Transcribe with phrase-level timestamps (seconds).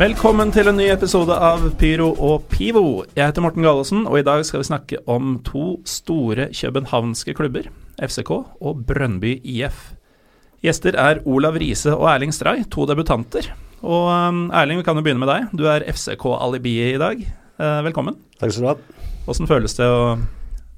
[0.00, 3.02] Velkommen til en ny episode av Pyro og Pivo.
[3.12, 7.66] Jeg heter Morten Gallosen, og i dag skal vi snakke om to store københavnske klubber,
[8.00, 9.90] FCK og Brønnby IF.
[10.64, 13.50] Gjester er Olav Riise og Erling Stray, to debutanter.
[13.84, 15.52] Og um, Erling, vi kan jo begynne med deg.
[15.52, 17.20] Du er FCK-alibiet i dag.
[17.60, 18.16] Eh, velkommen.
[18.40, 19.04] Takk skal du ha.
[19.28, 20.16] Åssen føles det å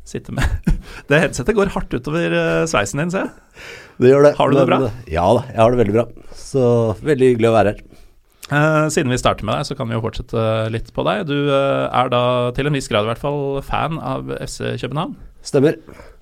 [0.02, 0.74] sitte med
[1.12, 3.64] Det headsetet går hardt utover eh, sveisen din, ser jeg.
[4.02, 4.36] Det gjør det.
[4.42, 4.82] Har du det bra?
[5.06, 6.08] Ja da, jeg har det veldig bra.
[6.34, 6.66] Så
[7.06, 7.91] veldig hyggelig å være her.
[8.52, 10.42] Eh, siden vi starter med deg, så kan vi jo fortsette
[10.74, 11.24] litt på deg.
[11.30, 12.24] Du uh, er da
[12.56, 15.14] til en viss grad i hvert fall fan av FC København.
[15.46, 15.78] Stemmer.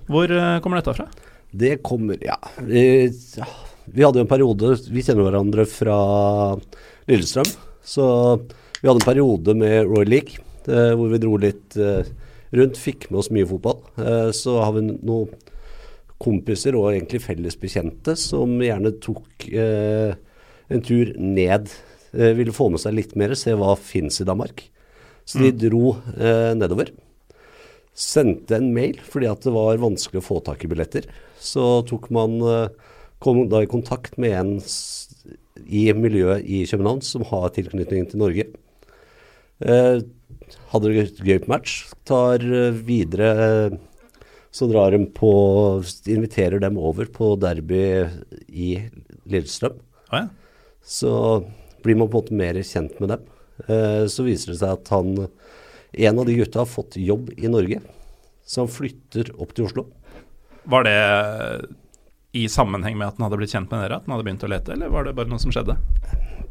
[0.07, 1.09] Hvor uh, kommer dette fra?
[1.51, 2.37] Det kommer Ja.
[2.63, 3.49] Vi, ja,
[3.91, 5.97] vi hadde jo en periode Vi kjenner hverandre fra
[7.11, 7.51] Lillestrøm.
[7.83, 8.05] Så
[8.79, 11.75] vi hadde en periode med Royal League hvor vi dro litt
[12.53, 12.77] rundt.
[12.77, 13.79] Fikk med oss mye fotball.
[14.37, 15.31] Så har vi noen
[16.21, 21.73] kompiser og egentlig felles bekjente som gjerne tok en tur ned.
[22.11, 24.65] Eh, ville få med seg litt mer, se hva fins i Danmark.
[25.27, 26.91] Så de dro eh, nedover.
[27.95, 31.07] Sendte en mail fordi at det var vanskelig å få tak i billetter.
[31.39, 34.55] Så tok man eh, kom da i kontakt med en
[35.61, 38.49] i miljøet i København som har tilknytning til Norge.
[39.61, 40.01] Eh,
[40.73, 41.77] hadde det gøy på match.
[42.07, 42.43] Tar
[42.83, 43.77] videre
[44.51, 45.31] Så drar de på
[46.11, 48.09] Inviterer dem over på derby
[48.49, 48.73] i
[49.23, 49.77] Lillestrøm.
[50.11, 50.27] Ah, ja.
[50.81, 51.13] Så
[51.83, 53.25] blir man på en måte mer kjent med dem.
[53.67, 55.27] Eh, så viser det seg at han,
[55.91, 57.81] en av de gutta har fått jobb i Norge.
[58.45, 59.87] Så han flytter opp til Oslo.
[60.71, 60.97] Var det
[62.37, 64.51] i sammenheng med at han hadde blitt kjent med dere, at han hadde begynt å
[64.51, 65.75] lete, eller var det bare noe som skjedde?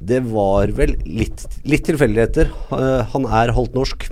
[0.00, 2.50] Det var vel litt, litt tilfeldigheter.
[2.76, 4.08] Eh, han er halvt norsk.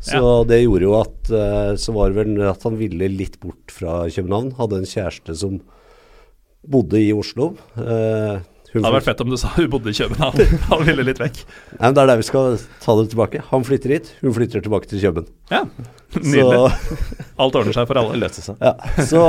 [0.00, 3.74] Så det gjorde jo at eh, Så var det vel at han ville litt bort
[3.74, 4.54] fra København.
[4.56, 5.58] Hadde en kjæreste som
[6.64, 7.52] bodde i Oslo.
[7.76, 8.40] Eh,
[8.70, 10.52] Det hadde vært fett om du sa hun bodde i København.
[10.70, 11.40] Han ville litt vekk.
[11.72, 13.42] Nei, men Det er der vi skal ta det tilbake.
[13.48, 15.26] Han flytter hit, hun flytter tilbake til Kjøben.
[15.50, 15.64] Ja,
[16.14, 16.60] nydelig.
[16.70, 17.00] Så
[17.42, 18.20] Alt ordner seg for alle.
[18.22, 18.62] Løser seg.
[18.62, 18.76] Ja,
[19.08, 19.24] så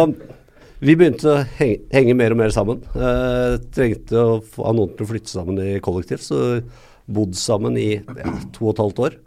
[0.81, 2.85] vi begynte å henge, henge mer og mer sammen.
[2.93, 6.61] Eh, trengte å få noen til å flytte sammen i kollektiv, så
[7.11, 9.19] bodd sammen i ja, to og et halvt år.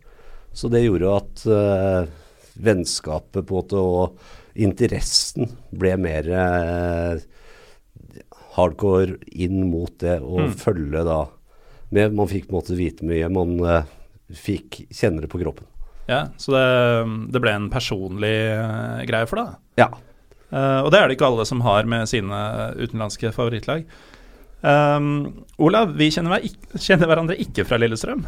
[0.54, 2.00] Så det gjorde at eh,
[2.62, 4.18] vennskapet på en måte og
[4.54, 7.22] interessen ble mer eh,
[8.54, 11.24] hardcore inn mot det å følge da
[11.94, 13.92] med, Man fikk på en måte vite mye, man uh,
[14.34, 15.66] fikk kjenne det på kroppen.
[16.10, 16.64] Ja, Så det,
[17.32, 19.52] det ble en personlig uh, greie for deg?
[19.80, 19.92] Ja.
[20.50, 22.40] Uh, og det er det ikke alle som har med sine
[22.80, 23.86] utenlandske favorittlag.
[24.64, 28.24] Um, Olav, vi kjenner, hver kjenner hverandre ikke fra Lillestrøm.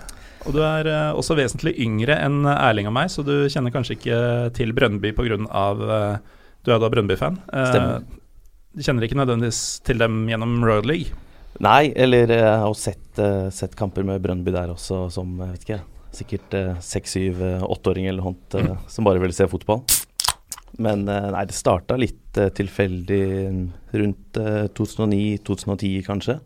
[0.47, 3.97] Og du er uh, også vesentlig yngre enn Erling og meg, så du kjenner kanskje
[3.97, 4.20] ikke
[4.56, 5.41] til Brønnby pga.
[5.48, 7.41] Uh, du er da Brønnby-fan.
[7.50, 8.06] Uh, Stemmer.
[8.76, 11.16] Kjenner ikke nødvendigvis til dem gjennom Royal League.
[11.64, 15.54] Nei, eller jeg har jo sett, eh, sett kamper med Brøndby der også, som jeg
[15.54, 15.78] vet ikke,
[16.16, 19.81] sikkert eh, seks, syv, eh, åtteåring eller noe eh, som bare ville se fotball.
[20.82, 23.22] Men eh, nei, det starta litt eh, tilfeldig
[23.97, 26.38] rundt eh, 2009-2010 kanskje.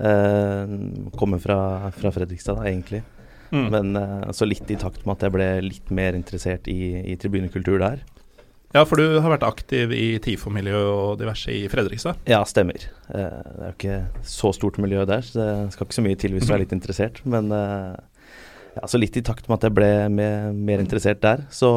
[0.00, 0.76] Eh,
[1.20, 1.58] kommer fra,
[1.92, 3.04] fra Fredrikstad da, egentlig.
[3.52, 3.68] Mm.
[3.70, 7.18] Men eh, så litt i takt med at jeg ble litt mer interessert i, i
[7.20, 8.00] tribunekultur der.
[8.74, 12.18] Ja, for du har vært aktiv i TIFO-miljø og diverse i Fredrikstad.
[12.26, 12.82] Ja, stemmer.
[13.06, 16.18] Eh, det er jo ikke så stort miljø der, så det skal ikke så mye
[16.18, 17.20] til hvis du er litt interessert.
[17.22, 17.94] Men eh,
[18.74, 21.70] ja, så litt i takt med at jeg ble mer, interessert der, så,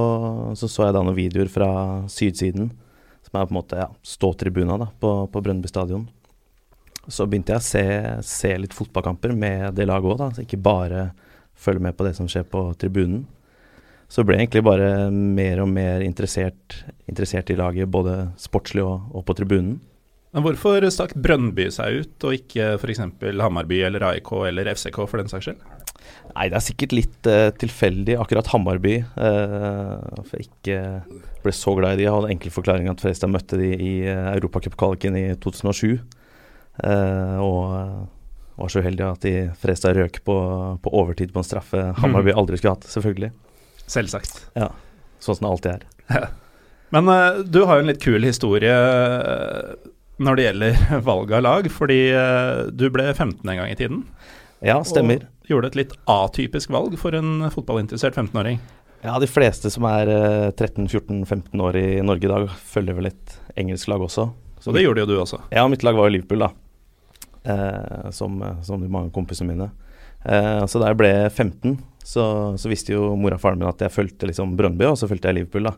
[0.58, 1.70] så så jeg da noen videoer fra
[2.10, 2.72] sydsiden,
[3.30, 6.10] som er på en måte ja, ståtribuna da, på, på Brønnby stadion.
[7.06, 7.88] Så begynte jeg å se,
[8.26, 11.12] se litt fotballkamper med det laget òg, så ikke bare
[11.54, 13.28] følge med på det som skjer på tribunen.
[14.08, 16.80] Så ble jeg egentlig bare mer og mer interessert,
[17.12, 19.78] interessert i laget, både sportslig og, og på tribunen.
[20.36, 23.02] Men hvorfor stakk Brønnby seg ut, og ikke f.eks.
[23.40, 25.62] Hammarby eller AIK eller FCK for den saks skyld?
[26.36, 28.18] Nei, det er sikkert litt uh, tilfeldig.
[28.22, 30.78] Akkurat Hammarby Uh, For jeg ikke
[31.44, 32.06] ble så glad i de.
[32.06, 35.98] Jeg hadde enkel forklaring at Fredrikstad møtte de i uh, Europacupkvaliken i 2007.
[36.84, 37.74] Uh, og,
[38.58, 40.38] var så uheldig at de Fredrikstad røk på,
[40.82, 43.34] på overtid på en straffe Hammarby aldri skulle hatt, selvfølgelig.
[43.88, 44.44] Selvsagt.
[44.58, 44.72] Ja,
[45.20, 46.28] Sånn som det alltid er.
[46.96, 49.74] Men uh, du har jo en litt kul historie eh,
[50.24, 50.78] når det gjelder
[51.10, 54.06] valg av lag, fordi uh, du ble 15 en gang i tiden.
[54.66, 55.28] Ja, stemmer.
[55.28, 58.62] Og gjorde et litt atypisk valg for en fotballinteressert 15-åring.
[59.04, 63.36] Ja, de fleste som er uh, 13-14-15 år i Norge i dag, følger vel et
[63.60, 64.30] engelsk lag også.
[64.64, 65.42] Så det gjorde jo du også.
[65.54, 66.54] Ja, mitt lag var jo Liverpool, da.
[68.12, 69.70] Som, som de mange kompisene mine.
[70.28, 71.78] Eh, så da jeg ble 15,
[72.08, 72.24] så,
[72.60, 75.32] så visste jo mora og faren min at jeg fulgte liksom Brøndby, og så fulgte
[75.32, 75.76] jeg Liverpool, da.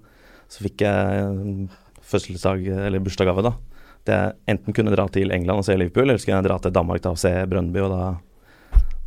[0.49, 1.67] Så fikk jeg
[2.09, 3.53] fødselsdag, eller bursdagsgave, da.
[3.99, 6.57] At jeg enten kunne dra til England og se Liverpool, eller så kunne jeg dra
[6.63, 8.09] til Danmark da og se Brøndby, og da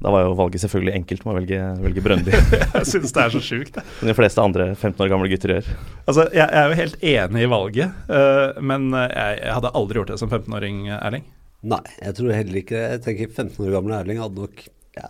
[0.02, 2.32] da var jo valget selvfølgelig enkelt med å velge, velge Brøndby.
[2.74, 3.76] jeg syns det er så sjukt.
[4.00, 5.68] Som de fleste andre 15 år gamle gutter gjør.
[6.10, 10.00] Altså, jeg, jeg er jo helt enig i valget, uh, men jeg, jeg, hadde aldri
[10.00, 11.28] gjort det som 15-åring, Erling.
[11.70, 12.88] Nei, jeg tror heller ikke det.
[12.96, 14.64] Jeg tenker 15 år gamle Erling hadde nok
[14.98, 15.06] ja,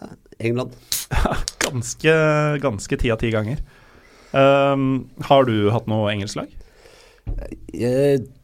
[0.50, 0.76] England.
[1.66, 2.12] ganske,
[2.62, 3.62] ganske ti av ti ganger.
[4.32, 6.52] Um, har du hatt noe engelsk lag?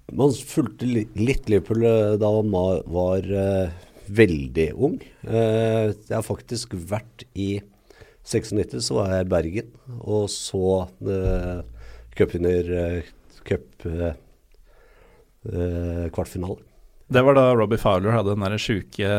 [0.08, 3.68] Man fulgte litt Liverpool eh, da man var uh,
[4.08, 4.96] veldig ung.
[5.26, 7.58] Uh, jeg har faktisk vært i
[8.24, 9.68] 96, så var jeg i Bergen
[9.98, 11.60] og så uh,
[12.16, 13.12] cupvinner uh,
[13.48, 14.12] cup uh,
[16.12, 16.60] kvartfinale.
[17.08, 19.12] Det var da Robbie Fowler hadde den derre sjuke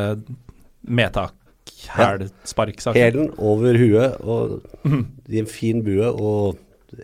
[1.87, 3.01] medtak-hæl-sparksaken.
[3.01, 4.59] Hælen over huet og
[5.29, 6.57] i en fin bue og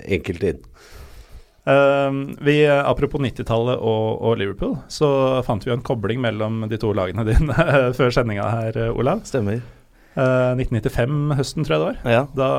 [0.05, 0.61] enkelt inn.
[1.65, 6.77] Uh, vi, apropos 90-tallet og, og, Liverpool, så fant vi jo en kobling mellom de
[6.77, 7.55] to lagene dine
[7.97, 9.23] før sendinga her, Olav.
[9.25, 9.63] Stemmer.
[10.15, 12.13] Uh, 1995 høsten, tror jeg det var.
[12.13, 12.21] Ja.
[12.37, 12.49] Da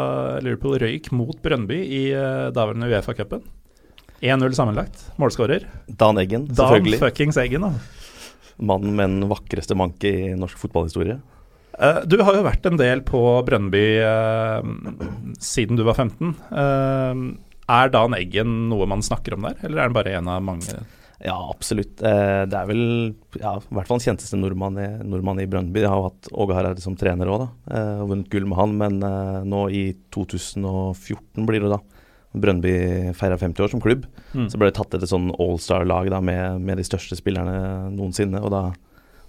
[0.45, 3.47] Liverpool røyk mot Brøndby i uh, daværende Uefa-cupen.
[4.25, 5.07] 1-0 sammenlagt.
[5.21, 5.69] Målskårer.
[5.87, 6.99] Dan Eggen, selvfølgelig.
[6.99, 7.73] Dan fuckings Eggen, da.
[8.57, 11.19] Mannen med den vakreste manke i norsk fotballhistorie.
[11.77, 13.87] Uh, du har jo vært en del på Brønnby
[15.43, 16.37] siden du var 15.
[17.67, 20.77] Er Dan Eggen noe man snakker om der, eller er han bare en av mange?
[21.25, 22.03] Ja, absolutt.
[22.05, 22.83] Eh, det er vel
[23.41, 25.81] ja, i hvert fall den kjenteste nordmann i, nordmann i Brønnby.
[25.83, 27.83] Jeg har jo hatt Åge Hareide som trener òg, da.
[28.03, 28.75] og vunnet gull med han.
[28.83, 29.85] Men eh, nå i
[30.15, 31.81] 2014 blir det da.
[32.37, 32.75] Brønnby
[33.17, 34.05] feira 50 år som klubb.
[34.35, 34.51] Mm.
[34.53, 38.43] Så ble det tatt et sånn allstar-lag med, med, de største spillerne noensinne.
[38.45, 38.67] Og da,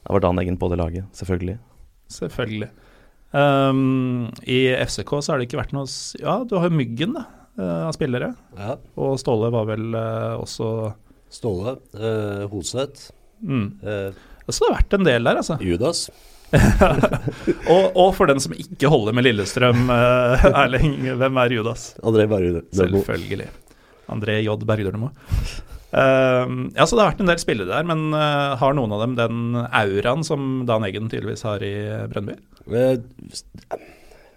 [0.03, 1.55] da var Dan Eggen på det laget, selvfølgelig.
[2.11, 2.69] Selvfølgelig.
[3.31, 5.89] Um, I FCK så har det ikke vært noe
[6.21, 7.25] Ja, du har jo Myggen, da
[7.57, 8.33] av spillere.
[8.57, 8.77] Ja.
[9.01, 10.93] Og Ståle var vel uh, også
[11.33, 13.11] Ståle, uh, Hoseth.
[13.41, 13.69] Mm.
[13.81, 15.57] Uh, så det har vært en del der, altså.
[15.59, 16.07] Judas.
[17.73, 21.89] og, og, for den som ikke holder med Lillestrøm, Erling, hvem er Judas?
[21.99, 23.01] André Bergdølmo.
[23.03, 23.49] Selvfølgelig.
[24.13, 24.55] André J.
[24.69, 25.11] Bergdølmo.
[25.87, 29.05] Uh, ja, så det har vært en del spillere der, men uh, har noen av
[29.05, 31.75] dem den auraen som Dan Eggen tydeligvis har i
[32.11, 32.35] Brønnby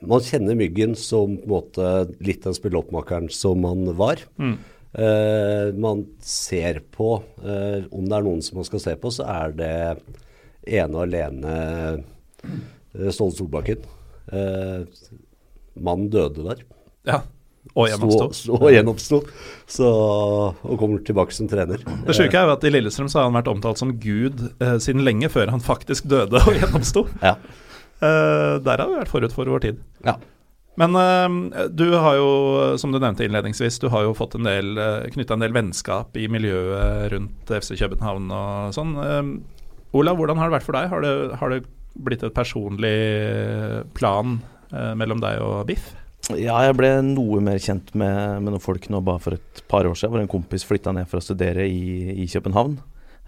[0.00, 1.88] man kjenner Myggen som på en måte
[2.24, 4.22] litt den spilleoppmakeren som han var.
[4.40, 4.54] Mm.
[4.94, 9.52] Uh, man ser på Om det er noen som man skal se på, så er
[9.58, 9.74] det
[10.70, 11.52] ene og alene
[13.12, 13.84] Ståle Solbakken.
[15.74, 16.64] mannen døde der.
[17.10, 17.20] Ja.
[17.78, 18.56] Og gjenoppsto.
[18.56, 19.22] Og gjenoppsto.
[19.86, 21.84] Og kommer tilbake som trener.
[22.06, 24.42] Det sjuke er jo at i Lillestrøm så har han vært omtalt som gud
[24.82, 27.06] siden lenge før han faktisk døde og gjenoppsto.
[27.22, 27.36] ja.
[28.02, 29.80] eh, der har vi vært forut for vår tid.
[30.06, 30.18] Ja.
[30.80, 32.30] Men eh, du har jo,
[32.80, 36.16] som du nevnte innledningsvis, du har jo fått en del uh, knytta en del vennskap
[36.16, 38.94] i miljøet rundt FC København og sånn.
[38.96, 40.90] Uh, Olav, hvordan har det vært for deg?
[40.92, 41.64] Har det, har det
[41.98, 42.94] blitt et personlig
[43.96, 44.38] plan
[44.70, 45.88] mellom deg og Biff?
[46.38, 49.88] Ja, jeg ble noe mer kjent med, med noen folk nå bare for et par
[49.88, 52.78] år siden, hvor en kompis flytta ned for å studere i, i København.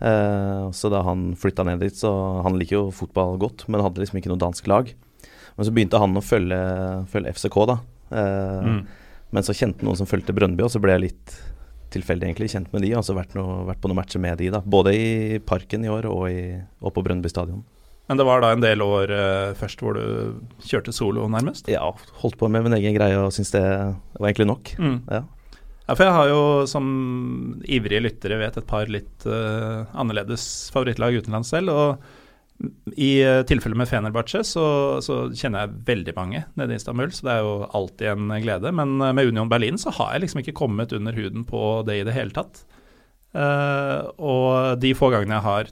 [0.02, 2.10] Eh, så da han flytta ned dit, så
[2.42, 4.90] Han liker jo fotball godt, men hadde liksom ikke noe dansk lag.
[5.56, 6.60] Men så begynte han å følge,
[7.12, 7.78] følge FCK, da.
[8.10, 8.82] Eh, mm.
[9.32, 11.36] Men så kjente noen som fulgte Brøndby, og så ble jeg litt
[11.92, 12.94] tilfeldig egentlig kjent med de.
[12.98, 14.62] Og så vært, noe, vært på noen matcher med de, da.
[14.64, 17.62] Både i Parken i år og, i, og på Brøndby stadion.
[18.10, 20.34] Men det var da en del år uh, først hvor du
[20.66, 21.70] kjørte solo, nærmest?
[21.70, 21.84] Ja,
[22.22, 24.74] holdt på med min egen greie og syntes det var egentlig nok.
[24.82, 24.98] Mm.
[25.06, 25.22] Ja.
[25.82, 26.88] Ja, for jeg har jo som
[27.66, 30.44] ivrige lyttere vet et par litt uh, annerledes
[30.74, 31.74] favorittlag utenlands selv.
[31.74, 34.66] Og i uh, tilfellet med Fenerbahçe så,
[35.02, 38.74] så, kjenner jeg veldig mange nede i Istanbul, så det er jo alltid en glede.
[38.78, 42.00] Men uh, med Union Berlin så har jeg liksom ikke kommet under huden på det
[42.00, 42.64] i det hele tatt.
[43.32, 45.70] og de få gangene jeg har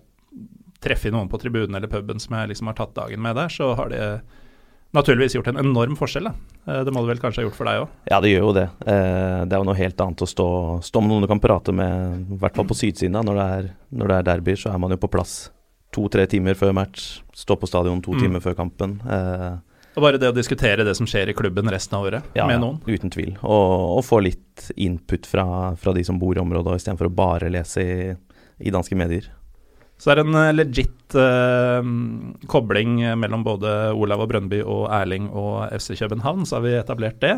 [0.81, 3.75] treffet noen på tribunen eller puben som jeg liksom har tatt dagen med der, så
[3.77, 4.05] har det
[4.97, 6.25] naturligvis gjort en enorm forskjell.
[6.31, 6.33] Da.
[6.73, 7.93] Eh, det må det vel kanskje ha gjort for deg òg?
[8.11, 8.67] Ja, det gjør jo det.
[8.91, 10.49] Eh, det er jo noe helt annet å stå,
[10.83, 13.13] stå med noen du kan prate med, i hvert fall på sydsiden.
[13.15, 13.69] da, Når det er,
[14.01, 15.51] når det er derby, så er man jo på plass
[15.95, 18.21] to-tre timer før match, stå på stadion to Mm.
[18.23, 19.01] timer før kampen.
[19.07, 19.59] Eh,
[19.97, 22.61] Og bare det å diskutere det som skjer i klubben resten av året ja, med
[22.61, 22.81] noen.
[22.87, 23.37] uten tvil.
[23.43, 27.51] Og, og få litt input fra, fra de som bor i området, istedenfor å bare
[27.51, 28.15] lese i,
[28.61, 29.27] i danske medier.
[30.01, 31.91] Så det er en eh, legit eh,
[32.49, 37.21] kobling mellom både Olav og Brøndby og Erling og FC København, så har vi etablert
[37.21, 37.35] det.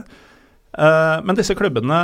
[0.79, 1.99] Eh, men disse klubbene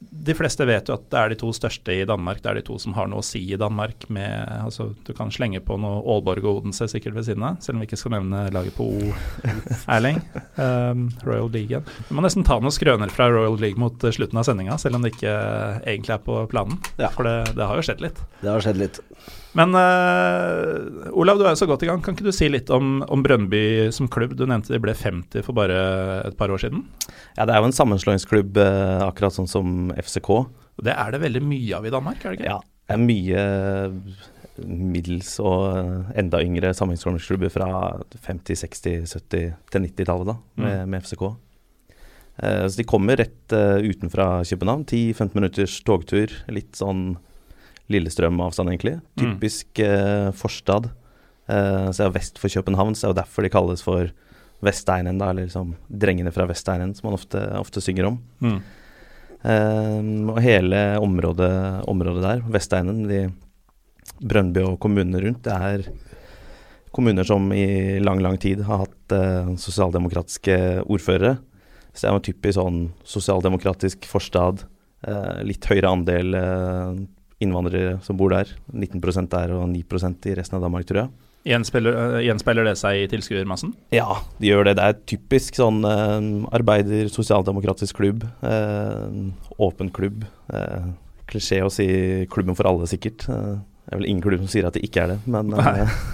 [0.00, 2.40] De fleste vet jo at det er de to største i Danmark.
[2.40, 4.06] Det er de to som har noe å si i Danmark.
[4.08, 7.76] Med, altså, du kan slenge på noe Aalborg og Odense sikkert ved siden av, selv
[7.76, 9.10] om vi ikke skal nevne laget på O,
[9.92, 10.22] Erling.
[10.56, 11.82] Um, Royal League.
[12.08, 14.96] Vi må nesten ta noen skrøner fra Royal League mot eh, slutten av sendinga, selv
[14.96, 15.36] om det ikke
[15.84, 16.80] egentlig er på planen.
[16.96, 17.12] Ja.
[17.12, 18.24] For det, det har jo skjedd litt.
[18.40, 19.02] Det har skjedd litt.
[19.58, 22.02] Men uh, Olav, du er jo så godt i gang.
[22.04, 24.36] Kan ikke du si litt om, om Brøndby som klubb?
[24.38, 25.80] Du nevnte de ble 50 for bare
[26.28, 26.84] et par år siden.
[27.36, 30.30] Ja, det er jo en sammenslåingsklubb, eh, akkurat sånn som FCK.
[30.82, 32.50] Det er det veldig mye av i Danmark, er det ikke?
[32.50, 33.44] Ja, det er mye
[34.60, 37.68] middels og eh, enda yngre samlingsklubber fra
[38.26, 40.90] 50-, 60-, 70- til 90-tallet da, med, Mm.
[40.92, 41.22] med FCK.
[42.42, 44.84] Eh, så de kommer rett eh, utenfra København.
[44.90, 46.32] 10-15 minutters togtur.
[46.52, 47.16] Litt sånn
[47.90, 48.98] Lillestrøm-avstand, egentlig.
[49.18, 49.22] Mm.
[49.38, 50.90] Typisk eh, forstad.
[51.50, 54.12] Eh, så er vest for København, så er det derfor de kalles for
[54.62, 58.18] Vesteinen, da, eller liksom drengene fra Vesteinen, som man ofte, ofte synger om.
[58.44, 58.58] Mm.
[59.40, 61.52] Eh, og hele området,
[61.88, 63.24] området der, Vesteinen, de
[64.20, 65.86] Brøndby og kommunene rundt, det er
[66.92, 70.58] kommuner som i lang, lang tid har hatt eh, sosialdemokratiske
[70.90, 71.38] ordførere.
[71.92, 74.64] Så det er jo typisk sånn sosialdemokratisk forstad.
[75.06, 77.00] Eh, litt høyere andel eh,
[77.40, 78.50] innvandrere som bor der.
[78.74, 81.29] 19% der og 9% i resten av Danmark, tror jeg.
[81.48, 83.70] Gjenspeiler, eh, gjenspeiler det seg i tilskuermassen?
[83.96, 84.74] Ja, de gjør det.
[84.76, 88.26] Det er typisk sånn eh, arbeider, sosialdemokratisk klubb.
[88.44, 89.06] Eh,
[89.58, 90.26] åpen klubb.
[90.52, 90.90] Eh,
[91.30, 91.86] Klisjé å si
[92.28, 93.24] klubben for alle, sikkert.
[93.30, 93.54] Eh,
[93.86, 95.48] det er vel ingen klubb som sier at det ikke er det, men,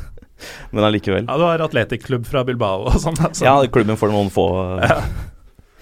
[0.72, 1.26] men allikevel.
[1.26, 3.18] Ja, du har atletikklubb fra Bilbao og sånn.
[3.26, 4.46] Altså, Ja, klubben for noen få.
[4.84, 5.00] Ja.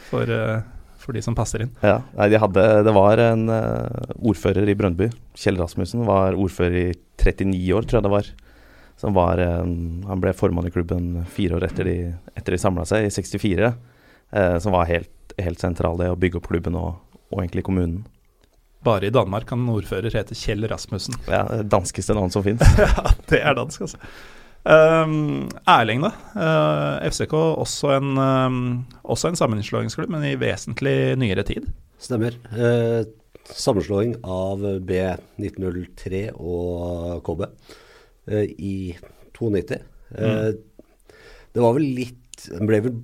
[0.08, 0.32] for,
[1.04, 1.74] for de som passer inn.
[1.84, 6.96] Ja, nei, de hadde, Det var en ordfører i Brøndby, Kjell Rasmussen, var ordfører i
[7.20, 8.32] 39 år, tror jeg det var.
[9.00, 9.62] Som var eh,
[10.08, 11.96] han ble formann i klubben fire år etter de,
[12.34, 13.72] etter de samla seg, i 64.
[14.30, 18.04] eh, som var helt, helt sentral i å bygge opp klubben og, og egentlig kommunen.
[18.84, 21.16] Bare i Danmark kan en ordfører hete Kjell Rasmussen.
[21.30, 22.62] Ja, det Danskeste navn som fins.
[22.82, 24.00] ja, det er dansk, altså.
[24.64, 26.10] Um, Erling, da.
[26.36, 28.58] Uh, FCK også en, um,
[29.02, 31.68] også en sammenslåingsklubb, men i vesentlig nyere tid.
[32.00, 32.36] Stemmer.
[32.52, 33.04] Uh,
[33.52, 37.80] sammenslåing av B1903 og KB eh,
[38.28, 38.94] i
[39.36, 39.80] 92.
[40.14, 40.60] Mm.
[41.54, 42.94] Det var vel litt Den ble vel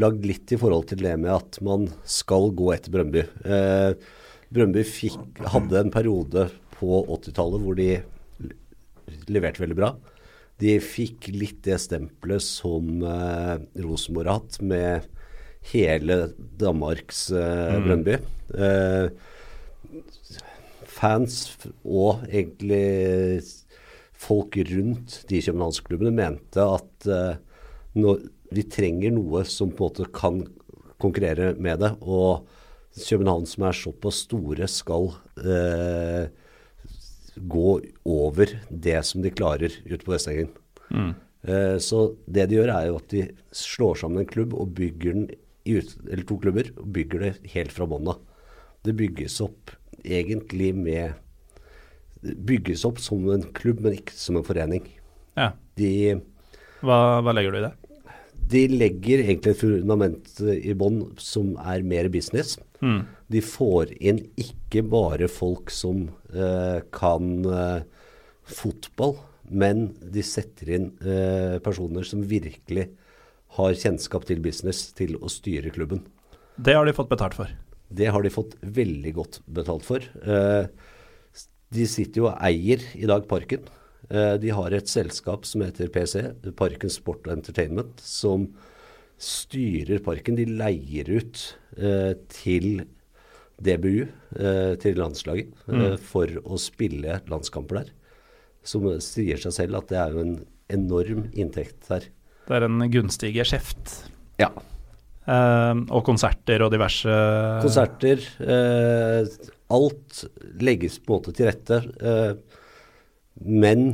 [0.00, 3.24] lagd litt i forhold til det med at man skal gå etter Brøndby.
[3.44, 3.92] Eh,
[4.54, 4.84] Brøndby
[5.52, 6.46] hadde en periode
[6.78, 7.90] på 80-tallet hvor de
[9.28, 9.90] leverte veldig bra.
[10.62, 15.08] De fikk litt det stempelet som eh, Rosenborg har hatt, med
[15.72, 16.18] hele
[16.60, 18.18] Danmarks eh, Brøndby.
[18.54, 19.08] Eh,
[20.94, 21.40] fans
[21.82, 23.42] og egentlig
[24.24, 27.34] folk rundt de københavnsklubbene mente at uh,
[28.00, 28.16] no,
[28.54, 30.42] vi trenger noe som på en måte kan
[31.02, 31.92] konkurrere med det.
[32.00, 32.46] Og
[32.94, 35.10] København som er såpass store, skal
[35.42, 36.24] uh,
[37.34, 37.70] gå
[38.06, 40.52] over det som de klarer ute på Vestlengen.
[41.44, 45.18] Uh, så det de gjør, er jo at de slår sammen en klubb og bygger
[45.18, 45.26] den
[45.64, 48.20] i ut, eller to klubber, og bygger det helt fra bånn av.
[48.84, 49.72] Det bygges opp
[50.04, 51.14] egentlig med
[52.24, 54.86] Bygges opp som en klubb, men ikke som en forening.
[55.36, 55.52] Ja.
[55.78, 55.90] De,
[56.84, 57.74] Hva, hva legger du i det?
[58.50, 62.58] de legger egentlig et fundament i bånn som er mer business.
[62.84, 63.04] Mm.
[63.32, 67.86] De får inn ikke bare folk som eh, kan eh,
[68.44, 69.16] fotball,
[69.48, 72.90] men de setter inn eh, personer som virkelig
[73.56, 76.02] har kjennskap til business til å styre klubben.
[76.56, 77.52] Det har de fått betalt for.
[77.94, 80.04] Det har de fått veldig godt betalt for.
[80.04, 80.66] Eh,
[81.74, 83.66] de sitter jo og eier i dag Parken.
[84.10, 86.20] Eh, de har et selskap som heter PC,
[86.58, 88.48] Parken Sport og Entertainment, som
[89.20, 90.36] styrer parken.
[90.38, 91.44] De leier ut
[91.78, 92.84] eh, til
[93.64, 95.86] DBU, eh, til landslaget, mm.
[96.02, 97.94] for å spille landskamper der.
[98.64, 100.36] Som sier seg selv at det er jo en
[100.72, 102.08] enorm inntekt der.
[102.44, 103.98] Det er en gunstig geskjeft.
[104.40, 104.50] Ja.
[105.24, 107.14] Eh, og konserter og diverse
[107.64, 108.24] Konserter.
[108.44, 110.24] Eh, alt
[110.60, 111.80] legges på en måte til rette.
[112.00, 112.60] Eh,
[113.44, 113.86] men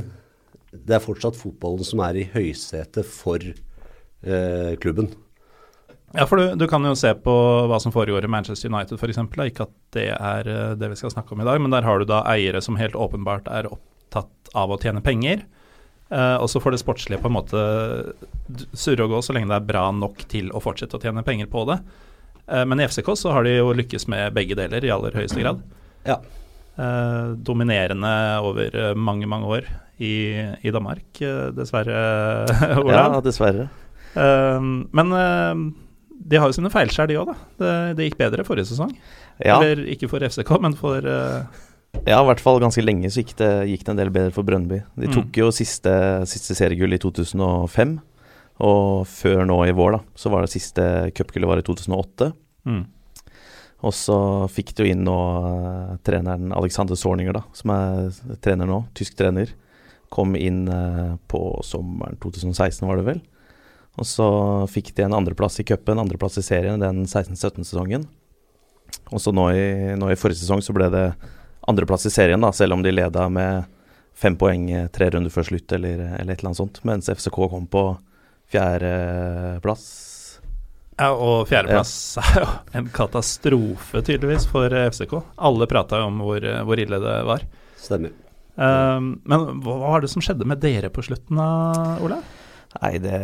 [0.71, 5.11] det er fortsatt fotballen som er i høysetet for eh, klubben.
[6.11, 7.33] Ja, for du, du kan jo se på
[7.71, 9.21] hva som foregår i Manchester United f.eks.
[9.47, 11.99] Ikke at det er eh, det vi skal snakke om i dag, men der har
[11.99, 15.45] du da eiere som helt åpenbart er opptatt av å tjene penger.
[16.11, 17.61] Eh, og så får det sportslige på en måte
[18.75, 21.47] surre og gå så lenge det er bra nok til å fortsette å tjene penger
[21.51, 21.79] på det.
[22.51, 25.39] Eh, men i FCK så har de jo lykkes med begge deler i aller høyeste
[25.41, 25.61] grad.
[26.07, 26.17] Ja.
[26.81, 28.11] Eh, dominerende
[28.43, 29.69] over eh, mange, mange år
[30.01, 30.13] i,
[30.65, 31.05] i Danmark,
[31.55, 32.01] dessverre,
[32.91, 33.67] Ja, dessverre.
[34.91, 35.11] Men
[36.21, 37.35] de har jo sine feilskjær, de òg, da.
[37.61, 38.91] Det, det gikk bedre forrige sesong.
[39.41, 41.61] Ja, Eller ikke for FCK, men for eh,
[42.07, 44.47] ja, i hvert fall ganske lenge så gikk det, gikk det en del bedre for
[44.47, 44.81] Brøndby.
[45.01, 45.15] De Mm.
[45.17, 45.91] tok jo siste,
[46.29, 47.95] siste seriegull i 2005,
[48.61, 50.83] og før nå i vår, da, så var det siste
[51.17, 52.31] cupgullet var i 2008.
[52.69, 52.81] mm.
[53.81, 54.15] Og så
[54.53, 59.49] fikk du inn nå uh, treneren Alexander Sorninger, da, som er trener nå, tysk trener.
[60.13, 63.23] Kom inn uh, på sommeren 2016, var det vel.
[63.97, 64.27] Og så
[64.69, 68.05] fikk de en andreplass i cupen, andreplass i serien den 16-17-sesongen.
[69.11, 69.65] Og så nå i,
[69.97, 71.07] nå i forrige sesong så ble det
[71.67, 73.65] andreplass i serien, da, selv om de leda med
[74.17, 76.81] fem poeng eh, tre runder før slutt, eller, eller et eller annet sånt.
[76.87, 77.83] Mens FCK kom på
[78.51, 79.85] fjerdeplass.
[80.99, 85.15] Ja, og fjerdeplass er jo en katastrofe, tydeligvis, for eh, FCK.
[85.41, 87.47] Alle prata jo om hvor, eh, hvor ille det var.
[87.81, 88.13] Stemmer.
[88.51, 92.19] Um, men hva var det som skjedde med dere på slutten, da, Ola?
[92.81, 93.19] Nei, det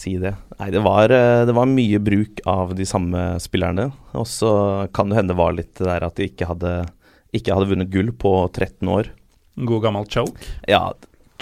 [0.00, 0.32] Si det.
[0.56, 3.90] Nei, det var, eh, det var mye bruk av de samme spillerne.
[4.16, 4.52] Og så
[4.96, 6.72] kan det hende det var litt det der at de ikke hadde,
[7.36, 9.10] ikke hadde vunnet gull på 13 år.
[9.68, 10.40] God gammel choke?
[10.70, 10.86] Ja,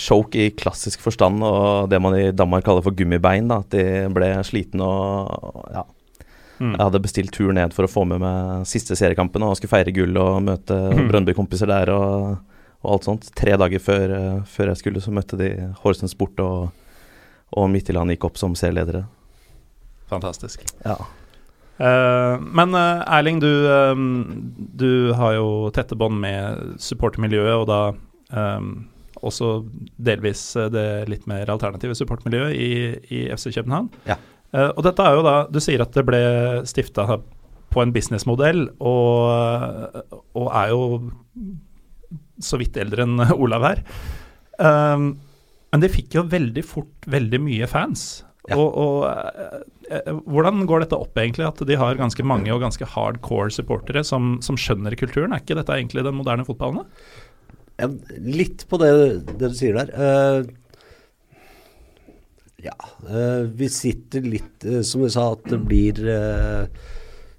[0.02, 3.49] choke i klassisk forstand, og det man i Danmark kaller for gummibein.
[3.50, 5.85] da, At de ble sliten og ja.
[6.59, 6.73] Mm.
[6.75, 9.93] Jeg hadde bestilt tur ned for å få med meg siste seriekampen og skulle feire
[9.95, 10.75] gull og møte
[11.11, 12.40] Brøndby-kompiser der og,
[12.83, 13.28] og alt sånt.
[13.38, 15.52] Tre dager før, før jeg skulle, så møtte de
[15.85, 16.73] Horsens Sport, og,
[17.55, 19.05] og Midtjylland gikk opp som serieledere.
[20.11, 20.67] Fantastisk.
[20.83, 20.99] Ja.
[21.78, 27.81] Uh, men uh, Erling, du, um, du har jo tette bånd med supportermiljøet, og da
[28.35, 28.64] eh,
[29.27, 29.53] også
[29.97, 32.73] delvis eh, det litt mer alternative supportmiljøet i,
[33.15, 33.91] i FC København.
[34.09, 34.19] Ja.
[34.49, 36.21] Uh, og dette er jo da Du sier at det ble
[36.64, 37.05] stifta
[37.69, 39.99] på en businessmodell, og,
[40.40, 40.85] og er jo
[42.40, 43.83] så vidt eldre enn Olav her.
[44.57, 45.11] Um,
[45.69, 48.07] men de fikk jo veldig fort veldig mye fans.
[48.49, 48.57] Ja.
[48.57, 49.03] Og, og
[49.92, 51.45] eh, hvordan går dette opp, egentlig?
[51.45, 55.35] At de har ganske mange og ganske hardcore supportere som, som skjønner kulturen?
[55.35, 56.81] Er ikke dette egentlig den moderne fotballen?
[56.81, 57.27] da?
[57.79, 57.88] Ja,
[58.19, 58.91] litt på det,
[59.38, 59.93] det du sier der.
[59.95, 60.41] Uh,
[62.62, 62.77] ja,
[63.09, 66.01] Uh, vi sitter litt uh, Som du sa, at det blir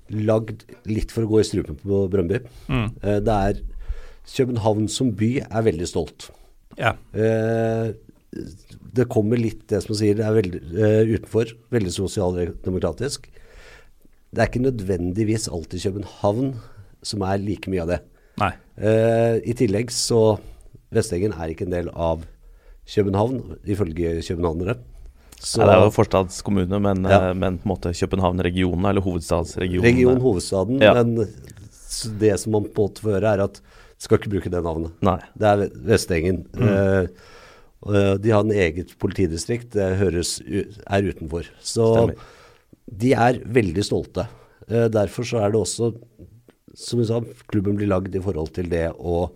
[0.09, 2.39] lagd litt for å gå i strupen på Brøndby.
[2.71, 2.87] Mm.
[3.21, 3.59] Det er
[4.31, 6.31] København som by er veldig stolt.
[6.79, 6.95] Ja.
[8.31, 10.63] Det kommer litt det som man sier, det er veldig,
[11.11, 11.53] utenfor.
[11.75, 13.29] Veldig sosialdemokratisk.
[13.29, 16.55] Det er ikke nødvendigvis alltid København
[17.05, 18.01] som er like mye av det.
[18.39, 18.51] Nei.
[18.79, 20.39] Eh, I tillegg så
[20.95, 22.23] Vestengen er ikke en del av
[22.89, 24.77] København, ifølge københavnere.
[25.39, 27.29] Så Nei, det er jo forstadskommune, men, Ja.
[27.29, 29.83] eh, men på en måte København-regionen, eller hovedstadsregionen.
[29.85, 30.81] region, hovedstaden.
[30.81, 30.93] Ja.
[30.97, 31.27] Men
[32.19, 33.61] det som man på en måte får høre, er at
[33.99, 34.91] skal ikke bruke det navnet.
[35.03, 35.19] Nei.
[35.37, 36.45] Det er Ve- Vestengen.
[36.55, 37.09] Mm.
[37.93, 41.45] eh, de har en eget politidistrikt, det høres er utenfor.
[41.61, 42.15] Så Stemmer.
[42.97, 44.27] de er veldig stolte.
[44.69, 45.93] Eh, derfor så er det også,
[46.79, 47.19] som du sa,
[47.51, 49.29] klubben blir lagd i forhold til det å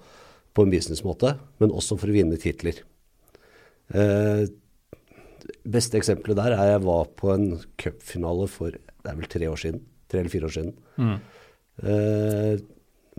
[0.53, 2.77] på en businessmåte, men også for å vinne titler.
[3.93, 4.45] Eh,
[5.67, 7.47] beste eksempelet der er jeg var på en
[7.81, 9.81] cupfinale for det er vel tre år siden.
[10.11, 10.73] Tre eller fire år siden.
[11.01, 11.15] Mm.
[11.89, 12.63] Eh,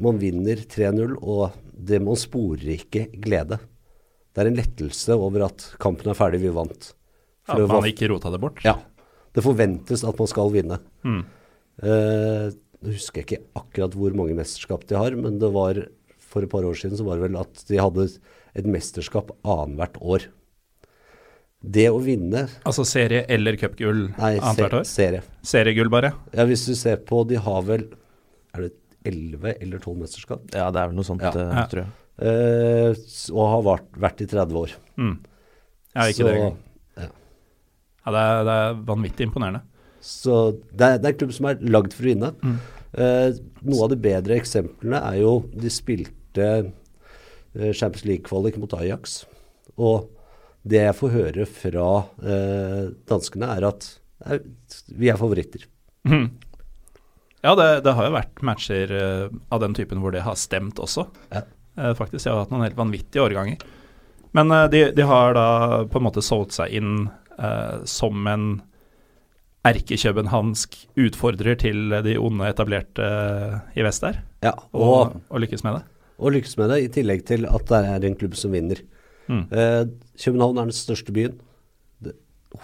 [0.04, 3.58] man vinner 3-0, og det man sporer ikke glede.
[4.34, 6.92] Det er en lettelse over at kampen er ferdig, vi vant.
[7.44, 8.62] For At det var- ikke rota det bort?
[8.64, 8.78] Ja.
[9.34, 10.78] Det forventes at man skal vinne.
[11.04, 11.24] Mm.
[11.82, 12.50] Eh,
[12.84, 15.78] Nå husker jeg ikke akkurat hvor mange mesterskap de har, men det var
[16.20, 18.04] for et par år siden så var det vel at de hadde
[18.58, 20.26] et mesterskap annethvert år.
[21.64, 24.84] Det å vinne Altså serie- eller cupgull annethvert år?
[24.84, 25.22] serie.
[25.42, 26.10] Seriegull, bare?
[26.36, 27.86] Ja, hvis du ser på De har vel
[28.54, 28.72] Er det
[29.08, 30.42] 11 eller 12 mesterskap?
[30.52, 31.30] Ja, det er vel noe sånt, Ja.
[31.32, 31.88] uh, tror jeg.
[32.20, 32.94] Uh,
[33.34, 34.74] og har vært, vært i 30 år.
[34.98, 35.16] Mm.
[35.96, 36.56] Ja, ikke Så- det engang.
[36.96, 37.08] ja.
[38.06, 39.62] Ja, det er, det er vanvittig imponerende.
[40.04, 40.38] Så
[40.70, 42.32] det er, det er en klubb som er lagd for å vinne.
[42.44, 42.56] Mm.
[42.94, 43.28] Eh,
[43.64, 49.22] noe av de bedre eksemplene er jo De spilte eh, Champions League-kvalik mot Ajax.
[49.80, 50.10] Og
[50.64, 51.88] det jeg får høre fra
[52.24, 53.88] eh, danskene, er at
[54.28, 54.44] eh,
[54.92, 55.66] vi er favoritter.
[56.08, 56.28] Mm.
[57.44, 60.80] Ja, det, det har jo vært matcher eh, av den typen hvor det har stemt
[60.80, 61.08] også.
[61.32, 61.44] Ja.
[61.76, 63.64] Eh, faktisk, jeg har hatt noen helt vanvittige årganger.
[64.36, 65.48] Men eh, de, de har da
[65.90, 68.46] på en måte solgt seg inn eh, som en
[69.64, 75.64] erkekjøbenhavnsk utfordrer til de onde etablerte eh, i vest der, Ja, og, og, og lykkes
[75.64, 75.82] med det.
[76.18, 78.82] og lykkes med det, i tillegg til at det er en klubb som vinner.
[79.26, 79.46] Mm.
[79.50, 79.82] Eh,
[80.20, 81.40] København er den største byen,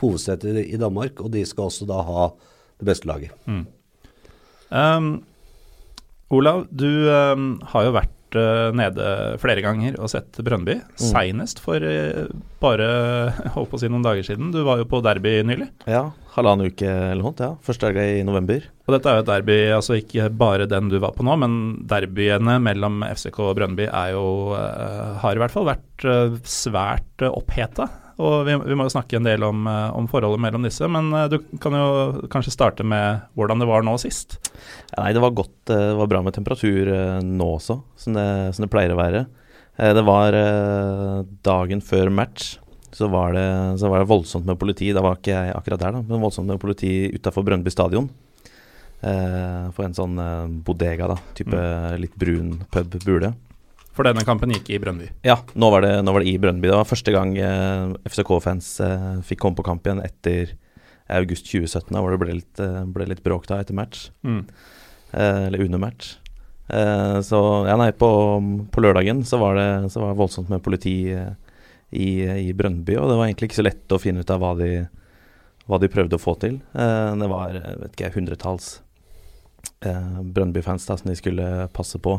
[0.00, 2.28] hovedsetet i Danmark, og de skal også da ha
[2.78, 3.32] det beste laget.
[4.70, 5.24] Um,
[6.30, 9.06] Olav, du um, har jo vært nede
[9.42, 10.78] flere ganger og sett Brøndby.
[11.00, 12.26] Seinest for uh,
[12.62, 12.88] bare
[13.56, 14.52] holdt på å si noen dager siden.
[14.54, 15.70] Du var jo på derby nylig.
[15.90, 17.36] Ja, halvannen uke eller noe.
[17.40, 17.54] Ja.
[17.66, 18.66] Første helga i november.
[18.86, 21.56] Og dette er jo et derby, altså ikke bare den du var på nå, men
[21.90, 26.06] derbyene mellom FCK og Brønnby er jo uh, Har i hvert fall vært
[26.48, 27.88] svært oppheta.
[28.20, 31.08] Og vi, vi må jo snakke en del om, uh, om forholdet mellom disse, men
[31.16, 34.36] uh, du kan jo kanskje starte med hvordan det var nå sist.
[34.92, 35.54] Ja, nei, det var godt.
[35.72, 38.98] eh, Det var bra med temperatur eh, nå også, som det, som det pleier å
[39.00, 39.24] være.
[39.78, 42.56] Eh, Det var eh, dagen før match,
[42.92, 43.46] så var, det,
[43.80, 44.90] så var det voldsomt med politi.
[44.92, 48.10] Da var ikke jeg akkurat der, da, men voldsomt med politi utafor Brøndby stadion.
[49.00, 51.16] Eh, For en sånn eh, bodega, da.
[51.38, 51.60] Type
[52.02, 53.30] litt brun pub bule.
[54.00, 55.10] For denne kampen gikk i Brønnby?
[55.28, 56.70] Ja, nå var, det, nå var det i Brønnby.
[56.70, 60.54] Det var første gang eh, FCK-fans eh, fikk komme på kamp igjen etter
[61.12, 64.06] august 2017, da, hvor det ble litt, eh, ble litt bråk da etter match.
[64.24, 64.38] Mm.
[65.12, 66.14] Eh, eller under match.
[66.72, 68.10] Eh, så ja, nei, på,
[68.72, 71.36] på lørdagen så var, det, så var det voldsomt med politi eh,
[71.92, 74.56] i, i Brønnby, og det var egentlig ikke så lett å finne ut av hva
[74.64, 74.72] de,
[75.68, 76.62] hva de prøvde å få til.
[76.72, 78.78] Eh, det var vet ikke, hundretalls
[79.84, 82.16] Brøndby-fans da, som de skulle passe på.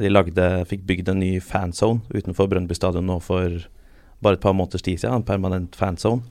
[0.00, 3.60] De lagde, fikk bygd en ny fanzone utenfor Brøndby stadion nå for
[4.22, 6.22] bare et par måneders tid siden, en permanent fanzone.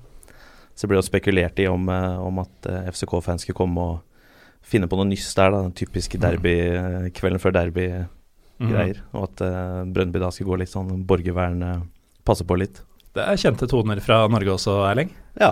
[0.73, 3.99] Så det ble jo spekulert i om, eh, om at eh, FCK-fans skulle komme og
[4.65, 9.01] finne på noe nyss der, da, den typiske derby, eh, kvelden før derby-greier.
[9.11, 11.83] Og at uh, Brøndby da skulle gå litt sånn borgervern,
[12.25, 12.79] passe på litt.
[13.11, 15.11] Det er kjente toner fra Norge også, Erling.
[15.41, 15.51] Ja.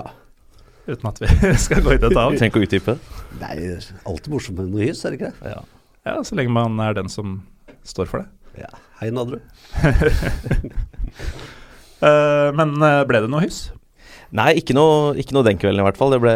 [0.87, 1.29] Uten at vi
[1.65, 2.39] skal gå i detalj.
[2.39, 2.97] Trenger ikke å utdype.
[3.41, 5.53] Nei, det er alltid morsomt med noe hyss, er det ikke det?
[5.57, 5.65] Ja.
[6.07, 7.41] Ja, så lenge man er den som
[7.87, 8.29] står for det.
[8.65, 8.71] Ja.
[8.99, 9.39] Hei, Nadru.
[12.03, 13.69] uh, men eh, ble det noe hyss?
[14.35, 16.11] Nei, ikke noe, ikke noe den kvelden i hvert fall.
[16.13, 16.33] Det ble,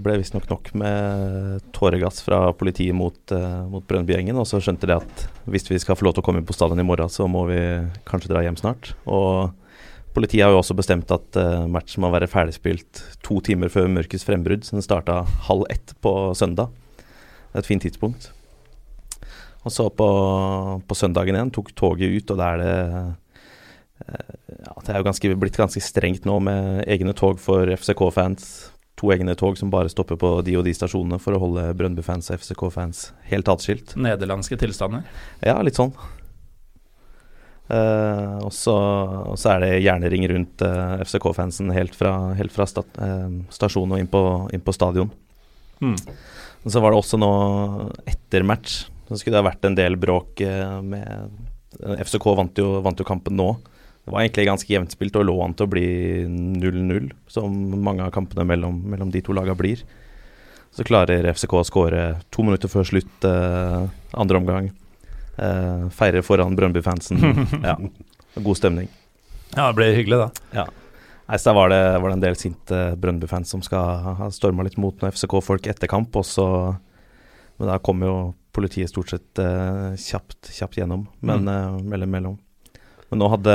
[0.00, 4.38] ble visstnok nok med tåregass fra politiet mot, uh, mot Brøndby-gjengen.
[4.40, 6.56] Og så skjønte de at hvis vi skal få lov til å komme inn på
[6.56, 7.60] stadion i morgen, så må vi
[8.08, 8.94] kanskje dra hjem snart.
[9.04, 9.52] Og
[10.16, 14.24] politiet har jo også bestemt at uh, matchen må være ferdigspilt to timer før mørkets
[14.24, 14.64] frembrudd.
[14.64, 15.20] Så den starta
[15.50, 16.72] halv ett på søndag.
[17.56, 18.30] Et fint tidspunkt.
[19.66, 20.08] Og så på,
[20.86, 22.74] på søndagen igjen tok toget ut, og da er det
[24.06, 28.44] ja, det er jo ganske, blitt ganske strengt nå med egne tog for FCK-fans.
[29.00, 32.30] To egne tog som bare stopper på de og de stasjonene for å holde Brøndby-fans
[32.30, 33.96] og FCK-fans helt atskilt.
[34.00, 35.04] Nederlandske tilstander.
[35.44, 35.92] Ja, litt sånn.
[37.66, 38.72] Uh, og, så,
[39.26, 43.96] og så er det jernring rundt uh, FCK-fansen helt fra, helt fra sta, uh, stasjonen
[43.96, 44.22] og inn på,
[44.54, 45.10] inn på stadion.
[45.82, 45.96] Mm.
[46.62, 47.32] Og så var det også nå
[48.08, 52.78] etter match, så skulle det ha vært en del bråk eh, med FCK vant jo,
[52.84, 53.50] vant jo kampen nå.
[54.06, 55.86] Det var egentlig ganske jevnt spilt og lå an til å bli
[56.30, 59.82] 0-0, som mange av kampene mellom, mellom de to lagene blir.
[60.76, 64.70] Så klarer FCK å skåre to minutter før slutt eh, andre omgang.
[65.36, 67.18] Eh, feire foran Brøndby-fansen.
[67.66, 67.76] ja,
[68.46, 68.90] god stemning.
[69.56, 70.62] Ja, det ble hyggelig, da.
[70.62, 70.66] Ja.
[71.26, 74.66] Nei, så da var det, var det en del sinte Brøndby-fans som skal ha storma
[74.66, 76.14] litt mot noen FCK-folk etter kamp.
[76.14, 76.46] Og så,
[77.58, 78.16] men da kom jo
[78.56, 82.36] politiet stort sett eh, kjapt, kjapt gjennom, men eh, mellom mellom.
[83.12, 83.52] Men nå hadde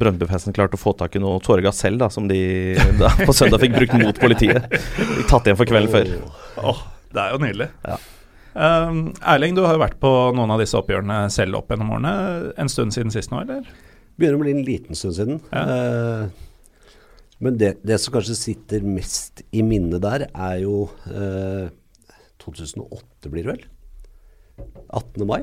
[0.00, 2.40] Brøndby-fansen klart å få tak i noe tåregass selv, da, som de
[3.02, 4.66] da, på søndag fikk brukt mot politiet.
[4.66, 6.10] De tatt igjen for kvelden før.
[6.72, 6.82] Åh,
[7.14, 7.70] det er jo nydelig.
[7.86, 8.00] Ja.
[8.54, 12.14] Um, Erling, du har jo vært på noen av disse oppgjørene selv opp gjennom årene.
[12.58, 13.66] En stund siden sist nå, eller?
[14.18, 15.40] Begynner å bli en liten stund siden.
[15.50, 16.26] Eh,
[17.42, 21.66] men det, det som kanskje sitter mest i minnet der, er jo uh,
[22.44, 23.64] 2008, blir det vel?
[24.58, 25.24] 18.
[25.28, 25.42] mai.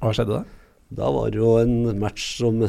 [0.00, 0.44] Hva skjedde da?
[1.00, 2.62] Da var det jo en match som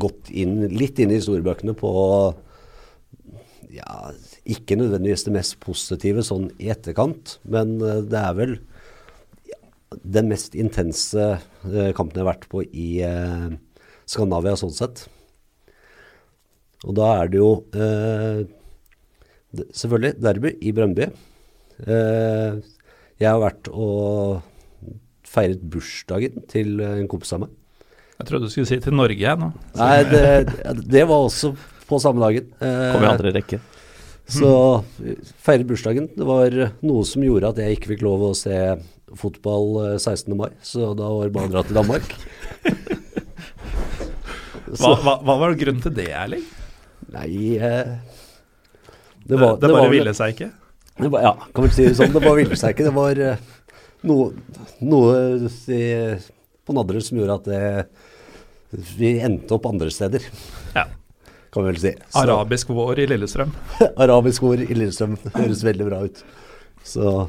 [0.00, 1.92] gått inn, litt inn i historiebøkene på
[3.76, 4.12] ja,
[4.48, 8.54] ikke nødvendigvis det mest positive sånn i etterkant, men eh, det er vel
[10.02, 13.50] den mest intense eh, kampen jeg har vært på i eh,
[14.08, 15.04] Skandinavia sånn sett.
[16.86, 18.44] Og da er det jo eh,
[19.74, 21.10] selvfølgelig derby i Brøndby.
[21.84, 22.58] Eh,
[23.20, 24.42] jeg har vært og
[25.26, 27.54] feiret bursdagen til en kompis av meg.
[28.16, 29.50] Jeg trodde du skulle si til Norge, jeg nå.
[29.76, 30.24] Nei, det,
[30.88, 31.52] det var også
[31.86, 32.48] på samme dagen.
[32.64, 33.60] Eh, Kom i andre rekke.
[34.26, 34.50] Så
[35.44, 36.08] feiret bursdagen.
[36.16, 38.56] Det var noe som gjorde at jeg ikke fikk lov å se
[39.16, 40.32] fotball eh, 16.
[40.38, 42.16] mai, så da var det bare å dra til Danmark.
[44.66, 46.42] Hva, hva, hva var grunnen til det, Erling?
[47.14, 47.92] Nei eh,
[49.22, 50.48] Det, det, bare var ville seg ikke?
[50.98, 52.12] Det var, ja, kan vel si det sånn.
[52.14, 52.86] Det bare ville seg ikke.
[52.88, 53.40] Det var eh,
[54.08, 54.30] noe,
[54.80, 55.16] noe
[55.72, 55.82] i,
[56.66, 60.24] på Nadderud som gjorde at det, Vi endte opp andre steder,
[60.74, 60.86] Ja.
[61.52, 61.92] kan vi vel si.
[62.10, 63.52] Så- Arabisk vår i Lillestrøm.
[64.04, 66.22] Arabisk vår i Lillestrøm høres veldig bra ut.
[66.84, 67.28] Så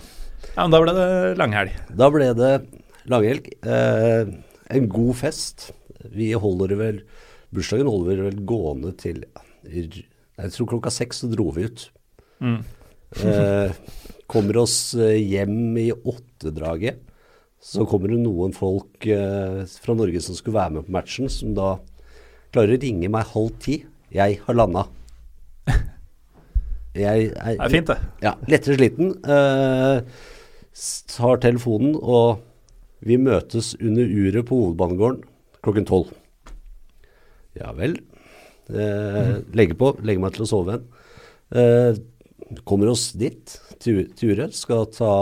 [0.56, 1.72] Ja, men Da ble det langhelg.
[1.96, 2.54] da ble det
[3.10, 3.48] langhelg.
[3.64, 4.32] Eh,
[4.78, 5.72] en god fest.
[6.12, 6.98] Vi holder det vel
[7.54, 9.22] Bursdagen holder vi vel gående til
[9.68, 11.90] Jeg tror klokka seks så dro vi ut.
[12.44, 12.60] Mm.
[13.16, 13.72] Eh,
[14.28, 17.00] kommer oss eh, hjem i åttedraget.
[17.64, 21.56] Så kommer det noen folk eh, fra Norge som skulle være med på matchen, som
[21.58, 21.78] da
[22.54, 23.80] klarer å ringe meg halv ti.
[24.14, 24.86] Jeg har landa.
[26.98, 27.98] Jeg er, Det er fint, det.
[28.26, 29.12] ja, lettere sliten.
[29.22, 29.98] Eh,
[31.14, 32.40] tar telefonen, og
[33.06, 35.20] vi møtes under uret på hovedbanegården
[35.66, 36.14] klokken tolv.
[37.58, 37.98] Ja vel.
[38.70, 40.88] Eh, legger på, legger meg til å sove igjen.
[41.58, 42.00] Eh,
[42.68, 43.58] kommer oss dit,
[43.88, 44.56] uret.
[44.56, 45.14] Skal ta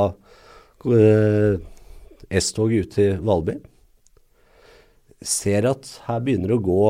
[0.85, 1.57] eh,
[2.29, 3.57] S-toget ut til Valby.
[5.25, 6.81] Ser at her begynner det å gå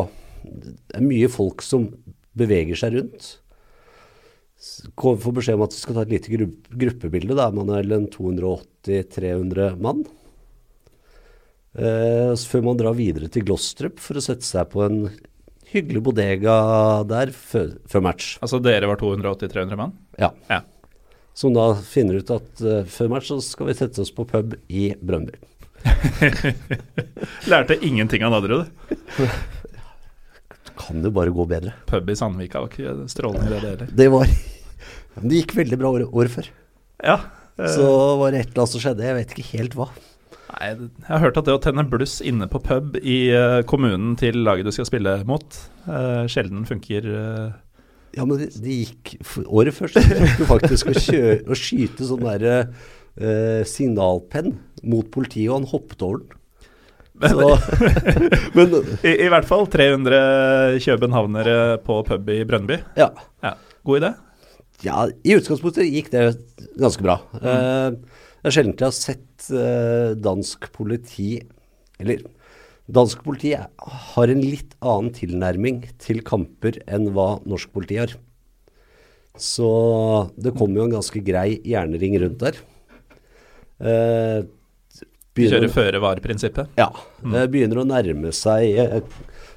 [0.44, 1.88] Det er mye folk som
[2.36, 3.36] beveger seg rundt
[4.96, 7.36] får beskjed om at vi skal ta et lite grupp, gruppebilde.
[7.38, 10.06] Da er man vel en 280-300 mann.
[11.76, 15.10] Eh, før man drar videre til Glostrup for å sette seg på en
[15.72, 16.56] hyggelig bodega
[17.10, 18.36] der før, før match.
[18.46, 19.94] Altså dere var 280-300 mann?
[20.22, 20.32] Ja.
[20.52, 20.62] Ja.
[21.36, 24.54] Som da finner ut at uh, før match så skal vi sette oss på pub
[24.72, 25.36] i Brøndby.
[27.52, 28.66] Lærte ingenting av Nadderud.
[30.80, 31.74] Kan det bare gå bedre?
[31.88, 33.92] Pub i Sandvika var ikke strålende det heller.
[33.96, 34.28] Det var
[35.24, 36.50] det gikk veldig bra året, år før.
[37.04, 37.20] Ja.
[37.60, 37.86] eh, Så
[38.20, 39.06] var det et eller annet som skjedde.
[39.08, 39.88] Jeg vet ikke helt hva.
[40.46, 44.14] Nei, jeg har hørt at det å tenne bluss inne på pub i uh, kommunen
[44.20, 45.58] til laget du skal spille mot,
[45.90, 47.08] uh, sjelden funker.
[47.10, 47.48] Uh.
[48.16, 52.08] Ja, men det, det gikk Året før så prøvde du faktisk å, kjøre, å skyte
[52.08, 52.60] sånn derre
[53.68, 56.42] signalpenn mot politiet, og han hoppet over den.
[57.16, 57.48] Så,
[58.58, 58.74] men
[59.08, 61.56] I, I hvert fall 300 københavnere
[61.86, 62.82] på pub i Brønnby.
[63.00, 63.08] ja.
[63.44, 63.54] Ja,
[63.88, 64.12] God idé.
[64.84, 66.26] ja, i utgangspunktet gikk det
[66.82, 67.20] ganske bra.
[67.40, 67.96] Eh,
[68.46, 71.30] det er sjelden jeg har sett eh, dansk politi
[71.98, 72.20] Eller
[72.86, 78.14] dansk politi har en litt annen tilnærming til kamper enn hva norsk politi har.
[79.42, 79.72] Så
[80.38, 82.62] det kommer jo en ganske grei jernring rundt der.
[83.82, 84.46] Eh,
[85.36, 86.78] Kjøre føre var-prinsippet?
[86.78, 86.92] Ja.
[87.26, 89.02] Det begynner å nærme seg eh,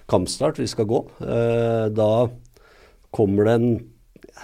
[0.09, 0.65] kampstart.
[0.65, 1.05] Vi skal gå.
[1.21, 2.11] Eh, da
[3.13, 3.71] kommer det en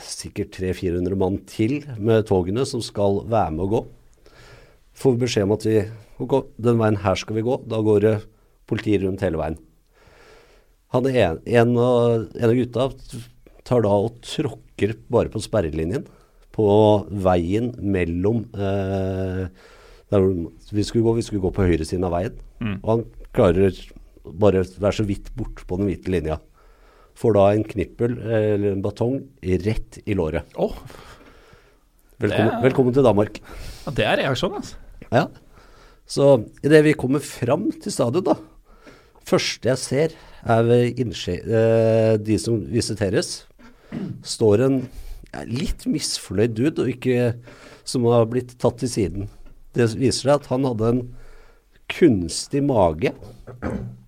[0.04, 3.86] sikkert 300-400 mann til med togene som skal være med å gå.
[4.94, 5.78] Får vi beskjed om at vi
[6.64, 7.58] den veien her skal vi gå.
[7.68, 8.14] Da går det
[8.70, 9.58] politi rundt hele veien.
[10.94, 12.88] Han en, en, av, en av gutta
[13.66, 16.04] tar da og tråkker bare på sperrelinjen
[16.54, 16.66] på
[17.24, 19.48] veien mellom eh,
[20.12, 20.26] der
[20.70, 22.36] vi skulle gå, vi skulle gå på høyresiden av veien.
[22.62, 22.76] Mm.
[22.84, 23.04] Og han
[23.34, 23.74] klarer
[24.24, 26.38] bare å være så vidt bort på den hvite linja.
[27.18, 29.18] Får da en knippel eller en batong
[29.66, 30.46] rett i låret.
[30.54, 30.78] Oh.
[32.22, 33.40] Velkommen, er- velkommen til Danmark.
[33.84, 34.78] ja, det er reaksjon, altså.
[35.14, 35.28] Ja.
[36.04, 38.36] Så idet vi kommer fram til stadion, da
[39.24, 43.46] Første jeg ser, er ved eh, de som visiteres.
[44.20, 44.76] Står en
[45.32, 47.30] ja, litt misfornøyd dude, og ikke
[47.88, 49.30] som har blitt tatt til siden.
[49.72, 51.02] Det viser seg at han hadde en
[51.88, 53.14] kunstig mage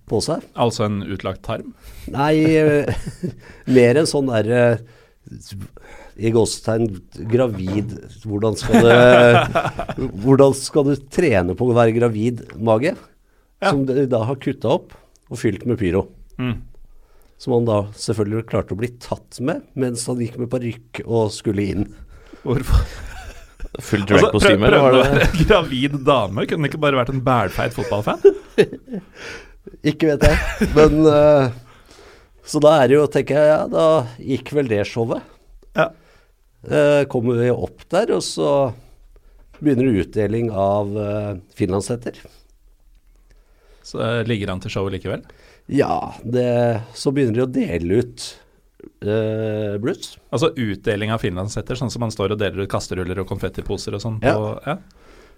[0.07, 0.45] på seg.
[0.53, 1.73] Altså en utlagt tarm.
[2.13, 3.09] Nei, eh,
[3.79, 4.61] mer en sånn derre
[6.17, 6.87] i gåsetegn
[7.29, 7.93] gravid
[8.25, 12.95] Hvordan skal du Hvordan skal du trene på å være gravid-mage?
[13.61, 13.71] Ja.
[13.71, 14.95] Som de da har kutta opp
[15.27, 16.05] og fylt med pyro.
[16.39, 16.61] Mm.
[17.41, 21.29] Som han da selvfølgelig klarte å bli tatt med mens han gikk med parykk og
[21.35, 21.87] skulle inn.
[22.45, 22.85] Hvorfor?
[23.83, 26.45] Full Altså, prøv, det gravid dame.
[26.49, 28.21] Kunne det ikke bare vært en bælfeit fotballfan?
[29.89, 31.49] Ikke vet jeg, men uh,
[32.47, 33.87] Så da er det jo, tenker jeg, ja, da
[34.23, 35.25] gikk vel det showet.
[36.65, 38.73] Eh, kommer vi opp der, og så
[39.61, 42.17] begynner det utdeling av uh, finlandshetter.
[43.85, 45.23] Så eh, ligger han til showet likevel.
[45.71, 46.49] Ja, det,
[46.97, 48.25] så begynner de å dele ut
[49.01, 50.15] uh, bluss.
[50.29, 54.03] Altså utdeling av finlandshetter, sånn som man står og deler ut kasteruller og konfettiposer og
[54.03, 54.19] sånn.
[54.25, 54.37] Ja.
[54.67, 54.77] ja.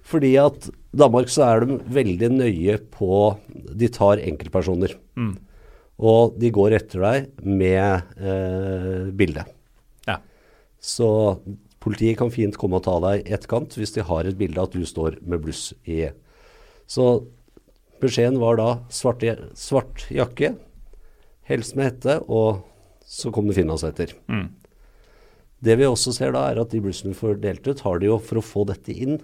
[0.09, 3.35] Fordi at Danmark så er de veldig nøye på
[3.77, 4.95] De tar enkeltpersoner.
[5.19, 5.35] Mm.
[5.99, 9.43] Og de går etter deg med eh, bilde.
[10.79, 11.09] Så
[11.83, 14.69] politiet kan fint komme og ta deg i etterkant hvis de har et bilde av
[14.69, 16.05] at du står med bluss i
[16.89, 17.05] Så
[18.03, 19.23] beskjeden var da svart,
[19.59, 20.53] svart jakke,
[21.49, 22.63] helst med hette, og
[23.09, 24.13] så kom det finlandshetter.
[24.31, 24.47] Mm.
[25.59, 28.07] Det vi også ser da, er at de blussene vi får delt ut, har de
[28.07, 29.19] jo for å få dette inn,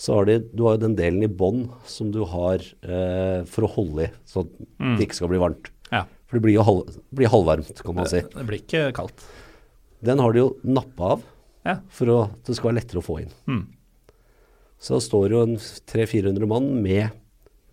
[0.00, 3.66] så har de, du har jo den delen i bånn som du har eh, for
[3.66, 4.96] å holde i, så mm.
[4.96, 5.72] det ikke skal bli varmt.
[5.90, 6.06] Ja.
[6.28, 8.22] For det blir jo halv, blir halvvarmt, kan man si.
[8.32, 9.24] Det blir ikke kaldt.
[10.04, 11.22] Den har de jo nappa av
[11.66, 11.76] Ja.
[11.92, 13.32] for at det skal være lettere å få inn.
[13.46, 13.66] Mm.
[14.80, 17.10] Så da står jo en 300-400 mann med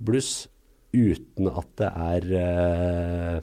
[0.03, 0.47] bluss
[0.91, 3.37] uten at det er eh,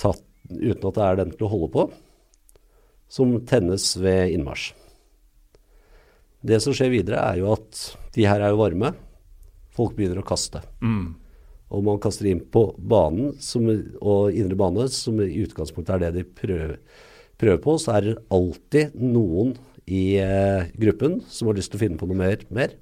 [0.00, 1.82] tatt Uten at det er den til å holde på,
[3.08, 4.74] som tennes ved innmarsj.
[6.44, 7.78] Det som skjer videre, er jo at
[8.12, 8.90] de her er jo varme.
[9.72, 10.60] Folk begynner å kaste.
[10.84, 11.14] Mm.
[11.72, 13.64] Og man kaster inn på banen som,
[14.04, 16.76] og indre bane, som i utgangspunktet er det de prøver,
[17.44, 17.76] prøver på.
[17.80, 19.54] Så er det alltid noen
[19.84, 22.74] i eh, gruppen som har lyst til å finne på noe mer, mer.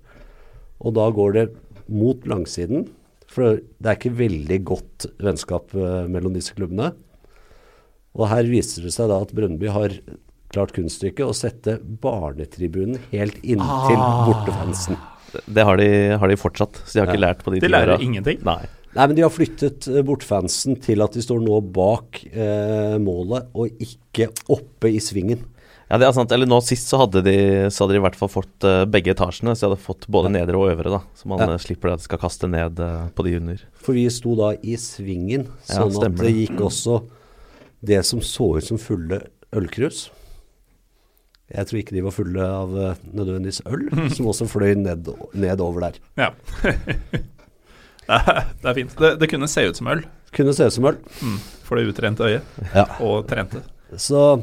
[0.83, 1.47] Og da går det
[1.93, 2.89] mot langsiden.
[3.33, 6.93] For det er ikke veldig godt vennskap eh, mellom disse klubbene.
[8.13, 9.95] Og her viser det seg da at Brøndby har
[10.53, 14.27] klart kunststykket å sette barnetribunen helt inntil Ah.
[14.29, 14.99] bortefansen.
[15.49, 15.87] Det har de,
[16.21, 18.43] har de fortsatt, så de har ikke lært på de De lærer ingenting.
[18.45, 18.67] Nei.
[18.93, 23.49] Nei, men de har flyttet eh, bortfansen til at de står nå bak eh, målet,
[23.57, 25.47] og ikke oppe i svingen.
[25.93, 26.33] Ja, det er sant.
[26.33, 27.33] Eller nå sist så hadde de,
[27.73, 30.31] så hadde de i hvert fall fått eh, begge etasjene, så de hadde fått både
[30.33, 31.01] nedre og øvre, da.
[31.17, 31.51] Så man Ja.
[31.55, 33.65] eh, slipper det at de skal kaste ned eh, på de under.
[33.81, 36.35] For vi sto da i svingen, Ja, sånn at det det.
[36.47, 37.01] gikk også
[37.85, 40.07] det som så ut som fulle ølkrus.
[41.53, 45.89] Jeg tror ikke de var fulle av eh, nødvendigvis øl, som også fløy ned, nedover
[45.89, 46.01] der.
[46.17, 46.31] Ja.
[48.13, 48.97] det er det er fint.
[49.01, 50.03] Det, det kunne se ut som øl
[50.37, 50.99] Kunne se ut som øl.
[51.23, 51.39] mm.
[51.67, 52.43] for det utrente øyet,
[52.75, 52.85] Ja.
[53.05, 53.61] og trente.
[54.01, 54.43] Så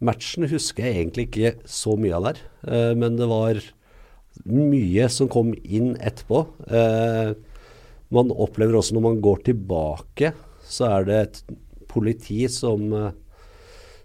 [0.00, 2.38] matchen husker jeg egentlig ikke så mye av der,
[2.70, 3.58] eh, men det var
[4.46, 6.44] mye som kom inn etterpå.
[6.70, 7.32] Eh,
[8.14, 10.32] man opplever også når man går tilbake,
[10.66, 11.42] så er det et
[11.90, 13.10] politi som eh,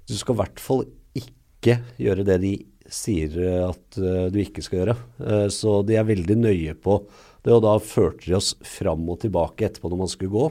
[0.10, 0.84] Du skal i hvert fall
[1.18, 2.52] ikke gjøre det de
[2.94, 4.98] sier eh, at eh, du ikke skal gjøre.
[5.26, 7.00] Eh, så de er veldig nøye på
[7.46, 10.48] det, og da førte de oss fram og tilbake etterpå når man skulle gå.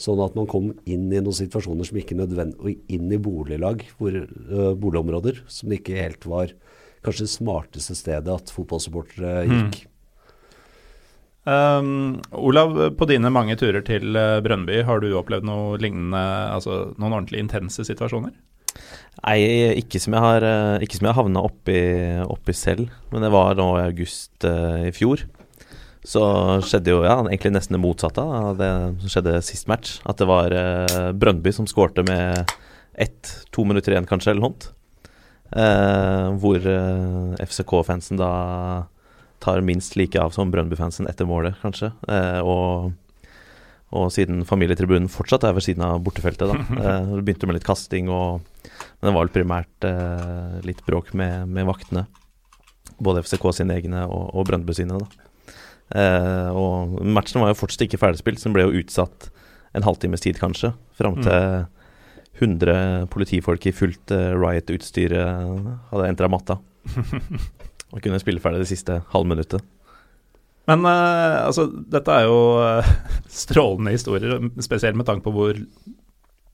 [0.00, 4.16] Sånn at man kom inn i noen situasjoner som ikke nødvendig, inn i boliglag, hvor,
[4.16, 6.54] uh, boligområder, som det ikke helt var
[7.04, 9.82] kanskje det smarteste stedet at fotballsupportere gikk.
[11.48, 16.20] Um, Olav, på dine mange turer til Brønnby, har du opplevd noe lignende,
[16.52, 18.34] altså noen ordentlig intense situasjoner?
[19.24, 19.38] Nei,
[19.80, 20.44] ikke som jeg har
[20.84, 21.80] Ikke som jeg havna oppi,
[22.22, 25.24] oppi selv, men det var nå i august uh, i fjor.
[26.06, 26.22] Så
[26.64, 28.70] skjedde jo ja, egentlig nesten det motsatte av det
[29.02, 29.98] som skjedde sist match.
[30.08, 32.54] At det var eh, Brøndby som skårte med
[33.00, 34.72] ett-to minutter igjen, kanskje, eller noe.
[35.50, 38.32] Eh, hvor eh, FCK-fansen da
[39.40, 41.92] tar minst like av som Brøndby-fansen etter målet, kanskje.
[42.08, 42.92] Eh, og,
[43.96, 46.60] og siden familietribunen fortsatt er ved siden av bortefeltet, da.
[46.80, 51.12] Eh, det begynte med litt kasting, og, men det var vel primært eh, litt bråk
[51.12, 52.06] med, med vaktene.
[53.00, 55.29] Både FCK sine egne og, og Brøndby sine, da.
[55.90, 59.30] Eh, og matchen var jo fortsatt ikke ferdigspilt, så den ble jo utsatt
[59.76, 60.72] en halvtimes tid, kanskje.
[60.98, 61.66] Fram til
[62.40, 65.58] 100 politifolk i fullt eh, riot-utstyr eh,
[65.92, 66.60] hadde entra matta.
[67.90, 69.64] Og kunne spille ferdig det siste halvminuttet.
[70.70, 72.40] Men eh, altså, dette er jo
[73.42, 75.58] strålende historier, spesielt med tanke på hvor,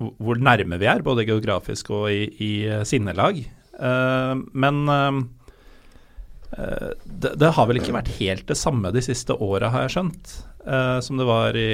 [0.00, 2.52] hvor nærme vi er, både geografisk og i, i
[2.88, 3.44] sinnelag.
[3.76, 5.22] Eh, men eh,
[6.54, 10.34] det, det har vel ikke vært helt det samme de siste åra, har jeg skjønt,
[10.66, 11.66] eh, som det var i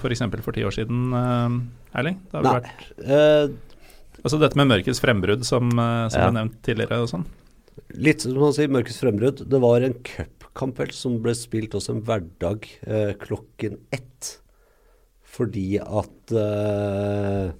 [0.00, 0.24] f.eks.
[0.26, 2.18] For, for ti år siden, eh, Erling?
[2.30, 2.58] Det har Nei.
[2.60, 3.56] vært Eh,
[4.18, 6.26] Altså dette med mørkets frembrudd, som, eh, som Ja.
[6.30, 7.24] ble nevnt tidligere og sånn.
[7.94, 9.48] litt som man sier, mørkets frembrudd.
[9.48, 14.40] Det var en cupkamp som ble spilt også en hverdag eh, klokken ett.
[15.22, 17.52] Fordi at eh,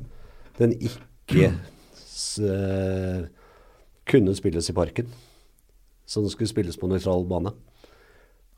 [0.58, 1.54] den ikke
[1.94, 3.22] s, eh,
[4.10, 5.06] kunne spilles i parken.
[6.08, 7.52] Så den skulle spilles på nøytral bane.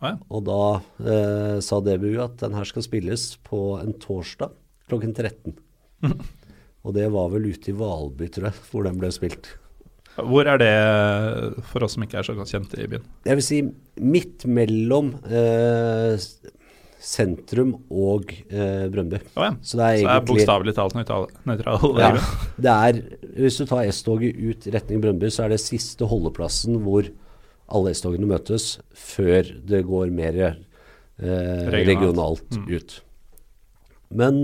[0.01, 0.17] Å ja.
[0.33, 0.61] Og da
[1.03, 4.55] eh, sa DBU at den her skal spilles på en torsdag
[4.91, 5.59] klokken 13.
[6.87, 9.51] Og det var vel ute i Valby, tror jeg, hvor den ble spilt.
[10.17, 10.71] Hvor er det
[11.71, 13.05] for oss som ikke er så godt kjent i byen?
[13.29, 13.61] Jeg vil si
[14.01, 16.17] midt mellom eh,
[17.01, 19.20] sentrum og eh, Brøndby.
[19.37, 19.53] Oh, ja.
[19.62, 20.97] Så det er Så er bokstavelig talt
[21.49, 22.11] nøytral ja,
[22.61, 23.01] det er,
[23.37, 27.09] Hvis du tar S-toget ut retning Brøndby, så er det siste holdeplassen hvor
[27.71, 30.57] alle S-togene møtes, før det går mer eh,
[31.21, 31.87] Regionalt.
[31.87, 32.68] regionalt, Mm.
[32.77, 33.01] ut.
[34.11, 34.41] Men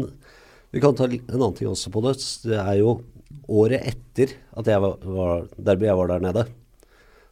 [0.72, 2.16] vi kan ta en annen ting også på det.
[2.46, 3.00] Det er jo
[3.48, 6.46] året etter at jeg var, var jeg var der nede,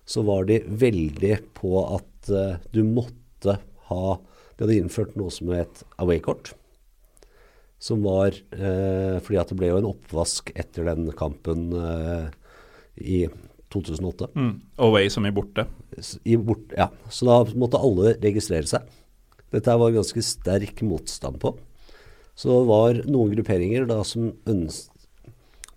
[0.07, 4.19] så var de veldig på at eh, du måtte ha
[4.57, 6.53] De hadde innført noe som het away-kort.
[7.83, 12.29] Som var eh, Fordi at det ble jo en oppvask etter den kampen eh,
[13.03, 13.25] i
[13.75, 14.31] 2008.
[14.39, 14.53] Mm.
[14.87, 15.67] Away som i borte.
[16.25, 16.89] I bort, ja.
[17.11, 18.87] Så da måtte alle registrere seg.
[19.55, 21.55] Dette var ganske sterk motstand på.
[22.35, 24.33] Så det var noen grupperinger da som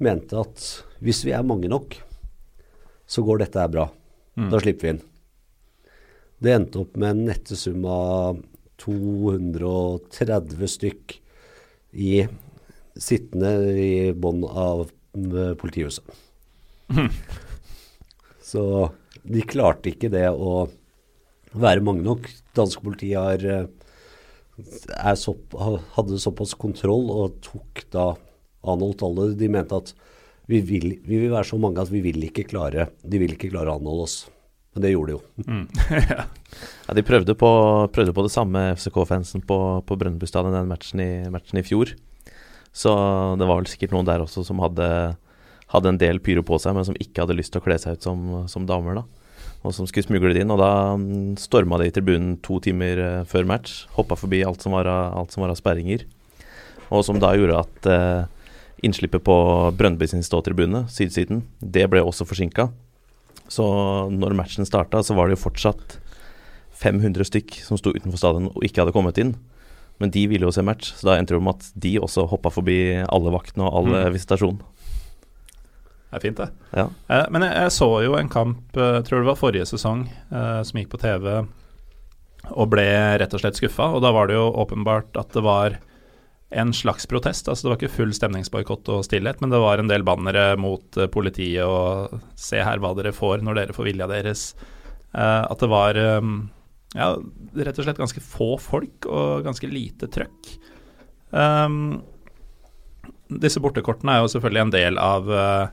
[0.01, 0.63] mente at
[1.05, 1.97] hvis vi er mange nok,
[3.07, 3.85] så går dette her bra.
[4.37, 5.03] Da slipper vi inn.
[6.37, 8.41] Det endte opp med en nettesum av
[8.81, 11.15] 230 stykk
[11.97, 12.27] i
[12.97, 14.87] sittende i bånn av
[15.57, 16.05] politihuset.
[16.93, 17.46] politihuset.
[18.47, 18.63] Så
[19.27, 20.67] de klarte ikke det å
[21.57, 22.29] være mange nok.
[22.55, 23.67] Danske politi har, eh,
[24.97, 25.35] er så,
[25.97, 28.13] hadde såpass kontroll og tok da
[28.63, 29.33] anholdt alle.
[29.35, 29.93] De mente at
[30.47, 33.51] vi vil, vi vil være så mange at vi vil ikke klare De vil ikke
[33.51, 34.17] klare å anholde oss.
[34.73, 35.21] Men det gjorde de jo.
[36.87, 37.49] Ja, de prøvde på,
[37.91, 41.91] prøvde på det samme FCK-fansen på, på Brønnby stadion den matchen i, matchen i fjor.
[42.71, 42.93] Så
[43.39, 44.87] det var vel sikkert noen der også som hadde,
[45.73, 47.97] hadde en del pyro på seg, men som ikke hadde lyst til å kle seg
[47.97, 49.03] ut som, som damer, da.
[49.65, 50.51] Og som skulle smugle det inn.
[50.53, 53.81] Og da mm, storma de tribunen to timer eh, før match.
[53.97, 56.05] Hoppa forbi alt som var av, alt som var av sperringer.
[56.93, 58.29] Og som da gjorde at eh,
[58.87, 59.35] innslippet på
[59.75, 62.69] Brøndby sin ståtribune, sydsiden, det ble også forsinka.
[63.51, 63.65] Så
[64.13, 65.97] når matchen starta, så var det jo fortsatt
[66.77, 69.33] 500 stykk som sto utenfor stadion og ikke hadde kommet inn.
[69.97, 72.51] Men de ville jo se match, så da endte det med at de også hoppa
[72.53, 72.77] forbi
[73.09, 74.13] alle vaktene og alle Mm.
[74.13, 74.59] visitasjon.
[76.07, 76.49] Det er fint, det.
[76.77, 76.87] Ja.
[77.11, 80.61] Eh, men jeg, jeg så jo en kamp, eh, tror det var forrige sesong, eh,
[80.63, 81.41] som gikk på TV,
[82.47, 82.87] og ble
[83.19, 83.89] rett og slett skuffa.
[83.95, 85.77] Og da var det jo åpenbart at det var
[86.49, 87.47] en slags protest.
[87.47, 90.97] Altså det var ikke full stemningsboikott og stillhet, men det var en del bannere mot
[90.97, 94.53] eh, politiet og 'se her hva dere får når dere får vilja deres'.
[95.13, 96.21] Eh, at det var eh,
[96.95, 97.09] ja,
[97.55, 100.53] rett og slett ganske få folk og ganske lite trøkk.
[101.31, 101.99] Um,
[103.27, 105.67] disse bortekortene er jo selvfølgelig en del av uh,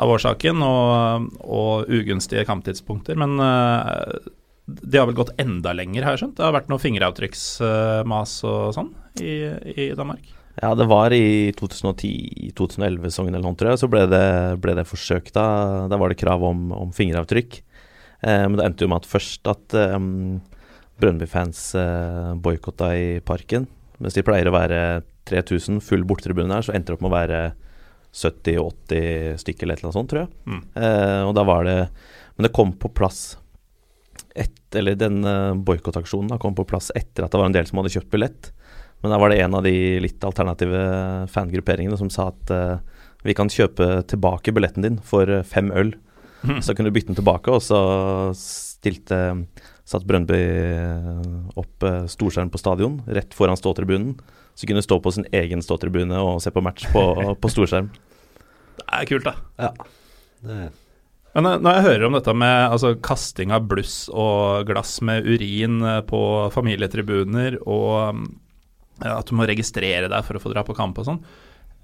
[0.00, 4.30] av årsaken og, og ugunstige kamptidspunkter, men uh,
[4.64, 6.38] de har vel gått enda lenger, har jeg skjønt?
[6.38, 9.36] Det har vært noe fingeravtrykksmas og sånn i,
[9.74, 10.32] i Danmark?
[10.62, 14.26] Ja, det var i 2010-2011-sesongen eller noe, tror jeg, så ble det,
[14.62, 15.46] ble det forsøkt da.
[15.90, 17.58] Da var det krav om, om fingeravtrykk.
[18.22, 19.96] Eh, men det endte jo med at først at eh,
[21.02, 23.66] Brønnby-fans eh, boikotta i parken.
[23.98, 24.78] Mens de pleier å være
[25.28, 27.42] 3000 full bortetribune her, så endte det opp med å være
[28.14, 30.34] 70-80 stykker eller annet sånt, tror jeg.
[30.46, 30.60] Mm.
[30.78, 31.78] Eh, og da var det
[32.36, 33.36] Men det kom på plass
[34.34, 37.78] et, eller den uh, boikottaksjonen kom på plass etter at det var en del som
[37.78, 38.50] hadde kjøpt billett.
[39.04, 40.80] Men da var det en av de litt alternative
[41.30, 42.78] fangrupperingene som sa at eh,
[43.20, 45.92] vi kan kjøpe tilbake billetten din for eh, fem øl.
[46.64, 47.78] Så kunne du bytte den tilbake, og så
[48.36, 49.18] stilte
[49.84, 51.18] satt Brøndby eh,
[51.60, 54.14] opp uh, storskjerm på stadion, rett foran ståtribunen.
[54.54, 57.02] Så kunne du stå på sin egen ståtribune og se på match på,
[57.42, 57.90] på storskjerm.
[58.78, 59.34] Det er kult, da.
[59.60, 59.70] Ja.
[60.44, 60.58] Det,
[61.34, 65.26] Men eh, når jeg hører om dette med altså, kasting av bluss og glass med
[65.26, 66.22] urin eh, på
[66.54, 68.28] familietribuner, og mm,
[69.02, 71.24] ja, at du må registrere deg for å få dra på kamp og sånn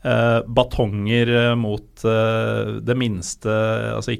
[0.03, 3.53] eh, Batonger eh, mot uh, det minste
[3.95, 4.17] Altså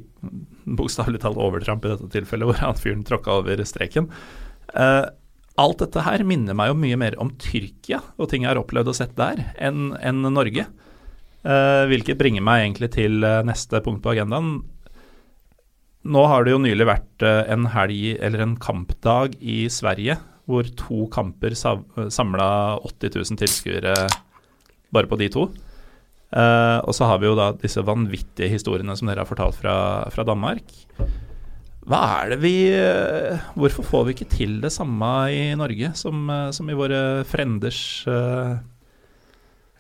[0.71, 4.11] bokstavelig talt overtramp i dette tilfellet, hvor han fyren tråkka over streken.
[4.75, 5.09] Uh,
[5.61, 8.93] alt dette her minner meg jo mye mer om Tyrkia og ting jeg har opplevd
[8.93, 10.69] og sett der, enn en Norge.
[11.41, 14.59] Hvilket bringer meg egentlig til neste punkt på agendaen.
[16.05, 20.19] Nå har det jo nylig vært en helg, eller en kampdag i Sverige,
[20.49, 22.51] hvor to kamper samla
[22.85, 23.97] 80 000 tilskuere
[24.95, 25.49] bare på de to.
[26.31, 29.75] Eh, og så har vi jo da disse vanvittige historiene som dere har fortalt fra,
[30.15, 30.69] fra Danmark.
[31.91, 36.23] Hva er det vi eh, Hvorfor får vi ikke til det samme i Norge som,
[36.31, 37.81] eh, som i våre frenders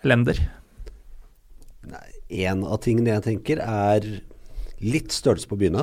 [0.06, 0.46] lender?
[2.30, 4.04] en av tingene jeg tenker er
[4.86, 5.82] litt størrelse på byene.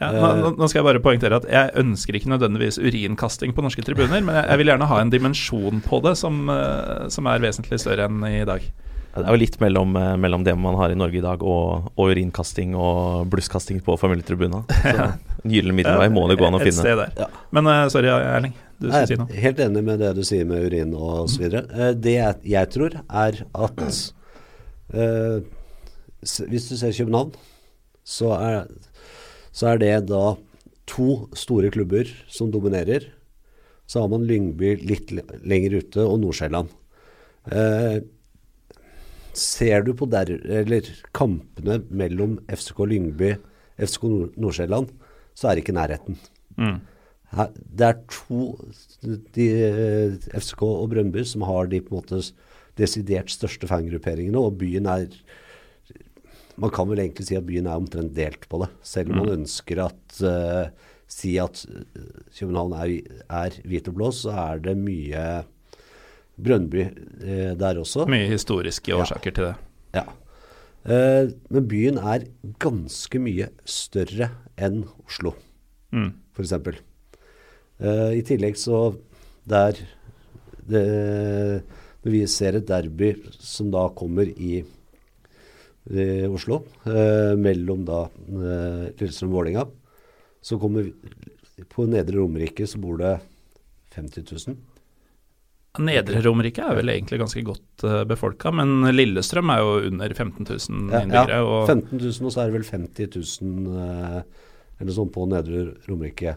[0.00, 3.84] Ja, nå, nå- skal jeg bare poengtere at jeg ønsker ikke nødvendigvis urinkasting på norske
[3.84, 6.40] tribuner, men jeg, jeg vil gjerne ha en dimensjon på det som,
[7.12, 8.64] som er vesentlig større enn i dag.
[9.18, 11.90] Det er jo litt mellom, eh, mellom det man har i Norge i dag, og,
[11.96, 14.62] og urinkasting og blusskasting på familietribuna.
[14.82, 15.08] Så
[15.44, 16.82] En gyllen middelvei må det gå an å Et finne.
[16.82, 17.12] sted der.
[17.20, 17.28] Ja.
[17.54, 18.54] Men uh, sorry, Erling.
[18.78, 19.28] Du skal si noe.
[19.34, 21.64] Helt enig med det du sier med urin og så videre.
[21.74, 23.84] Eh, Det jeg, jeg tror, er at
[24.94, 25.38] uh,
[26.22, 27.32] Hvis du ser København,
[28.08, 28.66] så er,
[29.54, 30.22] så er det da
[30.88, 33.04] to store klubber som dominerer.
[33.88, 35.10] Så har man Lyngby litt
[35.44, 36.68] lenger ute, og Nordsjælland.
[37.52, 37.98] Eh,
[39.38, 40.86] ser du på der, eller
[41.16, 43.34] kampene mellom FCK Lyngby
[43.78, 44.92] FCK Nord- Nordsjælland,
[45.34, 46.18] så er det ikke nærheten.
[46.58, 46.78] Mm.
[47.36, 48.58] Her, det er to
[49.36, 52.22] de, eh, FCK og Brøndby som har de på en måte
[52.78, 55.06] desidert største fangrupperingene, og byen er
[56.58, 58.68] man kan vel egentlig si at byen er omtrent delt på det.
[58.82, 60.70] Selv om man ønsker at uh,
[61.06, 62.96] si at eh, København er,
[63.30, 65.22] er hvit og blå, så er det mye
[66.38, 66.82] Brønnby
[67.24, 68.06] eh, der også.
[68.08, 69.54] Mye historiske årsaker til det.
[69.94, 70.04] Ja.
[70.88, 72.26] Eh, men byen er
[72.62, 75.34] ganske mye større enn Oslo,
[75.92, 76.10] Mm.
[76.36, 76.52] f.eks.
[77.80, 78.94] Eh, I tillegg så
[79.48, 79.78] der
[80.68, 81.62] det,
[82.04, 84.60] Når vi ser et derby som da kommer i,
[85.90, 89.64] i Oslo, eh, mellom da eh, Lillestrøm og Vålerenga,
[90.42, 93.16] så kommer vi- på Nedre Romerike så bor det
[93.96, 94.56] 50 000.
[95.78, 100.44] Nedre Romerike er vel egentlig ganske godt uh, befolka, men Lillestrøm er jo under 15
[100.44, 101.38] 000 Ja, innbyggere.
[101.38, 101.64] ja, ja.
[101.66, 104.20] 15 000, og så er det vel 50 000 eh,
[104.78, 106.36] eller sånn på Nedre Romerike.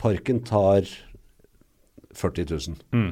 [0.00, 0.88] Parken tar
[2.18, 2.76] 40 000.
[2.94, 3.10] Mm.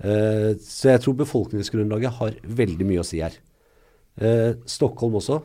[0.00, 3.36] Eh, så jeg tror befolkningsgrunnlaget har veldig mye å si her.
[4.20, 5.40] Eh, Stockholm også.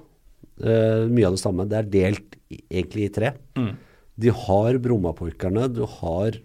[0.64, 1.68] Eh, mye av det samme.
[1.70, 3.34] Det er delt i, egentlig i tre.
[3.60, 3.74] Mm.
[4.16, 6.38] De har Brommapojkarne, du har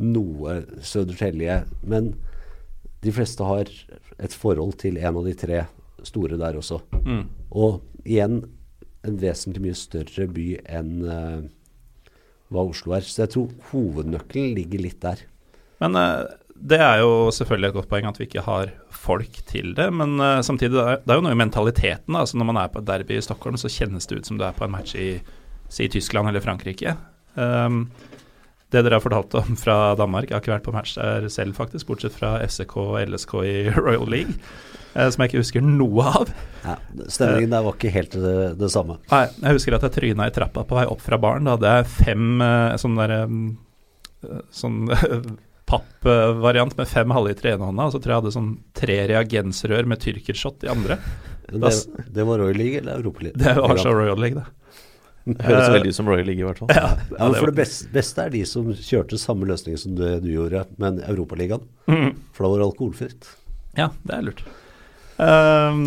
[0.00, 2.14] noe Södertälje, men
[3.04, 3.68] de fleste har
[4.20, 5.62] et forhold til en av de tre
[6.06, 6.80] store der også.
[7.04, 7.24] Mm.
[7.56, 8.42] Og igjen
[9.06, 11.40] en vesentlig mye større by enn uh,
[12.52, 13.06] hva Oslo er.
[13.06, 15.24] Så jeg tror hovednøkkelen ligger litt der.
[15.80, 16.28] Men uh,
[16.60, 19.88] det er jo selvfølgelig et godt poeng at vi ikke har folk til det.
[19.96, 22.12] Men uh, samtidig, det er, det er jo noe i mentaliteten.
[22.12, 22.24] da.
[22.24, 24.44] Altså Når man er på et derby i Stockholm, så kjennes det ut som du
[24.44, 25.14] er på en match i
[25.70, 26.96] si Tyskland eller Frankrike.
[27.38, 27.84] Um,
[28.70, 31.56] det dere har fortalt om fra Danmark, jeg har ikke vært på match der selv,
[31.58, 34.36] faktisk, bortsett fra FCK og LSK i Royal League,
[34.94, 36.30] eh, som jeg ikke husker noe av.
[36.62, 36.76] Ja,
[37.10, 39.00] stemningen der var ikke helt det, det samme.
[39.10, 41.48] Nei, jeg husker at jeg tryna i trappa på vei opp fra baren.
[41.48, 43.16] Da hadde jeg fem sånn sånne der,
[44.30, 44.82] eh, sånn
[45.70, 48.96] pappvariant med fem halvlitere i ene hånda, og så tror jeg jeg hadde sånn tre
[49.10, 50.98] reagensrør med tyrkershot i andre.
[51.50, 51.74] Det,
[52.14, 53.38] det var Royal League eller Europa League?
[53.38, 54.69] Det var så Royal League, det.
[55.28, 56.70] Høres Eh, veldig ut som Royal League, i hvert fall.
[56.76, 60.30] Ja, Ja, for det beste, beste er de som kjørte samme løsning som det du
[60.32, 61.66] gjorde, men Europaligaen.
[61.90, 62.14] Mm.
[62.32, 63.30] For da var det alkoholfritt.
[63.78, 64.44] Ja, det er lurt.
[65.20, 65.82] Ehm,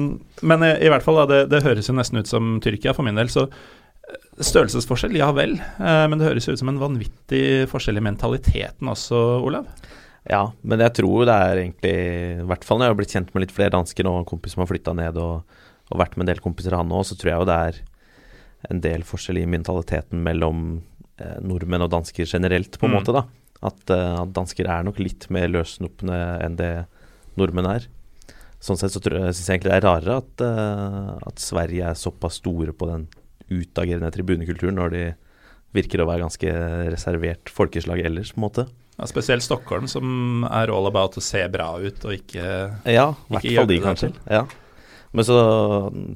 [0.45, 3.07] men i, i hvert fall, da, det, det høres jo nesten ut som Tyrkia for
[3.07, 3.31] min del.
[3.33, 5.57] Så eh, størrelsesforskjell, ja vel.
[5.79, 9.67] Uh, men det høres jo ut som en vanvittig forskjell i mentaliteten også, Olav.
[10.29, 11.95] Ja, men jeg tror det er egentlig
[12.39, 14.53] I hvert fall når jeg har blitt kjent med litt flere dansker og en kompis
[14.55, 15.57] som har flytta ned og,
[15.91, 17.81] og vært med en del kompiser han òg, så tror jeg jo det er
[18.69, 20.81] en del forskjell i mentaliteten mellom
[21.19, 22.99] eh, nordmenn og dansker generelt, på en Mm.
[23.03, 23.13] måte.
[23.13, 23.25] da.
[23.63, 26.85] At, eh, at dansker er nok litt mer løssnupne enn det
[27.37, 27.85] nordmenn er.
[28.59, 32.39] Sånn sett så syns jeg, egentlig det er rarere at, eh, at Sverige er såpass
[32.41, 33.07] store på den
[33.51, 35.03] utagerende tribunekulturen, når de
[35.73, 36.53] virker å være ganske
[36.91, 38.67] reservert folkeslag ellers, på en måte.
[38.97, 42.43] Ja, spesielt Stockholm, som er all about å se bra ut og ikke
[42.85, 44.13] Ja, i hvert fall de, kanskje.
[44.29, 44.45] Ja.
[45.13, 45.37] Men så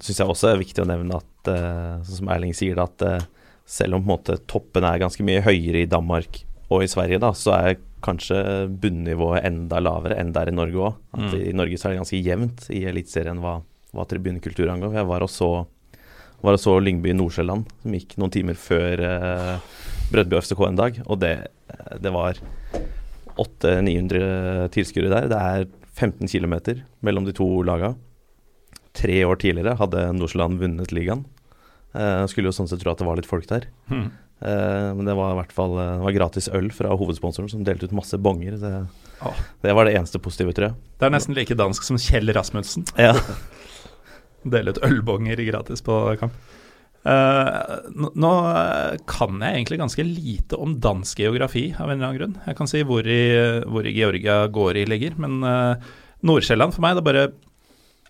[0.02, 2.88] syns jeg også det er viktig å nevne at, eh, sånn som Erling sier, da,
[2.88, 3.26] at eh,
[3.68, 7.20] selv om på en måte toppen er ganske mye høyere i Danmark og i Sverige,
[7.24, 11.00] da, så er kanskje bunnivået enda lavere enn der i Norge òg.
[11.18, 11.32] Mm.
[11.40, 13.58] I Norge så er det ganske jevnt i Eliteserien hva,
[13.96, 14.96] hva tribunekultur angår.
[15.00, 15.50] Jeg var og så,
[16.44, 19.56] var og så Lyngby Nordsjælland, som gikk noen timer før eh,
[20.12, 21.34] Brødby FCK en dag, og det,
[22.04, 22.40] det var
[23.38, 25.32] 800-900 tilskuere der.
[25.32, 25.68] Det er
[25.98, 26.56] 15 km
[27.06, 27.96] mellom de to laga.
[28.98, 31.26] Tre år tidligere hadde Nordsjælland vunnet ligaen.
[31.96, 33.70] Eh, skulle jo sånn sett tro at det var litt folk der.
[33.92, 34.08] hmm.
[34.38, 37.64] Eh, men det var i hvert fall eh, det var gratis øl fra hovedsponsoren, som
[37.66, 38.60] delte ut masse bonger.
[38.62, 38.74] Det,
[39.26, 39.40] oh.
[39.64, 40.78] det var det eneste positive, tror jeg.
[41.00, 42.86] Det er nesten like dansk som Kjell Rasmussen.
[43.08, 43.16] Ja.
[44.48, 46.36] Dele ut ølbonger gratis på kamp.
[47.08, 48.32] Uh, nå,
[49.08, 52.36] kan jeg egentlig ganske lite om dansk geografi av en eller annen grunn.
[52.46, 53.22] Jeg kan si hvor i,
[53.64, 55.88] hvor i Georgia Gori ligger, men uh,
[56.28, 57.30] Nord-Sjælland for meg, det bare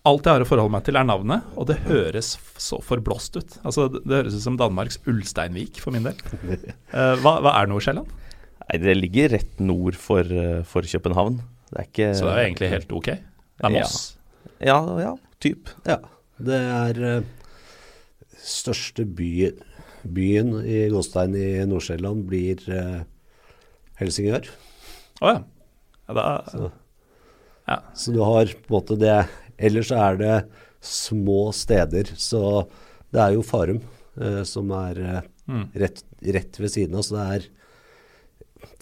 [0.06, 3.56] Alt jeg har å forholde meg til, er navnet, og det høres så forblåst ut.
[3.66, 6.20] Altså, det, det høres ut som Danmarks Ulsteinvik for min del.
[6.92, 8.12] Uh, hva, hva er Nord-Sjælland?
[8.68, 11.40] Nei, det ligger rett nord for, eh, for København.
[11.70, 13.08] Det er ikke Så det er jo egentlig helt ok.
[13.08, 13.96] Det er Moss.
[14.60, 15.70] Ja, ja, typ.
[15.88, 15.98] Ja.
[16.38, 17.56] Det er uh,
[18.44, 19.50] største by,
[20.04, 23.00] byen i Gåstein i Nord-Sjælland blir uh,
[23.98, 24.52] Helsingør.
[25.24, 25.40] Å ja.
[25.40, 26.18] ja.
[26.20, 26.70] Da, Så.
[27.72, 27.80] ja.
[27.98, 29.16] Så du har på en måte det
[29.58, 30.34] Ellers så er det
[30.84, 32.12] små steder.
[32.16, 32.40] Så
[33.12, 33.80] det er jo Farum
[34.20, 35.62] eh, som er eh, Mm.
[35.80, 37.06] rett, rett ved siden av.
[37.06, 37.44] Så det er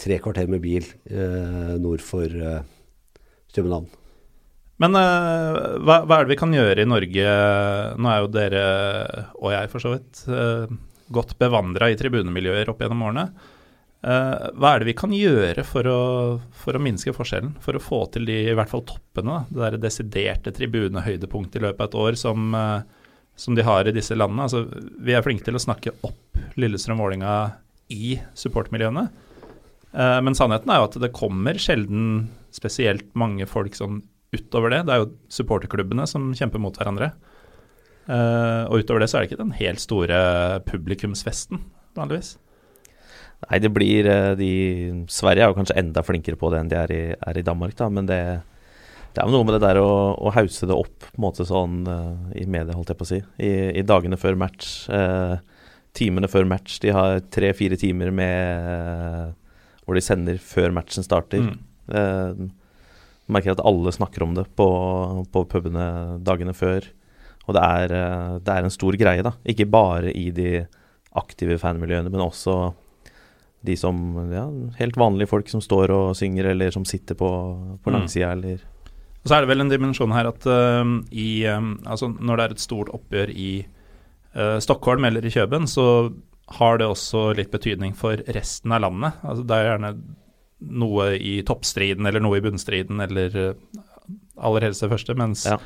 [0.03, 2.65] tre kvarter med bil eh, nord for eh,
[3.55, 3.87] København.
[4.83, 7.29] Men eh, hva, hva er det vi kan gjøre i Norge?
[8.03, 8.65] Nå er jo dere,
[9.39, 10.75] og jeg for så vidt, eh,
[11.15, 13.29] godt bevandra i tribunemiljøer opp gjennom årene.
[14.07, 16.01] Eh, hva er det vi kan gjøre for å,
[16.55, 17.57] for å minske forskjellen?
[17.65, 21.83] For å få til de i hvert fall toppene, det der desiderte tribunehøydepunktet i løpet
[21.83, 24.47] av et år som, eh, som de har i disse landene.
[24.47, 24.63] Altså,
[25.03, 27.35] vi er flinke til å snakke opp Lillestrøm-Vålinga
[27.97, 29.09] i supportmiljøene.
[29.97, 34.05] Eh, men sannheten er jo at det kommer sjelden spesielt mange folk sånn
[34.37, 34.85] utover det.
[34.87, 37.11] Det er jo supporterklubbene som kjemper mot hverandre.
[38.07, 40.19] Og utover det så er det ikke den helt store
[40.69, 41.59] publikumsfesten,
[41.99, 42.37] vanligvis.
[43.45, 44.51] Nei, det blir eh, de
[45.13, 47.77] Sverige er jo kanskje enda flinkere på det enn de er i, er i Danmark,
[47.79, 47.89] da.
[47.93, 48.21] Men det,
[49.13, 51.47] det er jo noe med det der å, å hause det opp på en måte
[51.49, 53.21] sånn uh, i media, holdt jeg på å si.
[53.37, 54.89] I, i dagene før match.
[54.93, 55.37] eh,
[55.97, 56.81] timene før match.
[56.83, 59.35] De har tre-fire timer med
[59.87, 61.47] hvor de sender før matchen starter.
[61.47, 62.51] Mm.
[63.31, 64.67] merker at alle snakker om det på,
[65.33, 65.87] på pubene
[66.27, 66.85] dagene før.
[67.47, 69.33] Og det er, eh, det er en stor greie, da.
[69.47, 70.67] Ikke bare i de
[71.17, 72.75] aktive fanmiljøene, men også
[73.67, 73.99] de som
[74.33, 74.47] ja,
[74.79, 77.31] helt vanlige folk som står og synger, eller som sitter på,
[77.83, 77.97] på mm.
[77.99, 78.37] langsida, mm.
[78.39, 78.65] eller
[79.23, 82.45] Og så er det vel en dimensjon her at uh, i um, Altså når det
[82.45, 83.51] er et stort oppgjør i
[84.37, 86.13] uh, Stockholm eller i Kjøben, så
[86.57, 89.19] har det også litt betydning for resten av landet.
[89.27, 89.97] Altså det er gjerne
[90.57, 93.83] noe i toppstriden eller noe i bunnstriden eller uh,
[94.37, 95.59] aller helst det første, mens ja.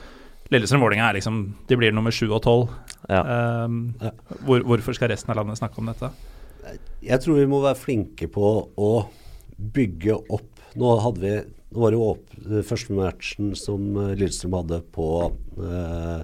[0.50, 2.72] Lillestrøm-Vålerenga er liksom De blir nummer sju og tolv.
[3.10, 3.22] Ja.
[3.64, 4.12] Um, ja.
[4.46, 6.10] hvor, hvorfor skal resten av landet snakke om dette?
[7.04, 8.90] Jeg tror vi må være flinke på å
[9.56, 11.32] bygge opp Nå hadde vi
[11.70, 12.32] Nå var det jo opp,
[12.66, 15.04] første matchen som eh, Lillestrøm hadde på
[15.62, 16.22] eh,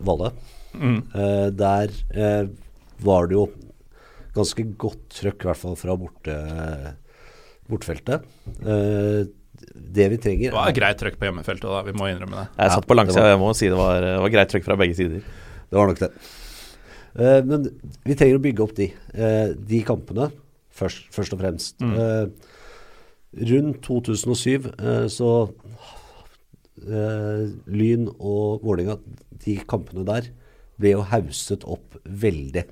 [0.00, 0.30] Valle.
[0.72, 1.02] Mm.
[1.12, 2.46] Eh, der eh,
[3.04, 3.42] var det jo
[4.32, 6.36] ganske godt trøkk, i hvert fall fra borte,
[7.68, 8.24] bortefeltet.
[8.64, 9.28] Eh,
[9.92, 11.82] det vi trenger Det var greit trøkk på hjemmefeltet, da.
[11.84, 12.46] Vi må innrømme det.
[12.64, 15.20] Jeg satt på langsida, jeg må si det var, var greit trøkk fra begge sider.
[15.68, 16.10] Det var nok det.
[17.12, 17.68] Uh, men
[18.06, 18.88] vi trenger å bygge opp de,
[19.18, 20.30] uh, de kampene
[20.72, 21.82] først, først, og fremst.
[21.84, 21.96] Mm.
[21.96, 22.60] Uh,
[23.52, 24.72] rundt 2007
[25.12, 25.32] så
[26.82, 28.96] Lyn og Vålerenga,
[29.44, 30.26] de kampene der,
[30.80, 32.64] ble jo hauset opp veldig.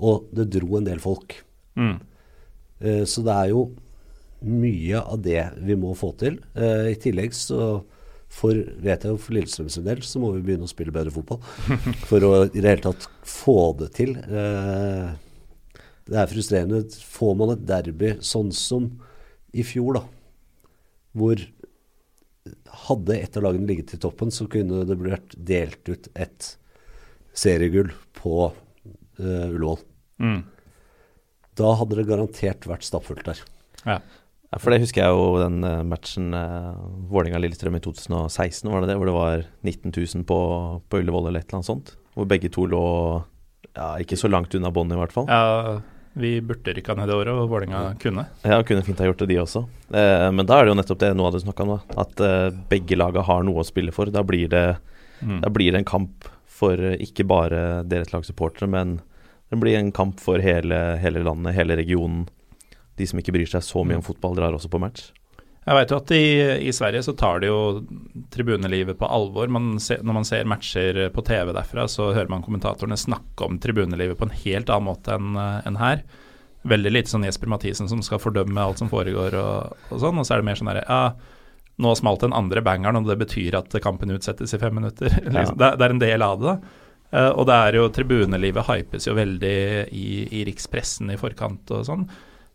[0.00, 1.34] Og det dro en del folk.
[1.76, 1.98] Mm.
[3.04, 3.66] så det er jo
[4.48, 6.38] mye av det vi må få til.
[6.56, 7.82] I tillegg så
[8.32, 11.14] for, vet jeg jo for Lillestrøm sin del så må vi begynne å spille bedre
[11.14, 11.40] fotball.
[12.10, 14.16] For å i det hele tatt få det til.
[14.28, 15.14] Uh,
[16.06, 16.82] det er frustrerende.
[17.16, 18.90] Får man et derby sånn som
[19.56, 20.02] i fjor, da,
[21.16, 21.40] hvor
[22.86, 26.50] hadde et av lagene ligget i toppen, så kunne det blitt delt ut et
[27.36, 29.80] seriegull på uh, Ullevål.
[30.22, 30.40] Mm.
[31.56, 33.40] Da hadde det garantert vært stappfullt der.
[33.86, 34.00] Ja.
[34.52, 36.74] Ja, for det husker jeg jo den uh, matchen eh,
[37.10, 38.98] Vålerenga-Lillestrøm i 2016, var det det?
[39.00, 40.38] Hvor det var 19 000 på,
[40.86, 41.96] på Ullevål eller et eller annet sånt.
[42.14, 42.84] Hvor begge to lå
[43.76, 45.26] ja, ikke så langt unna bånn, i hvert fall.
[45.28, 45.80] Ja,
[46.16, 48.24] vi burde rykka ned det året, og Vålerenga kunne.
[48.46, 49.66] Ja, kunne fint ha gjort det, de også.
[49.90, 51.98] Eh, men da er det jo nettopp det noe av det snakka om, da.
[52.06, 54.08] At eh, begge laga har noe å spille for.
[54.14, 54.64] Da blir det,
[55.20, 55.42] mm.
[55.42, 59.00] da blir det en kamp for eh, ikke bare deres lags supportere, men
[59.52, 62.24] det blir en kamp for hele, hele landet, hele regionen
[62.96, 64.08] de som ikke bryr seg så mye om mm.
[64.08, 65.10] fotball, drar også på match.
[65.66, 66.26] Jeg vet jo at i,
[66.68, 67.60] i, Sverige så tar de jo
[68.30, 69.50] tribunelivet på alvor.
[69.50, 73.58] Man ser, når man ser matcher på TV derfra, så hører man kommentatorene snakke om
[73.62, 76.04] tribunelivet på en helt annen måte enn en her.
[76.70, 80.22] Veldig lite sånn Jesper Mathisen som skal fordømme alt som foregår og, og sånn.
[80.22, 81.00] Og så er det mer sånn herre ja,
[81.82, 85.10] nå smalt den andre bangeren, og det betyr at kampen utsettes i fem minutter.
[85.36, 85.50] Ja.
[85.50, 86.82] det, er en del av det, da.
[87.06, 89.58] Uh, og det er jo tribunelivet hypes jo veldig
[89.94, 90.06] i,
[90.40, 92.06] i rikspressen i forkant og sånn.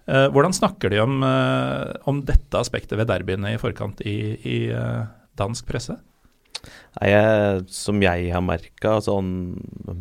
[0.09, 4.57] Eh, hvordan snakker de om, eh, om, dette aspektet ved derbyene i forkant i, i
[4.73, 5.03] eh,
[5.37, 5.97] dansk presse?
[6.97, 9.29] Nei, jeg, Som jeg har merka, sånn,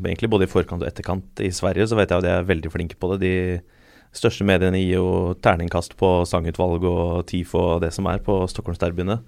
[0.02, 2.72] egentlig både i forkant og etterkant i Sverige, så vet jeg at de er veldig
[2.72, 3.20] flinke på det.
[3.24, 5.08] De største mediene gir jo
[5.44, 9.20] terningkast på sangutvalg og TIFO og det som er på Stockholmsderbyene.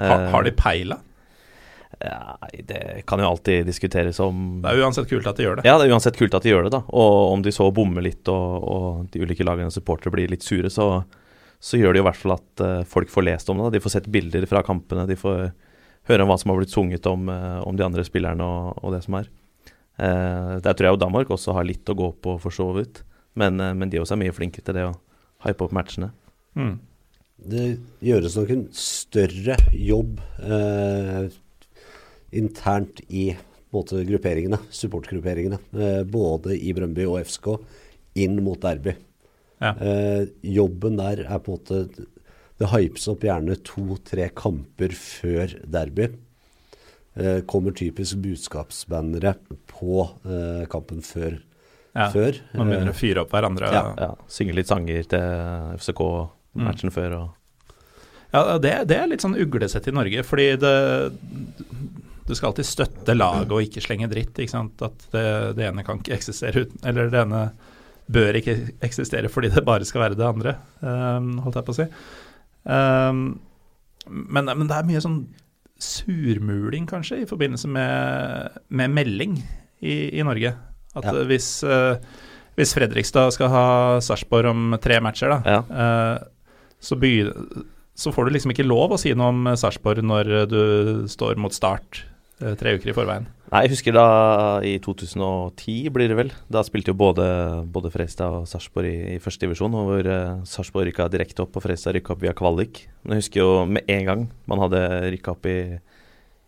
[0.00, 1.02] Har, har de peila?
[2.00, 5.64] Ja, det kan jo alltid diskuteres om Det er uansett kult at de gjør det.
[5.68, 6.80] Ja, det er uansett kult at de gjør det, da.
[6.96, 10.70] Og om de så bommer litt og, og de ulike lagene supportere blir litt sure,
[10.72, 10.86] så,
[11.60, 13.66] så, gjør det jo i hvert fall at uh, folk får lest om det.
[13.66, 13.74] Da.
[13.76, 15.50] De får sett bilder fra kampene, de får
[16.08, 18.96] høre om hva som har blitt sunget om, uh, om de andre spillerne og, og
[18.96, 19.28] det som er.
[20.00, 23.02] Uh, der tror jeg jo Danmark også har litt å gå på, for så vidt.
[23.36, 24.96] Men, men de også er mye flinkere til det å
[25.44, 26.08] hype opp matchene.
[26.56, 26.78] Mm.
[27.40, 27.66] Det
[28.04, 31.30] gjøres nok en større jobb eh,
[32.32, 33.30] internt i
[33.74, 35.58] måte, grupperingene, supportgrupperingene.
[35.74, 37.52] Eh, både i Brøndby og FSK
[38.24, 38.96] inn mot derby.
[39.60, 39.74] Ja.
[39.76, 40.24] Eh,
[40.56, 42.06] jobben der er på en måte
[42.60, 46.10] Det hypes opp gjerne to-tre kamper før derby.
[47.16, 49.34] Eh, kommer typisk budskapsbannere
[49.70, 51.38] på eh, kampen før
[51.96, 52.36] Ja, før.
[52.54, 53.70] Man begynner Eh, å fyre opp hverandre.
[53.72, 53.82] Ja.
[53.98, 57.28] Ja, synge litt sanger til FCK-matchen før og
[58.32, 60.74] Ja, det, det er litt sånn uglesett i Norge, fordi det
[62.30, 64.80] Du skal alltid støtte laget og ikke slenge dritt, ikke sant.
[64.86, 65.26] At det,
[65.58, 67.42] det ene kan ikke eksistere uten Eller det ene
[68.10, 68.54] bør ikke
[68.86, 70.52] eksistere fordi det bare skal være det andre,
[70.82, 71.84] um, holdt jeg på å si.
[72.66, 73.20] Um,
[74.10, 75.20] men, men det er mye sånn
[75.80, 79.36] surmuling, kanskje, i forbindelse med, med melding
[79.80, 80.52] i, i Norge.
[80.98, 81.14] At Ja.
[81.28, 81.96] hvis, uh,
[82.58, 83.64] hvis Fredrikstad skal ha
[84.04, 85.60] Sarpsborg om tre matcher, da, Ja.
[85.70, 86.24] eh,
[86.82, 87.30] så, begy-
[87.96, 90.60] så får du liksom ikke lov å si noe om Sarpsborg når du
[91.08, 92.02] står mot start
[92.60, 93.28] tre uker i forveien.
[93.50, 94.04] Nei, jeg husker da
[94.62, 96.28] i 2010, blir det vel.
[96.52, 97.24] Da spilte jo både,
[97.74, 101.64] både Fredrikstad og Sarpsborg i, i første divisjon, hvor uh, Sarpsborg rykka direkte opp og
[101.64, 102.84] Fredrikstad rykka opp via kvalik.
[103.02, 104.84] Men jeg husker jo med en gang man hadde
[105.16, 105.58] rykka opp i,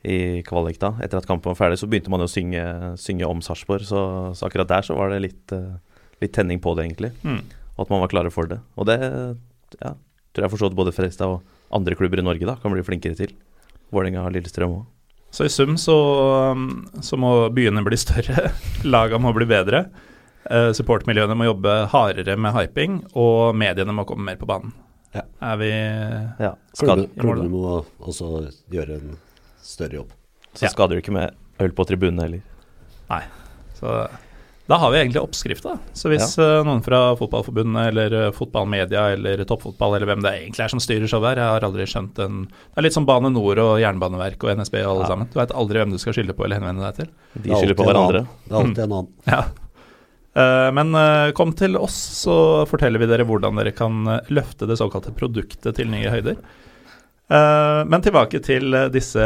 [0.06, 2.62] i kvalik da, etter at kampen var ferdig, så begynte man jo å synge,
[3.02, 3.88] synge om Sarpsborg.
[3.90, 4.04] Så,
[4.38, 7.12] så akkurat der så var det litt, eh, litt tenning på det, egentlig.
[7.26, 7.42] Mm.
[7.74, 8.62] Og at man var klare for det.
[8.78, 9.96] Og det ja,
[10.30, 11.42] tror jeg forstod både Fredrikstad og
[11.74, 13.34] andre klubber i Norge da, kan bli flinkere til.
[13.90, 14.90] Vålerenga og Lillestrøm òg.
[15.32, 15.94] Så i sum så,
[16.52, 16.66] um,
[17.00, 18.50] så må byene bli større,
[18.94, 19.86] laga må bli bedre.
[20.44, 24.74] Uh, supportmiljøene må jobbe hardere med hyping, og mediene må komme mer på banen.
[25.16, 25.22] Ja.
[25.44, 25.70] Er vi
[26.40, 28.28] Ja, klubbene må også
[28.72, 29.16] gjøre en
[29.64, 30.12] større jobb.
[30.54, 30.72] så Ja.
[30.72, 32.42] skader du ikke med øl på tribunene heller.
[33.10, 33.22] Nei.
[33.78, 33.88] Så
[34.72, 35.74] da har vi egentlig oppskrifta.
[35.92, 40.64] Så hvis eh, noen fra Fotballforbundet eller eh, fotballmedia eller toppfotball eller hvem det egentlig
[40.64, 43.28] er som styrer showet her, jeg har aldri skjønt en Det er litt som Bane
[43.34, 45.10] Nor og Jernbaneverket og NSB og alle Ja.
[45.12, 45.28] sammen.
[45.28, 47.10] Du veit aldri hvem du skal skylde på eller henvende deg til.
[47.44, 48.22] De er skylder på hverandre.
[48.48, 49.12] Det er alltid en annen.
[49.28, 49.42] Ja.
[50.40, 52.36] Eh, Men kom til oss, så
[52.70, 54.00] forteller vi dere hvordan dere kan
[54.32, 56.38] løfte det såkalte produktet til nye høyder.
[57.28, 59.20] Eh, Men tilbake til disse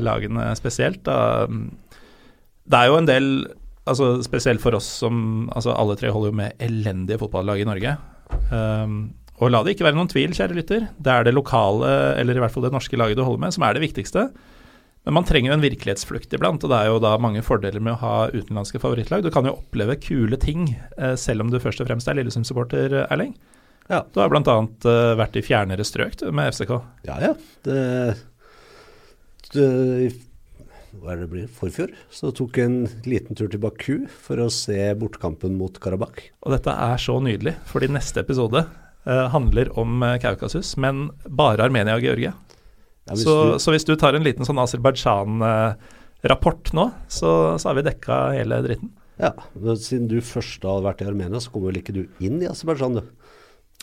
[0.00, 1.02] lagene spesielt.
[1.02, 1.48] Da.
[2.62, 3.26] Det er jo en del,
[3.88, 7.96] altså spesielt for oss som altså Alle tre holder jo med elendige fotballag i Norge.
[8.52, 8.96] Um,
[9.42, 10.88] og la det ikke være noen tvil, kjære lytter.
[11.02, 11.88] Det er det lokale,
[12.20, 14.28] eller i hvert fall det norske laget du holder med, som er det viktigste.
[15.02, 17.96] Men man trenger jo en virkelighetsflukt iblant, og det er jo da mange fordeler med
[17.96, 19.24] å ha utenlandske favorittlag.
[19.24, 23.00] Du kan jo oppleve kule ting, eh, selv om du først og fremst er Lillesund-supporter,
[23.08, 23.34] Erling.
[23.90, 24.04] Ja.
[24.14, 24.42] Du har bl.a.
[24.86, 26.76] Uh, vært i fjernere strøk med FCK.
[27.08, 27.32] Ja, ja.
[27.66, 27.80] Det,
[29.56, 29.66] det
[31.00, 31.46] Hva er det blir?
[31.48, 31.88] Forfjor.
[32.12, 36.20] Så tok jeg en liten tur til Baku for å se bortkampen mot Karabakh.
[36.44, 40.94] Og dette er så nydelig, fordi neste episode eh, handler om eh, Kaukasus, men
[41.26, 42.32] bare Armenia og Georgia.
[43.08, 47.68] Ja, hvis så, du- så hvis du tar en liten sånn Aserbajdsjan-rapport nå, så, så
[47.70, 48.90] har vi dekka hele dritten.
[49.20, 52.38] Ja, men Siden du først har vært i Armenia, så kommer vel ikke du inn
[52.42, 53.02] i Aserbajdsjan, du?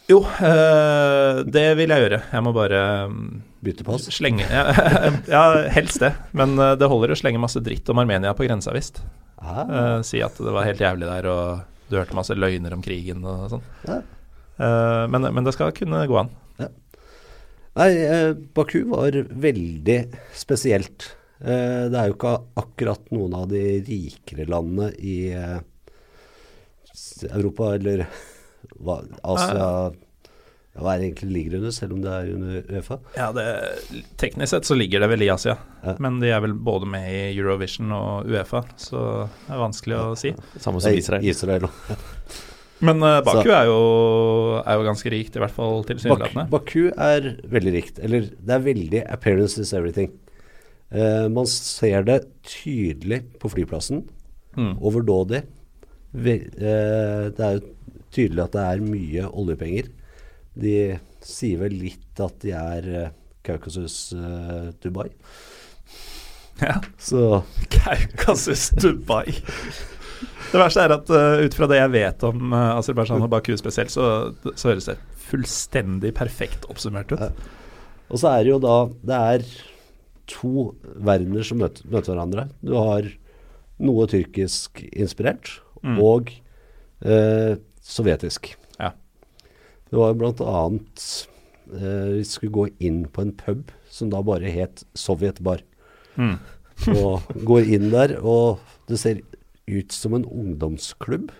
[0.10, 2.20] Jo, eh, det vil jeg gjøre.
[2.34, 2.80] Jeg må bare
[3.12, 3.26] mm,
[3.62, 4.08] Bytte pass?
[4.16, 4.64] slenge ja,
[5.36, 5.42] ja,
[5.76, 6.14] helst det.
[6.34, 9.04] Men eh, det holder å slenge masse dritt om Armenia på grensa, visst.
[9.38, 12.82] Ah, Eh, si at det var helt jævlig der, og du hørte masse løgner om
[12.86, 13.64] krigen og sånn.
[13.88, 14.00] Ja.
[15.08, 16.34] Men, men det skal kunne gå an.
[16.60, 20.00] Nei, eh, Baku var veldig
[20.36, 21.12] spesielt.
[21.40, 25.32] Det er jo ikke akkurat noen av de rikere landene i
[27.30, 28.04] Europa, eller
[28.80, 29.72] hva, Asia ja,
[30.80, 33.00] Hva er det egentlig ligger under, selv om det er under Uefa?
[33.18, 33.46] Ja, det,
[34.22, 35.96] Teknisk sett så ligger det vel i Asia, Ja.
[36.00, 39.02] men de er vel både med i Eurovision og Uefa, så
[39.48, 40.32] det er vanskelig å si.
[40.60, 41.26] Samme som Israel.
[41.26, 41.68] Israel.
[42.80, 43.80] Men uh, Baku er, jo,
[44.64, 46.38] er jo ganske rikt, i hvert fall Bak.
[46.52, 48.00] Baku er veldig rikt.
[48.00, 50.14] Eller det er veldig 'appearance is everything'.
[50.90, 54.06] Uh, man ser det tydelig på flyplassen.
[54.56, 54.78] Mm.
[54.80, 55.44] Overdådig.
[56.12, 57.68] Ve eh, det er jo
[58.16, 59.90] tydelig at det er mye oljepenger.
[60.60, 60.76] De
[61.26, 63.12] sier vel litt at de er eh,
[63.46, 65.10] Kaukasus eh, Dubai.
[66.62, 66.80] Ja.
[67.00, 67.44] Så
[67.76, 69.30] Kaukasus, Dubai.
[70.50, 73.54] Det verste er at uh, ut fra det jeg vet om uh, Aserbajdsjan og Baku
[73.60, 74.98] spesielt, så, så høres det
[75.30, 77.22] fullstendig perfekt oppsummert ut.
[77.22, 77.30] Ja.
[78.10, 79.44] Og så er det jo da Det er
[80.30, 80.72] to
[81.06, 82.48] verdener som møter, møter hverandre.
[82.66, 83.06] Du har
[83.80, 85.96] noe tyrkisk inspirert Mm.
[86.04, 86.28] og
[87.08, 87.54] eh,
[87.90, 88.54] sovjetisk.
[88.78, 88.94] Ja.
[89.90, 91.04] Det var annet
[91.74, 95.64] eh, Vi skulle gå inn på en pub som da bare het Sovjetbar.
[96.16, 96.38] Mm.
[96.96, 99.20] Og går inn der, og det ser
[99.68, 101.34] ut som en ungdomsklubb.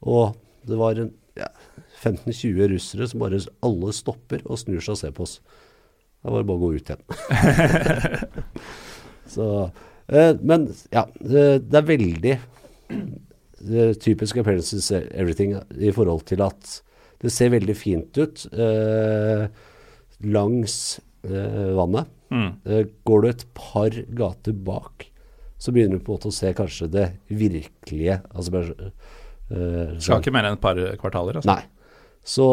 [0.00, 1.50] Og det var en ja,
[2.00, 5.36] 15-20 russere som bare alle stopper og snur seg og ser på oss.
[6.24, 7.04] Det var bare å gå ut igjen.
[9.34, 9.46] Så,
[10.08, 12.34] eh, men ja, eh, det er veldig
[13.64, 16.80] eh, typisk appearances everything i forhold til at
[17.22, 19.46] det ser veldig fint ut eh,
[20.26, 20.76] langs
[21.24, 22.10] eh, vannet.
[22.30, 22.50] Mm.
[22.66, 25.06] Eh, går du et par gater bak,
[25.56, 28.66] så begynner du på en måte å se kanskje det virkelige altså
[29.46, 31.54] Uh, Skal ikke mer enn et par kvartaler, altså.
[31.54, 31.62] Nei.
[32.26, 32.46] Så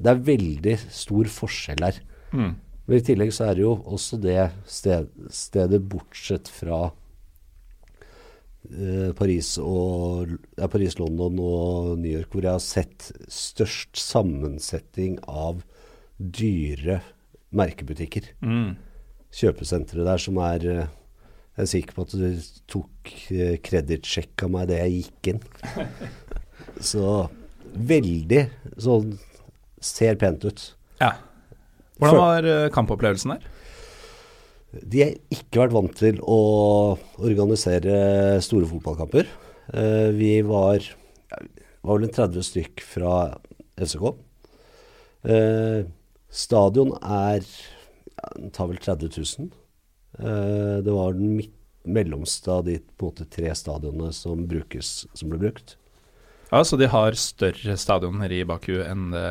[0.00, 1.98] det er veldig stor forskjell her.
[2.32, 2.54] Mm.
[2.84, 6.94] Men i tillegg så er det jo også det sted, stedet bortsett fra eh,
[9.18, 15.60] Paris, og, ja, Paris, London og New York hvor jeg har sett størst sammensetning av
[16.16, 17.02] dyre
[17.54, 18.30] merkebutikker.
[18.44, 18.74] Mm.
[19.34, 20.92] Kjøpesentre der som er eh,
[21.54, 25.42] Jeg er sikker på at du tok eh, kredittsjekk av meg det jeg gikk inn.
[26.92, 27.28] Så
[27.74, 28.46] veldig
[28.80, 29.16] sånn
[29.84, 30.60] Ser pent ut.
[30.96, 31.10] Ja.
[32.00, 33.42] Hvordan var eh, kampopplevelsen der?
[34.82, 36.38] De har ikke vært vant til å
[37.22, 39.28] organisere store fotballkamper.
[39.72, 40.84] Eh, vi var,
[41.84, 43.14] var vel en 30 stykk fra
[43.78, 44.08] FCK.
[45.30, 45.84] Eh,
[46.34, 49.52] stadion er ja, den tar vel 30 000.
[50.18, 51.54] Eh, det var den midt,
[51.84, 55.74] mellomste av de måte, tre stadionene som, brukes, som ble brukt.
[56.48, 59.26] Ja, Så de har større stadioner i Baku enn det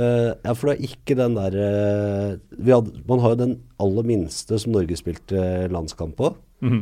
[0.00, 3.58] Eh, ja, for det er ikke den der uh, vi hadde, Man har jo den
[3.82, 6.34] aller minste som Norge spilte landskamp på.
[6.64, 6.80] Mhm.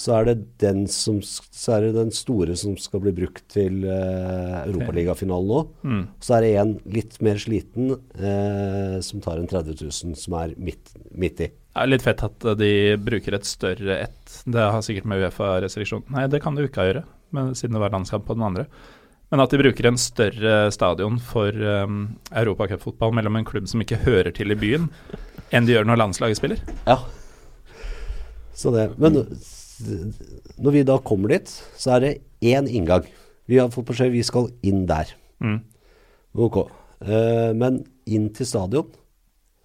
[0.00, 3.82] Så er det den som Så er det den store som skal bli brukt til
[3.84, 5.60] uh, Europaligafinalen nå.
[5.82, 6.04] Mm.
[6.22, 10.54] Så er det en litt mer sliten uh, som tar en 30 000, som er
[10.56, 11.50] midt, midt i.
[11.50, 14.38] Det er litt fett at eh, de bruker et større ett.
[14.42, 17.04] Det har sikkert med Uefa-restriksjon Nei, det kan ikke gjøre,
[17.36, 18.64] men, siden det var landskamp på den andre.
[19.30, 22.02] Men at de bruker en større stadion for um,
[22.34, 24.88] europacupfotball mellom en klubb som ikke hører til i byen,
[25.54, 26.62] enn de gjør når landslaget spiller.
[26.88, 26.98] Ja.
[28.58, 29.20] Så det, men
[30.58, 32.12] når vi da kommer dit, så er det
[32.42, 33.06] én inngang.
[33.46, 35.14] Vi har fått beskjed vi skal inn der.
[35.38, 35.62] Mm.
[36.34, 36.64] Ok.
[37.00, 38.90] Uh, men inn til stadion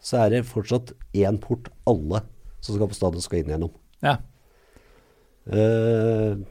[0.06, 2.22] så er det fortsatt én port alle
[2.62, 3.74] som skal på stadion skal inn gjennom.
[4.06, 4.20] Ja,
[5.46, 6.42] Uh,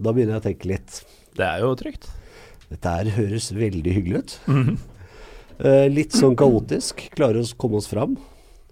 [0.00, 1.02] da begynner jeg å tenke litt.
[1.36, 2.08] det er jo trygt.
[2.70, 4.38] Dette her høres veldig hyggelig ut.
[5.60, 7.02] Eh, litt sånn kaotisk.
[7.12, 8.14] Klarer å komme oss fram.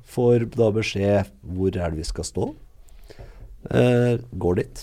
[0.08, 2.46] Får da beskjed hvor er det vi skal stå.
[3.68, 4.80] Uh, går dit.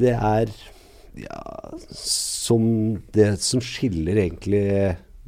[0.00, 0.48] Det er
[1.18, 1.42] ja,
[1.92, 2.62] som
[3.12, 4.62] det som skiller egentlig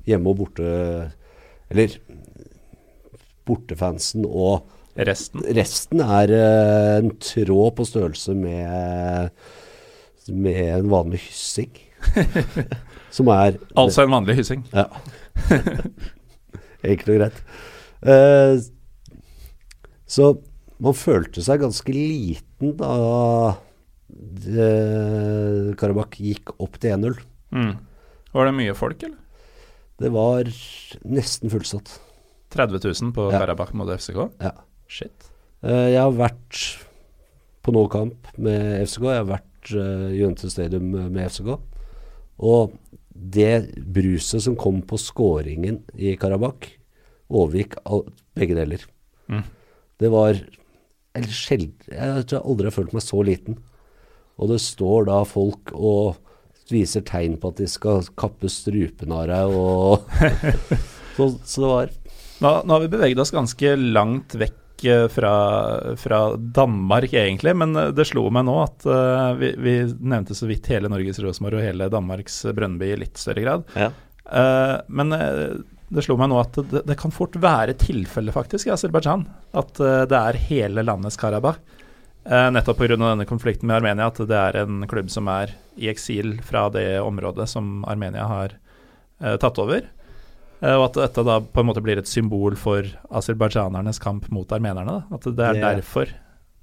[0.07, 0.70] hjemme- og borte
[1.68, 1.99] Eller
[3.45, 4.70] bortefansen og
[5.01, 5.45] Resten.
[5.57, 9.31] Resten er eh, en tråd på størrelse med,
[10.28, 11.70] med en vanlig hyssing.
[13.16, 14.62] Som er Altså en vanlig hyssing.
[14.72, 14.86] Ja.
[16.90, 17.40] Enkelt og greit.
[18.01, 18.61] Eh,
[20.11, 20.30] så
[20.80, 22.92] man følte seg ganske liten da
[24.48, 27.18] eh, Karabakh gikk opp til 1-0.
[27.53, 27.74] Mm.
[28.32, 29.18] Var det mye folk, eller?
[30.01, 30.48] Det var
[31.05, 31.98] nesten fullsatt.
[32.55, 33.42] 30 000 på Ja.
[33.42, 34.22] Karabakh mot FCK?
[34.40, 34.55] Ja.
[34.90, 35.28] Shit.
[35.62, 36.62] Eh, jeg har vært
[37.61, 39.05] på nå kamp med FCK.
[39.05, 41.59] Jeg har vært uh, i Jønte Stadium med FCK.
[42.41, 42.76] Og
[43.11, 46.72] det bruset som kom på skåringen i Karabakh,
[47.30, 47.76] overgikk
[48.34, 48.86] begge deler.
[49.30, 49.45] Mm.
[50.01, 50.41] Det var
[51.28, 53.59] sjeld, Jeg tror jeg aldri har følt meg så liten.
[54.41, 56.16] Og det står da folk og
[56.70, 60.05] viser tegn på at de skal kappe strupen av deg og
[61.16, 61.91] så, så det var
[62.41, 64.55] Nå, nå har vi beveget oss ganske langt vekk
[65.12, 65.33] fra,
[66.01, 67.55] fra Danmark, egentlig.
[67.57, 71.20] Men eh, det slo meg nå at uh, vi, vi nevnte så vidt hele Norges
[71.22, 73.68] Rosenborg og hele Danmarks Brønnby i litt større grad.
[73.78, 73.91] Ja.
[74.31, 75.14] Uh, men
[75.91, 79.26] det slo meg nå at det, det kan fort være tilfellet, faktisk, i Aserbajdsjan.
[79.59, 81.62] At uh, det er hele landets Karabakh.
[82.24, 82.95] Uh, nettopp pga.
[82.95, 87.01] denne konflikten med Armenia, at det er en klubb som er i eksil fra det
[87.01, 88.55] området som Armenia har
[89.24, 89.89] uh, tatt over.
[90.62, 92.82] Eh, og at dette da på en måte blir et symbol for
[93.16, 94.98] aserbajdsjanernes kamp mot armenerne.
[95.00, 95.16] Da.
[95.16, 96.06] At det er Det- derfor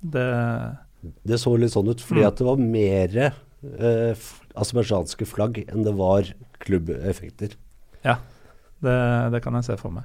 [0.04, 0.78] det
[1.26, 2.28] Det så litt sånn ut, fordi Mm.
[2.28, 3.34] at det var mer
[3.80, 4.16] eh,
[4.56, 6.24] aserbajdsjanske flagg enn det var
[6.60, 7.56] klubbeffekter.
[8.04, 8.18] Ja,
[8.82, 10.04] det, det kan jeg se for meg.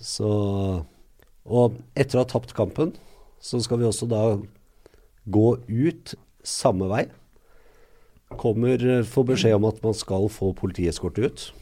[0.00, 0.84] Så
[1.44, 2.94] Og etter å ha tapt kampen,
[3.40, 4.38] så skal vi også da
[5.28, 7.06] gå ut samme vei.
[8.38, 11.52] Kommer eh, Får beskjed om at man skal få politieskorte ut.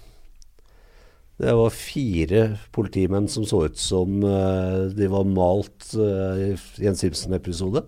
[1.41, 2.41] Det var fire
[2.75, 7.81] politimenn som så ut som uh, de var malt uh, i en Simpson-episode.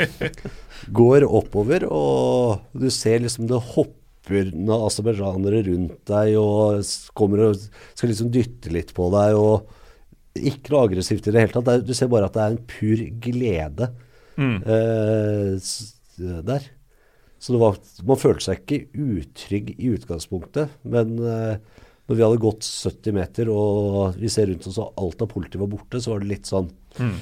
[0.96, 6.80] Går oppover, og du ser liksom det hopper noen aserbajdsjanere rundt deg og
[7.18, 7.60] kommer og
[7.92, 9.36] skal liksom dytte litt på deg.
[9.36, 11.84] og Ikke noe aggressivt i det hele tatt.
[11.84, 13.92] Du ser bare at det er en pur glede
[14.36, 14.58] Mm.
[14.68, 15.56] uh,
[16.44, 16.64] der.
[17.40, 21.14] Så det var, man følte seg ikke utrygg i utgangspunktet, men
[22.06, 25.58] når vi hadde gått 70 meter og vi ser rundt oss og alt av politi
[25.58, 27.18] var borte, så var det litt sånn Mm.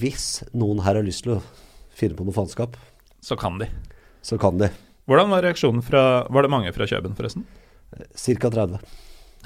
[0.00, 1.42] Hvis noen her har lyst til å
[1.92, 2.78] finne på noe faenskap,
[3.20, 3.66] Så kan de.
[4.22, 4.70] så kan de.
[5.06, 7.44] Hvordan var reaksjonen fra Var det mange fra Kjøben, forresten?
[8.16, 8.48] Ca.
[8.50, 8.80] 30.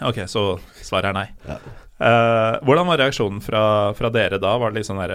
[0.06, 1.26] Ok, så svaret er nei.
[1.48, 1.58] Ja.
[2.00, 4.54] Uh, hvordan var reaksjonen fra, fra dere da?
[4.56, 5.12] Var det, liksom der,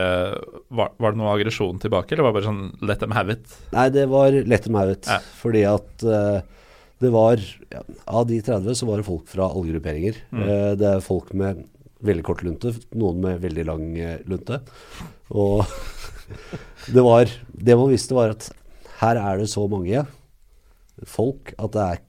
[0.70, 3.56] var, var det noe aggresjon tilbake, eller var det bare sånn let them have it?
[3.74, 5.08] Nei, det var lett have it.
[5.10, 5.18] Ja.
[5.40, 6.44] Fordi at eh,
[7.06, 7.40] det var
[7.72, 10.20] ja, Av de 30 så var det folk fra alle grupperinger.
[10.34, 11.64] Eh, det er folk med
[12.06, 14.60] veldig kort lunte, noen med veldig lang eh, lunte.
[15.34, 15.64] Og
[16.96, 18.50] det var Det man visste, var at
[19.02, 20.06] her er det så mange
[21.06, 22.04] folk at det er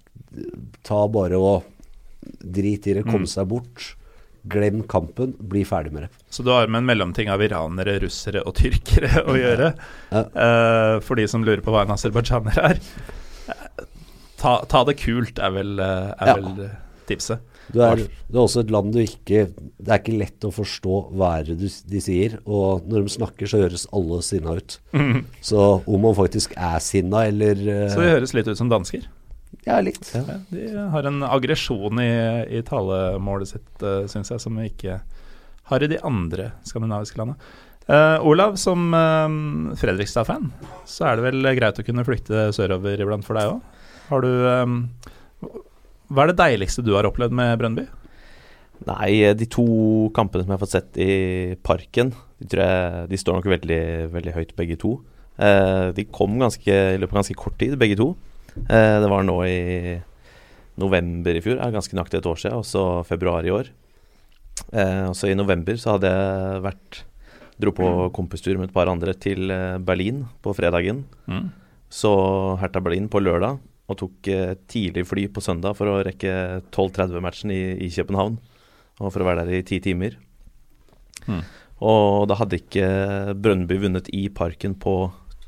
[0.85, 1.65] Ta bare og
[2.43, 3.95] drit i det, komme seg bort.
[4.47, 6.11] Glem kampen, bli ferdig med det.
[6.31, 9.71] Så du har med en mellomting av iranere, russere og tyrkere å gjøre.
[10.13, 10.23] Ja.
[10.27, 12.83] Eh, for de som lurer på hva en aserbajdsjaner er.
[14.47, 16.35] Ta, ta det kult er vel, eh, er Ja.
[16.39, 16.75] vel eh,
[17.11, 17.43] tipset.
[17.75, 20.99] Du er, det er også et land du ikke Det er ikke lett å forstå
[21.19, 22.39] hva det du, de sier.
[22.47, 24.79] Og når de snakker, så høres alle sinna ut.
[25.43, 29.09] Så om man faktisk er sinna, eller eh, Så det høres litt ut som dansker.
[29.67, 30.13] Ja, litt.
[30.15, 32.11] Ja, de har en aggresjon i,
[32.55, 35.01] i talemålet sitt, uh, syns jeg, som vi ikke
[35.71, 37.39] har i de andre skandinaviske landene.
[37.87, 40.53] Uh, Olav, som uh, Fredrikstad-fan,
[40.87, 43.65] så er det vel greit å kunne flykte sørover iblant for deg òg?
[44.09, 44.81] Har du um,
[46.11, 47.87] Hva er det deiligste du har opplevd med Brønnby?
[48.87, 49.67] Nei, de to
[50.17, 51.13] kampene som jeg har fått sett i
[51.65, 54.99] Parken, de, tror jeg, de står nok veldig, veldig høyt, begge to.
[55.41, 58.11] Eh, de kom ganske, i løpet av ganske kort tid, begge to.
[58.67, 59.97] Eh, det var nå i
[60.77, 63.73] november i fjor, er ganske nøyaktig et år siden, og så februar i år.
[64.73, 67.05] Eh, og så i november så hadde jeg vært
[67.57, 71.07] Dro på kompistur med et par andre til eh, Berlin på fredagen.
[71.25, 71.47] Mm.
[71.89, 72.11] Så
[72.61, 76.33] Hertha Berlin på lørdag, og tok eh, tidlig fly på søndag for å rekke
[76.75, 78.39] 12.30-matchen i, i København.
[78.99, 80.17] Og for å være der i ti timer.
[81.27, 81.45] Mm.
[81.87, 82.89] Og da hadde ikke
[83.37, 84.97] Brøndby vunnet i Parken på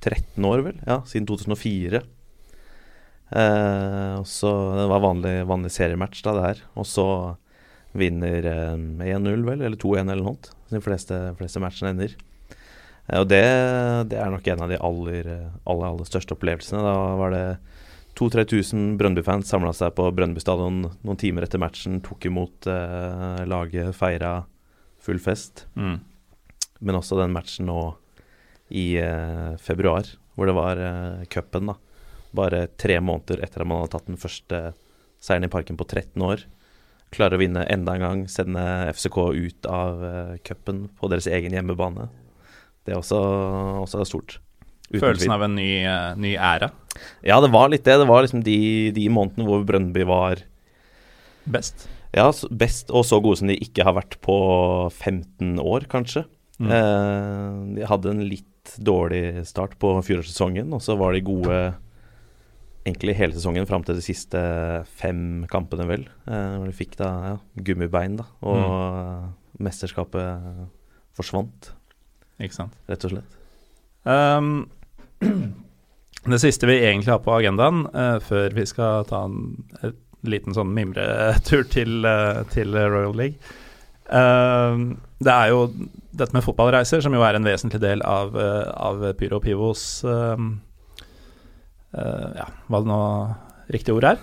[0.05, 0.79] 13 år, vel?
[0.87, 2.03] Ja, siden 2004.
[3.29, 6.63] Eh, så Det var vanlig, vanlig seriematch, da, det her.
[6.77, 7.09] Og så
[7.99, 10.53] vinner eh, 1-0, vel, eller 2-1 eller noe sånt.
[10.71, 12.15] De fleste, fleste matchene ender.
[13.09, 13.45] Eh, og det,
[14.13, 15.33] det er nok en av de aller,
[15.65, 16.85] aller, aller største opplevelsene.
[16.85, 17.45] Da var det
[18.19, 23.95] 2000-3000 Brøndby-fans samla seg på Brøndby stadion noen timer etter matchen, tok imot eh, laget,
[23.97, 24.41] feira
[25.03, 25.67] full fest.
[25.79, 26.01] Mm.
[26.83, 27.81] Men også den matchen nå
[28.75, 31.79] i eh, februar, hvor det var eh, cupen, da.
[32.37, 34.63] Bare tre måneder etter at man hadde tatt den første
[35.23, 36.45] seieren i parken på 13 år.
[37.15, 38.63] Klarer å vinne enda en gang, sende
[38.93, 42.11] FCK ut av eh, cupen på deres egen hjemmebane.
[42.85, 43.23] Det er også,
[43.85, 44.39] også stort.
[44.89, 46.71] Uten Følelsen av en ny, uh, ny æra.
[47.27, 47.99] Ja, det var litt det.
[48.01, 48.59] Det var liksom de,
[48.97, 50.43] de månedene hvor Brøndby var
[51.49, 51.87] Best.
[52.13, 54.37] ja, best og så gode som de ikke har vært på
[54.93, 56.25] 15 år, kanskje.
[56.59, 56.71] Mm.
[56.75, 61.59] Eh, de hadde en litt dårlig start på fjorårssesongen, og så var de gode
[62.89, 64.41] egentlig hele sesongen fram til de siste
[65.01, 66.05] fem kampene, vel.
[66.29, 70.69] Eh, hvor de fikk da ja, gummibein, da, og mesterskapet
[71.19, 71.73] forsvant,
[72.39, 72.77] Ikke sant.
[72.89, 73.39] rett og slett.
[74.09, 74.69] Um,
[76.35, 79.95] det siste vi egentlig har på agendaen, uh, før vi skal ta en, en
[80.27, 83.39] liten sånn mimretur til, uh, til Royal League
[84.11, 84.75] uh,
[85.23, 85.63] Det er jo
[86.19, 90.57] dette med fotballreiser, som jo er en vesentlig del av, av Pyro Pivos um,
[91.95, 93.03] eh, Ja, hva det nå
[93.71, 94.19] riktig ord er.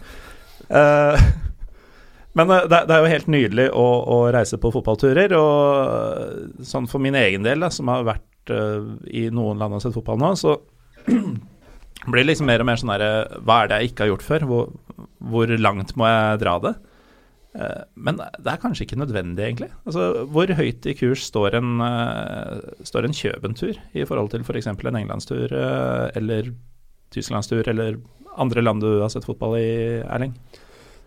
[2.36, 7.00] Men det, det er jo helt nydelig å, å reise på fotballturer, og sånn for
[7.00, 8.52] min egen del, da, som har vært
[9.08, 10.58] i noen land og sett fotball nå, så
[12.06, 13.12] blir det liksom mer og mer sånn herre
[13.46, 14.46] Hva er det jeg ikke har gjort før?
[14.50, 14.68] Hvor,
[15.32, 16.74] hvor langt må jeg dra det?
[17.56, 19.70] Eh, Men det er kanskje ikke nødvendig, egentlig.
[19.88, 24.68] Altså, Hvor høyt i kurs står en, eh, står en Kjøben-tur i forhold til f.eks.
[24.76, 26.52] For en englandstur eh, eller
[27.16, 27.98] tysklandstur eller
[28.38, 30.34] andre land du har sett fotball i, Erling?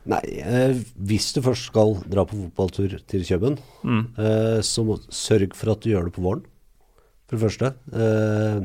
[0.08, 4.06] Nei, eh, hvis du først skal dra på fotballtur til Kjøben, Mm.
[4.16, 6.46] eh, så må, sørg for at du gjør det på våren,
[7.28, 7.74] for det første.
[7.92, 8.62] Eh,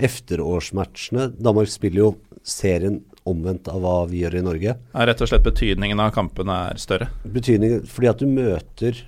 [0.00, 2.10] efterårsmatchene Danmark spiller jo
[2.46, 4.74] serien omvendt av hva vi gjør i Norge.
[4.96, 7.10] Er rett og slett betydningen av kampene er større.
[7.28, 9.02] Betydningen Fordi at du møter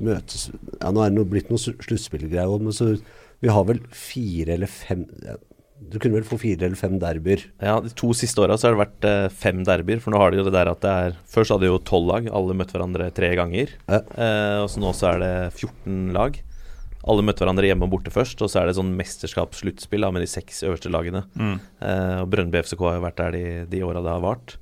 [0.00, 0.46] møtes,
[0.80, 2.94] ja, Nå er det noe, blitt noen sl- sluttspillgreier òg, men så
[3.42, 5.34] Vi har vel fire eller fem ja,
[5.90, 7.42] Du kunne vel få fire eller fem derbyer.
[7.60, 10.00] Ja, De to siste åra har det vært eh, fem derbyer.
[10.04, 12.06] For nå har de jo det der at det er Først hadde de jo tolv
[12.12, 13.72] lag, alle møtte hverandre tre ganger.
[13.88, 14.00] Ja.
[14.14, 16.36] Eh, og så nå så er det 14 lag.
[17.08, 20.28] Alle møtte hverandre hjemme og borte først, og så er det sånn mesterskapssluttspill med de
[20.28, 21.22] seks øverste lagene.
[21.32, 21.54] Mm.
[21.80, 24.58] Eh, og Brønnby FCK har jo vært der de, de åra det har vart.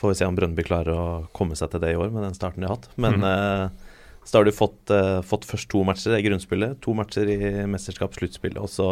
[0.00, 1.06] Får vi se om Brønnby klarer å
[1.36, 2.90] komme seg til det i år med den starten de har hatt.
[3.00, 3.92] Men eh,
[4.28, 7.38] så har du fått, eh, fått først to matcher i grunnspillet, to matcher i
[7.70, 8.88] mesterskapssluttspillet, og så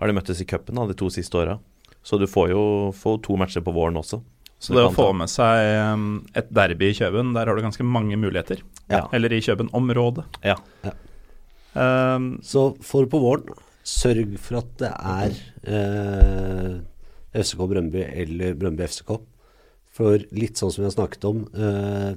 [0.00, 1.58] har de møttes i cupen de to siste åra.
[2.02, 2.62] Så du får jo
[2.96, 4.22] får to matcher på våren også.
[4.60, 7.84] Så det å få med seg um, et derby i Kjøben, der har du ganske
[7.84, 8.60] mange muligheter.
[8.92, 9.06] Ja.
[9.16, 10.26] Eller i Kjøben-området.
[10.44, 10.58] Ja.
[10.84, 10.92] Ja.
[11.74, 13.50] Um, Så for på våren,
[13.86, 15.36] sørg for at det er
[15.70, 16.74] eh,
[17.40, 19.14] FCK Brøndby eller Brøndby FCK.
[19.90, 22.12] For litt sånn som vi har snakket om, eh,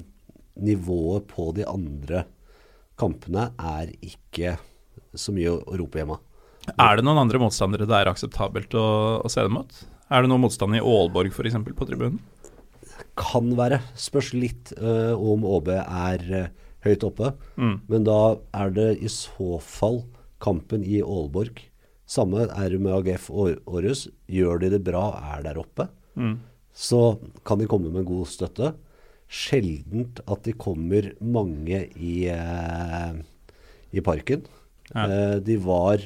[0.61, 2.25] nivået på de andre
[2.99, 4.57] kampene er ikke
[5.17, 6.19] så mye å, rope hjemme.
[6.77, 8.85] er det noen andre motstandere det er akseptabelt å,
[9.25, 9.73] å se dem mot?
[10.13, 11.57] Er det noen motstand i Aalborg f.eks.
[11.73, 12.19] på tribunen?
[13.17, 13.81] Kan være.
[13.97, 16.51] Spørs litt uh, om ÅB er eh,
[16.83, 17.33] høyt oppe.
[17.57, 17.75] Mm.
[17.89, 18.17] Men da
[18.53, 20.03] er det i så fall
[20.43, 21.61] kampen i Aalborg.
[22.05, 24.07] Samme er det med AGF Århus.
[24.27, 25.05] Gjør de det bra,
[25.35, 26.39] er der oppe, Mm.
[26.75, 28.73] så kan de komme med god støtte.
[29.33, 33.13] Sjeldent at de kommer mange i, eh,
[33.93, 34.43] i parken.
[34.93, 35.07] Ja.
[35.07, 36.03] Eh, de var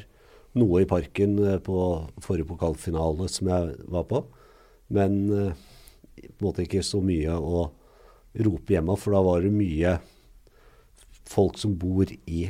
[0.55, 4.23] noe i parken eh, på forrige pokalfinale som jeg var på,
[4.89, 5.51] men eh,
[6.15, 7.65] på en måte ikke så mye å
[8.38, 9.97] rope hjemme, for da var det mye
[11.32, 12.47] folk som bor i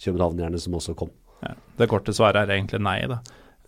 [0.00, 1.10] København gjerne som også kom.
[1.44, 1.54] Ja.
[1.80, 3.20] Det korte svaret er egentlig nei, da.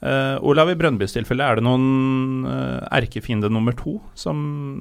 [0.03, 4.40] Uh, Olav, i Brønnbys tilfelle, er det noen uh, erkefiende nummer to som,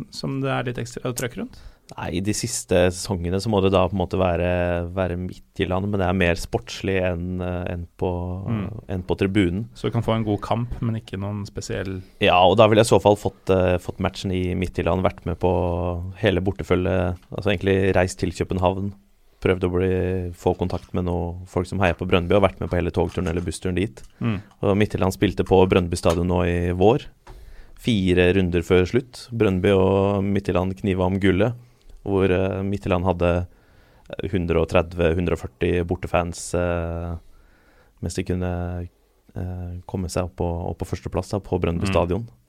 [0.09, 1.59] som det er litt ekstra trøkk rundt?
[1.91, 4.49] Nei, de siste sesongene så må det da på en måte være,
[4.95, 8.11] være midt i landet, men det er mer sportslig enn en på,
[8.47, 8.63] Mm.
[8.95, 9.65] en på tribunen.
[9.77, 12.81] Så du kan få en god kamp, men ikke noen spesiell Ja, og da ville
[12.81, 15.51] jeg i så fall fått, uh, fått matchen i Midtjylland, vært med på
[16.23, 17.19] hele bortefølget.
[17.35, 18.93] Altså egentlig reist til København,
[19.41, 19.91] prøvd å bli,
[20.37, 23.27] få kontakt med noen folk som heier på Brønnby, og vært med på hele togturen
[23.31, 24.03] eller bussturen dit.
[24.21, 24.37] mm.
[24.61, 27.07] Og Midtjylland spilte på Brønnby stadion nå i vår.
[27.81, 29.23] Fire runder før slutt.
[29.33, 31.57] Brønnby og Midtjylland kniva om gullet.
[32.05, 33.31] Hvor uh, Midtjylland hadde
[34.23, 37.15] 130-140 bortefans uh,
[38.01, 38.51] mens de kunne
[39.37, 41.93] uh, komme seg opp på, opp på førsteplass på Brønnby Mm.
[41.93, 42.25] stadion.
[42.27, 42.40] Eh,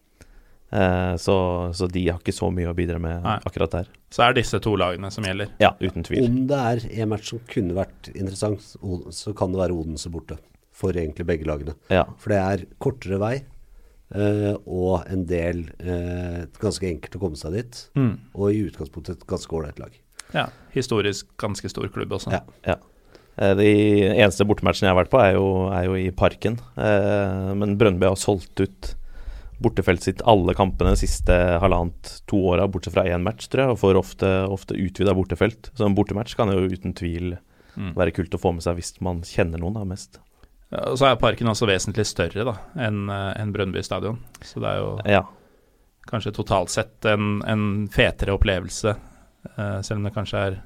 [1.21, 1.35] så,
[1.77, 3.35] så de har ikke så mye å bidra med Nei.
[3.45, 3.91] akkurat der.
[4.13, 5.51] Så er disse to lagene som gjelder.
[5.61, 6.25] Ja, uten tvil.
[6.25, 8.65] Om det er en match som kunne vært interessant,
[9.13, 10.39] så kan det være Odense borte.
[10.73, 11.75] For egentlig begge lagene.
[11.93, 13.35] Ja, For det er kortere vei,
[14.17, 17.83] eh, og en del eh, ganske enkelt å komme seg dit.
[17.99, 18.15] Mm.
[18.33, 19.93] Og i utgangspunktet et ganske ålreit lag.
[20.33, 22.33] Ja, historisk ganske stor klubb også.
[22.33, 22.41] Ja.
[22.65, 22.79] Ja.
[23.37, 23.69] Eh, De
[24.17, 25.47] eneste bortematchene jeg har vært på, er jo,
[25.77, 26.57] er jo i Parken.
[26.81, 28.95] Eh, men Brøndby har solgt ut
[29.63, 33.81] bortefeltet sitt alle kampene siste halvannet, to åra, bortsett fra én match, tror jeg, og
[33.81, 35.71] får ofte, ofte utvida bortefelt.
[35.79, 37.39] Så en bortematch kan jo uten tvil
[37.73, 37.95] Mm.
[37.97, 40.19] være kult å få med seg hvis man kjenner noen da mest.
[40.71, 44.19] Ja, Og så er parken også vesentlig større da enn en Brønnby stadion.
[44.45, 45.23] Så det er jo Ja,
[46.07, 48.93] kanskje totalt sett en, en fetere opplevelse,
[49.57, 50.59] uh, selv om det kanskje er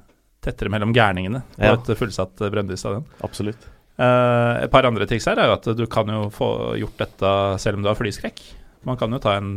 [0.43, 1.73] tettere mellom gærningene på Ja.
[1.79, 3.05] et fullsatt Brønnby stadion.
[3.23, 3.63] absolutt.
[3.97, 7.31] Uh, et par andre triks her er jo at du kan jo få gjort dette
[7.59, 8.41] selv om du har flyskrekk.
[8.87, 9.51] Man kan jo ta en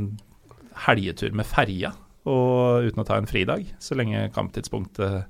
[0.87, 1.93] helgetur med ferja
[2.29, 5.23] og, uten å ta en fridag, så lenge kamptidspunktet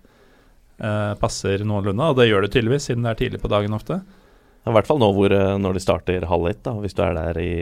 [0.80, 2.08] eh, passer noenlunde.
[2.10, 4.00] Og det gjør det tydeligvis, siden det er tidlig på dagen ofte.
[4.68, 6.74] I hvert fall nå hvor, eh, når de starter halv ett, da.
[6.82, 7.52] Hvis du er der i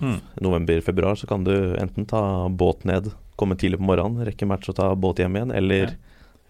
[0.00, 0.18] Mm.
[0.44, 4.76] november-februar, så kan du enten ta båt ned, komme tidlig på morgenen, rekke match og
[4.76, 5.96] ta båt hjem igjen, eller, Ja.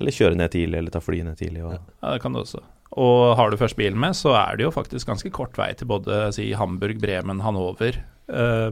[0.01, 1.64] eller kjøre ned tidlig, eller ta fly ned tidlig.
[1.64, 2.61] Og, Ja, det kan du også.
[2.97, 5.87] Og har du først bilen med, så er det jo faktisk ganske kort vei til
[5.89, 7.93] både si, Hamburg, Bremen, Hannover,
[8.28, 8.70] eh,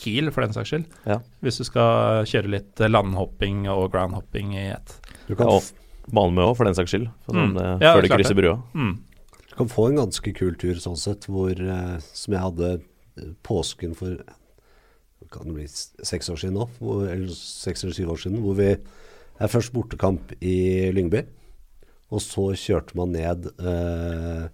[0.00, 0.86] Kiel for den saks skyld.
[1.06, 1.18] Ja.
[1.44, 4.94] Hvis du skal kjøre litt landhopping og groundhopping i ett.
[5.28, 5.72] Du kan, Ja, f
[6.16, 7.10] Malmö òg, for den saks skyld.
[7.26, 7.58] For sånn, Mm.
[7.60, 8.56] eh, Ja, før du krysser brua.
[8.74, 8.94] Mm.
[9.50, 12.70] du kan få en ganske kul tur sånn sett, hvor, eh, som jeg hadde
[13.18, 14.16] eh, påsken for
[15.30, 18.56] kan det bli seks år siden nå, hvor, eller seks eller syv år siden, hvor
[18.56, 21.20] vi er først bortekamp i Lyngby,
[22.10, 24.48] og så kjørte man ned eh,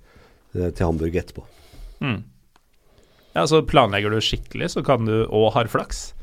[0.54, 1.44] eh, til Hamburg etterpå.
[2.02, 2.24] Mm.
[3.36, 6.14] Ja, så planlegger du skikkelig, så kan du, og har flaks,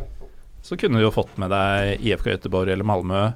[0.65, 3.27] så kunne du jo fått med deg IFK Göteborg eller Malmö,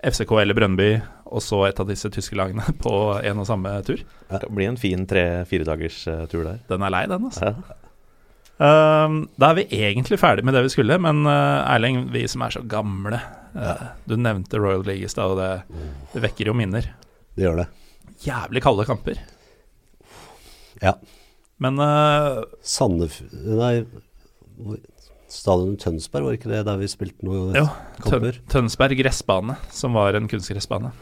[0.00, 0.94] FCK eller Brønnby,
[1.26, 4.00] og så et av disse tyske lagene på en og samme tur.
[4.30, 6.62] Det kan bli en fin tre-fire dagers eh, tur der.
[6.70, 7.52] Den er lei, den, altså.
[7.52, 7.82] Ja.
[8.56, 12.46] Um, da er vi egentlig ferdig med det vi skulle, men uh, Erling, vi som
[12.46, 13.18] er så gamle
[13.52, 15.82] uh, Du nevnte Royal League i stad, og det,
[16.14, 16.88] det vekker jo minner.
[17.36, 17.68] Det gjør det.
[18.24, 19.20] Jævlig kalde kamper.
[20.80, 20.96] Ja.
[21.62, 23.20] Men uh, Sandef...
[23.32, 23.86] Nei,
[24.56, 24.92] stadionet
[25.32, 27.66] stadion Tønsberg, var ikke det der vi spilte noen Jo,
[28.04, 28.38] kamper?
[28.52, 30.92] Tønsberg gressbane, som var en kunstgressbane.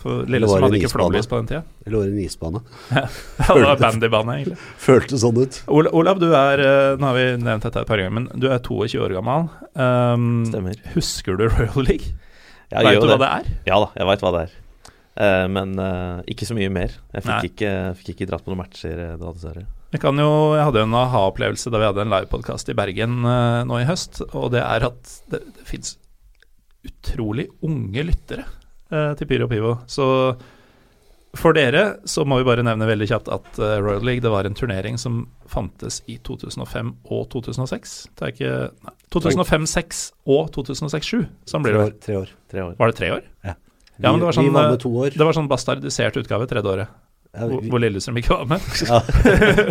[0.00, 1.60] For Lille som hadde ikke flomlys på den tida.
[1.84, 2.62] Eller var det en isbane?
[2.96, 3.04] Ja,
[3.50, 4.56] det var bandybane, egentlig.
[4.86, 5.60] Føltes sånn ut.
[5.68, 8.48] Ol Olav, du er uh, Nå har vi nevnt dette et par ganger, men du
[8.48, 9.50] er 22 år gammel.
[9.74, 10.80] Um, Stemmer.
[10.94, 12.14] Husker du Royal League?
[12.70, 13.52] Ja, Vet du hva det er?
[13.66, 14.56] Ja da, jeg veit hva det er.
[15.20, 16.96] Uh, men uh, ikke så mye mer.
[17.12, 19.66] Jeg fikk ikke, fikk ikke dratt på noen matcher eh, da, dessverre.
[19.98, 23.80] Kan jo, Jeg hadde en aha-opplevelse da vi hadde en livepodkast i Bergen uh, nå
[23.80, 24.22] i høst.
[24.30, 25.96] Og det er at det, det fins
[26.86, 28.46] utrolig unge lyttere
[28.94, 29.74] uh, til Pyro Pivo.
[29.90, 30.06] Så
[31.38, 34.46] for dere så må vi bare nevne veldig kjapt at uh, Royal League det var
[34.46, 37.96] en turnering som fantes i 2005 og 2006.
[38.14, 38.54] Det er ikke
[38.86, 41.26] nei, 2005, 2006 og 2006-2007.
[41.50, 41.98] Sånn blir Tre år.
[42.06, 42.32] Tre år.
[42.50, 42.78] Tre år.
[42.78, 43.26] Var det tre år?
[43.46, 43.56] Ja.
[44.00, 45.12] Ja, men det var sånn, vi var med to år.
[45.12, 46.92] Det var sånn bastardisert utgave tredje året,
[47.30, 48.70] hvor, hvor Lillestrøm ikke var med.
[48.90, 49.00] ja.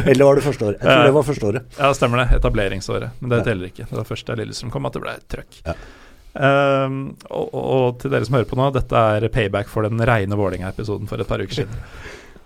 [0.08, 0.78] Eller var det første året?
[0.80, 1.80] Jeg tror det var første året.
[1.80, 2.28] Ja, stemmer det.
[2.40, 3.18] Etableringsåret.
[3.20, 3.88] Men det teller ikke.
[3.90, 5.58] Det var først da Lillestrøm kom at det ble trøkk.
[5.66, 5.76] Ja.
[6.40, 7.00] Um,
[7.34, 11.10] og, og til dere som hører på nå, dette er payback for den reine Vålerenga-episoden
[11.10, 11.82] for et par uker siden.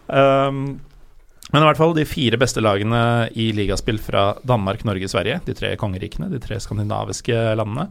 [0.07, 0.63] Um,
[1.53, 3.03] men i hvert fall de fire beste lagene
[3.37, 7.89] i ligaspill fra Danmark, Norge, Sverige, de tre kongerikene, de tre skandinaviske landene,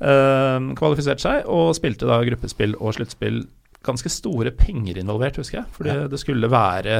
[0.00, 3.42] um, kvalifiserte seg og spilte da gruppespill og sluttspill.
[3.88, 5.70] Ganske store penger involvert, husker jeg.
[5.76, 6.06] Fordi Ja.
[6.12, 6.98] det skulle være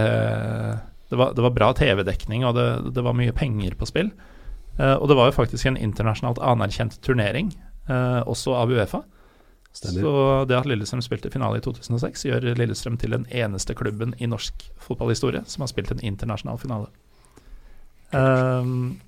[1.11, 4.11] Det var, det var bra TV-dekning, og det, det var mye penger på spill.
[4.79, 7.49] Eh, og det var jo faktisk en internasjonalt anerkjent turnering,
[7.89, 9.01] eh, også av Uefa.
[9.73, 10.01] Stemmer.
[10.05, 14.27] Så det at Lillestrøm spilte finale i 2006, gjør Lillestrøm til den eneste klubben i
[14.27, 16.89] norsk fotballhistorie som har spilt en internasjonal finale.
[18.13, 19.01] Um,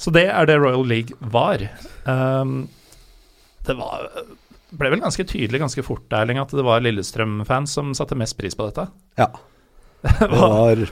[0.00, 1.64] så det er det Royal League var.
[2.06, 2.68] Um,
[3.66, 4.08] det var
[4.70, 8.56] ble vel ganske tydelig ganske fort Erling, at det var Lillestrøm-fans som satte mest pris
[8.58, 8.88] på dette.
[9.20, 9.30] Ja.
[10.18, 10.84] Det var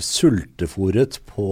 [0.00, 1.46] sultefòret på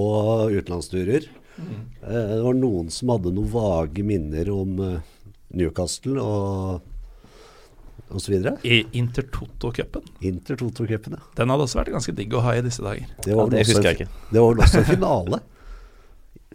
[0.53, 1.27] utenlandsturer.
[1.59, 1.81] Mm.
[2.05, 5.11] Det var noen som hadde noen vage minner om eh,
[5.59, 6.93] Newcastle og
[8.13, 8.35] osv.
[8.63, 10.03] I Intertoto-cupen.
[10.21, 11.25] Inter Toto-cupen, ja.
[11.37, 13.09] Den hadde også vært ganske digg å ha i disse dager.
[13.25, 14.29] Det var, ja, det også husker jeg ikke.
[14.31, 15.43] det var vel også en finale.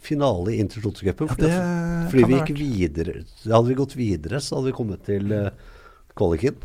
[0.03, 1.29] Finale i Inter Toto-cupen.
[1.31, 3.21] fordi, vi gikk videre.
[3.45, 5.49] Hadde vi gått videre, så hadde vi kommet til uh,
[6.17, 6.55] kvaliken.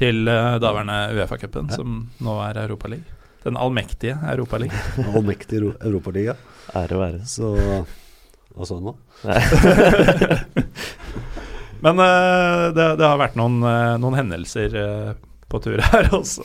[0.00, 3.16] Til uh, daværende Uefa-cupen, som nå er Europaliga.
[3.44, 4.76] Den allmektige Europaliga.
[5.16, 6.34] Allmektig Euro- Europaliga.
[6.76, 7.22] Ære være.
[7.28, 8.96] Så Hva sa du nå?
[11.80, 15.12] Men uh, det, det har vært noen, uh, noen hendelser uh,
[15.50, 16.44] på tur her også.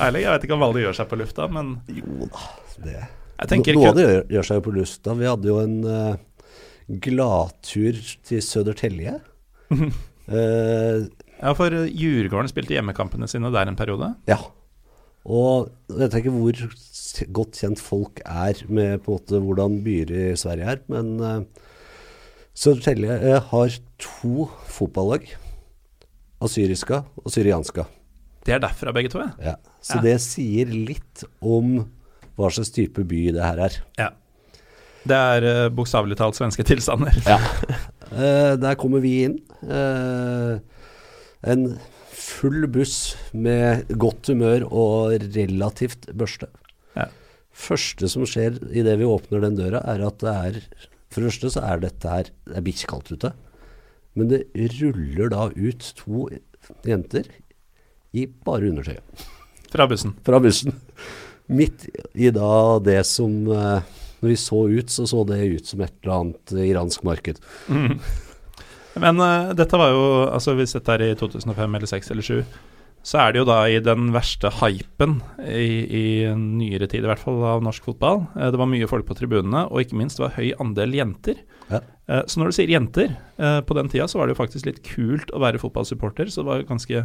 [0.00, 2.46] Erling, jeg vet ikke om det gjør seg på lufta, men Jo da,
[2.86, 3.00] det
[3.50, 5.14] No, noe av det gjør, gjør seg jo på lufta.
[5.18, 6.16] Vi hadde jo en uh,
[7.02, 7.98] gladtur
[8.28, 9.18] til Södertälje.
[9.72, 11.06] uh,
[11.42, 14.12] Ja, for Djurgården spilte hjemmekampene sine der en periode.
[14.30, 14.38] ja.
[15.22, 16.60] Og jeg vet ikke hvor
[17.36, 21.44] godt kjent folk er med på en måte hvordan byer i Sverige er, men uh,
[22.58, 25.28] Södertälje uh, har to fotballag.
[26.42, 27.84] Assyriska og syrianska.
[28.42, 29.52] Det er derfra begge to, ja.
[29.52, 29.54] Ja.
[29.82, 30.02] Så Ja.
[30.08, 31.84] det sier litt om
[32.38, 33.78] hva slags type by det her er.
[34.00, 34.10] ja.
[35.02, 37.16] Det er uh, bokstavelig talt svenske tilstander.
[37.26, 37.40] Ja.
[38.12, 39.40] Uh, der kommer vi inn.
[39.66, 40.60] Uh,
[41.42, 41.64] en
[42.14, 46.46] full buss med godt humør og relativt børste.
[46.94, 47.08] Ja.
[47.50, 50.60] Første som skjer idet vi åpner den døra, er at det er
[51.10, 53.32] For det første så er dette her Det er bikkjekaldt ute.
[54.14, 54.44] Men det
[54.78, 56.28] ruller da ut to
[56.86, 57.26] jenter
[58.14, 59.26] i bare undertøyet
[59.72, 60.14] Fra bussen.
[60.22, 60.78] fra bussen.
[61.52, 65.82] Midt i da det som eh, Når vi så ut, så så det ut som
[65.84, 67.40] et eller annet iransk marked.
[67.68, 67.96] Mm.
[69.02, 72.60] Men uh, dette var jo Altså Hvis dette er i 2005 eller 2006 eller 2007,
[73.02, 76.04] så er det jo da i den verste hypen i, i
[76.38, 78.22] nyere tid, i hvert fall, av norsk fotball.
[78.36, 81.40] Uh, det var mye folk på tribunene, og ikke minst det var høy andel jenter.
[81.66, 81.80] Ja.
[82.06, 84.68] Uh, så når du sier jenter, eh, på den tida så var det jo faktisk
[84.70, 87.02] litt kult å være fotballsupporter, så det var jo ganske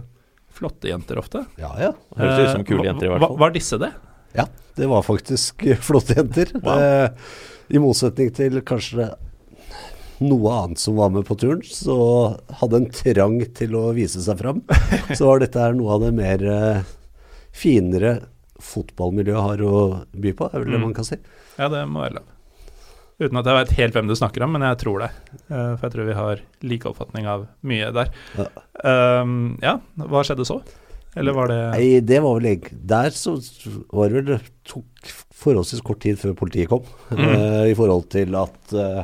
[0.58, 1.44] flotte jenter ofte.
[1.62, 1.92] Ja, ja.
[2.18, 3.34] Høres ut som Eh, kule jenter, i hvert fall.
[3.34, 3.42] fall.
[3.42, 3.92] Var disse det?
[4.36, 6.52] Ja, det var faktisk flotte jenter.
[6.60, 6.80] Wow.
[6.80, 7.10] Eh,
[7.76, 9.10] I motsetning til kanskje
[10.24, 11.96] noe annet som var med på turen, så
[12.62, 14.64] hadde en trang til å vise seg fram.
[15.18, 16.80] Så var dette her noe av det mer eh,
[17.54, 18.16] finere
[18.58, 19.82] fotballmiljøet har å
[20.18, 20.88] by på, er vel det Mm.
[20.88, 21.20] man kan si.
[21.60, 22.34] Ja, det må være lov.
[23.22, 25.12] Uten at jeg vet helt hvem du snakker om, men jeg tror det.
[25.50, 28.10] Eh, for jeg tror vi har like oppfatning av mye der.
[28.38, 28.48] Ja.
[29.22, 30.60] Um, ja, hva skjedde så?
[31.18, 33.36] Eller var det Nei, det var vel egentlig Der så
[33.94, 36.86] var det vel det tok forholdsvis kort tid før politiet kom.
[37.14, 39.04] eh, I forhold til at uh,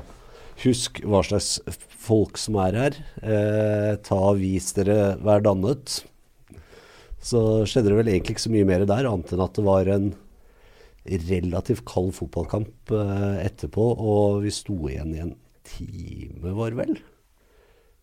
[0.63, 1.57] Husk hva slags
[2.03, 2.97] folk som er her.
[3.21, 6.01] Uh, ta Vis dere, vær dannet.
[7.23, 9.89] Så skjedde det vel egentlig ikke så mye mer der, annet enn at det var
[9.91, 10.09] en
[11.03, 12.91] relativt kald fotballkamp
[13.43, 15.33] etterpå, og vi sto igjen i en
[15.67, 16.99] time, var det vel?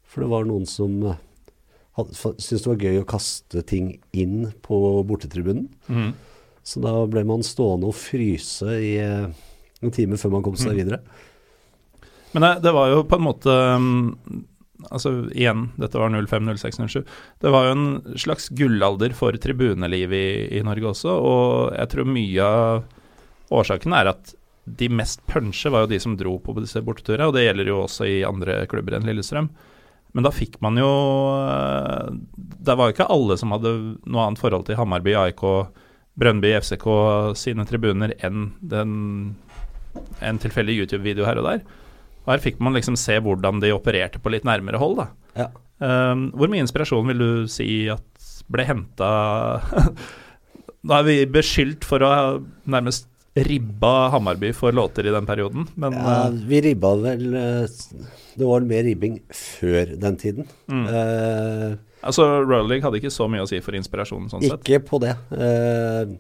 [0.09, 0.99] For det var noen som
[2.13, 4.79] syntes det var gøy å kaste ting inn på
[5.09, 5.69] bortetribunen.
[5.89, 6.13] Mm.
[6.67, 11.01] Så da ble man stående og fryse i noen timer før man kom seg videre.
[12.33, 14.45] Men det, det var jo på en måte um,
[14.89, 17.01] Altså igjen, dette var 05, 06, 07.
[17.45, 22.09] Det var jo en slags gullalder for tribuneliv i, i Norge også, og jeg tror
[22.09, 22.87] mye av
[23.61, 24.33] Årsaken er at
[24.65, 27.83] de mest punche var jo de som dro på disse borteturene, og det gjelder jo
[27.83, 29.51] også i andre klubber enn Lillestrøm.
[30.17, 30.89] Men da fikk man jo
[31.39, 32.09] eh,
[32.67, 33.75] Det var jo ikke alle som hadde
[34.05, 35.45] noe annet forhold til Hammarby, AIK,
[36.21, 36.89] Brønnby, FCK
[37.39, 38.97] sine tribuner enn den,
[40.21, 41.63] en tilfeldig YouTube-video her og der.
[42.27, 45.07] Og her fikk man liksom se hvordan de opererte på litt nærmere hold, da.
[45.39, 45.49] Ja.
[45.81, 48.05] Um, hvor mye inspirasjon vil du si at
[48.53, 49.07] ble henta
[50.85, 52.11] Da er vi beskyldt for å
[52.69, 57.69] nærmest ribba Hammarby for låter i den perioden, men Ja, uh, vi ribba vel eh,
[58.35, 60.49] Det var mer ribbing før den tiden.
[60.67, 60.87] Mm.
[60.87, 64.65] Uh, altså Royal League hadde ikke så mye å si for inspirasjonen, sånn sett.
[64.65, 65.15] ikke på det.
[65.31, 66.17] Uh,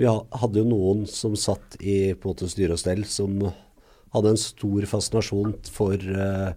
[0.00, 3.36] vi hadde jo noen som satt i på en måte styre og stell, som
[4.14, 6.54] hadde en stor fascinasjon for uh,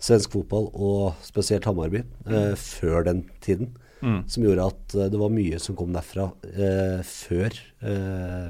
[0.00, 3.74] svensk fotball, og spesielt Hammarby, eh, før den tiden.
[4.00, 4.22] Mm.
[4.32, 8.46] Som gjorde at eh, det var mye som kom derfra eh, før eh,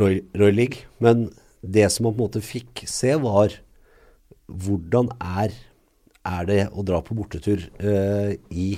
[0.00, 0.84] Roy, Roy League.
[1.02, 1.28] Men
[1.62, 3.56] det som man på en måte fikk se, var
[4.50, 5.54] hvordan er,
[6.26, 8.68] er det å dra på bortetur eh, i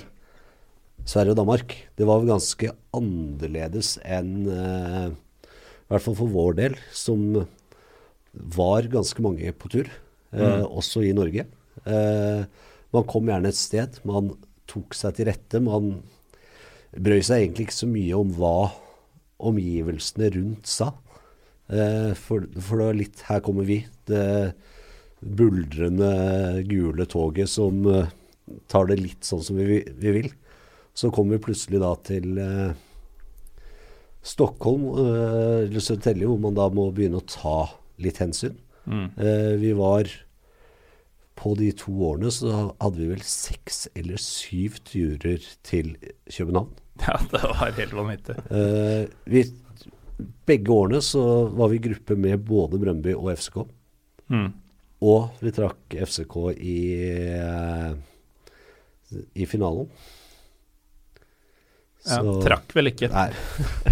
[1.08, 1.74] Sverige og Danmark.
[1.98, 7.24] Det var ganske annerledes enn eh, I hvert fall for vår del, som
[8.32, 9.90] var ganske mange på tur,
[10.32, 10.64] eh, Mm.
[10.78, 11.44] også i Norge.
[11.84, 12.44] Eh,
[12.92, 14.30] man kom gjerne et sted, man
[14.70, 15.60] tok seg til rette.
[15.60, 15.98] Man
[16.96, 18.70] brøy seg egentlig ikke så mye om hva
[19.42, 20.92] omgivelsene rundt sa.
[21.72, 23.82] Eh, for, for det var litt Her kommer vi.
[24.08, 24.24] Det
[25.22, 28.10] buldrende gule toget som eh,
[28.70, 30.32] tar det litt sånn som vi, vi vil.
[30.94, 32.74] Så kommer vi plutselig da til eh,
[34.22, 37.56] Stockholm eh, eller Södertälje, hvor man da må begynne å ta
[38.02, 38.58] litt hensyn.
[38.86, 39.08] Mm.
[39.16, 40.10] Eh, vi var
[41.38, 45.94] På de to årene så hadde vi vel seks eller syv turer til
[46.28, 46.74] København.
[47.06, 48.36] Ja, det var helt vanvittig.
[48.50, 49.42] Uh, vi,
[50.46, 53.62] begge årene så var vi i gruppe med både Brøndby og FCK.
[54.30, 54.50] Mm.
[55.02, 56.76] Og vi trakk FCK i,
[57.42, 57.94] uh,
[59.34, 59.88] i finalen.
[62.06, 63.08] Ja, Så- trakk vel ikke.
[63.12, 63.28] Nei.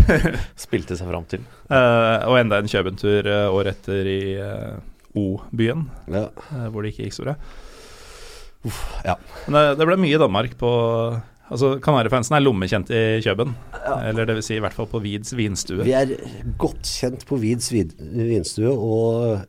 [0.64, 1.42] Spilte seg fram til.
[1.70, 4.78] Uh, og enda en Kjøben-tur uh, året etter i uh,
[5.18, 6.28] O-byen, Ja.
[6.70, 7.36] hvor det ikke gikk så bra.
[9.06, 9.14] ja.
[9.46, 10.70] Men det, det ble mye Danmark på
[11.50, 13.56] Altså, Kanarifansen er lommekjent i Kjøben.
[14.06, 15.82] Eller det vil si i hvert fall på Vids vinstue.
[15.82, 16.12] Vi er
[16.62, 19.42] godt kjent på Vids vid- vinstue, og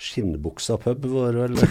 [0.00, 1.56] Skinnbuksa pub var vel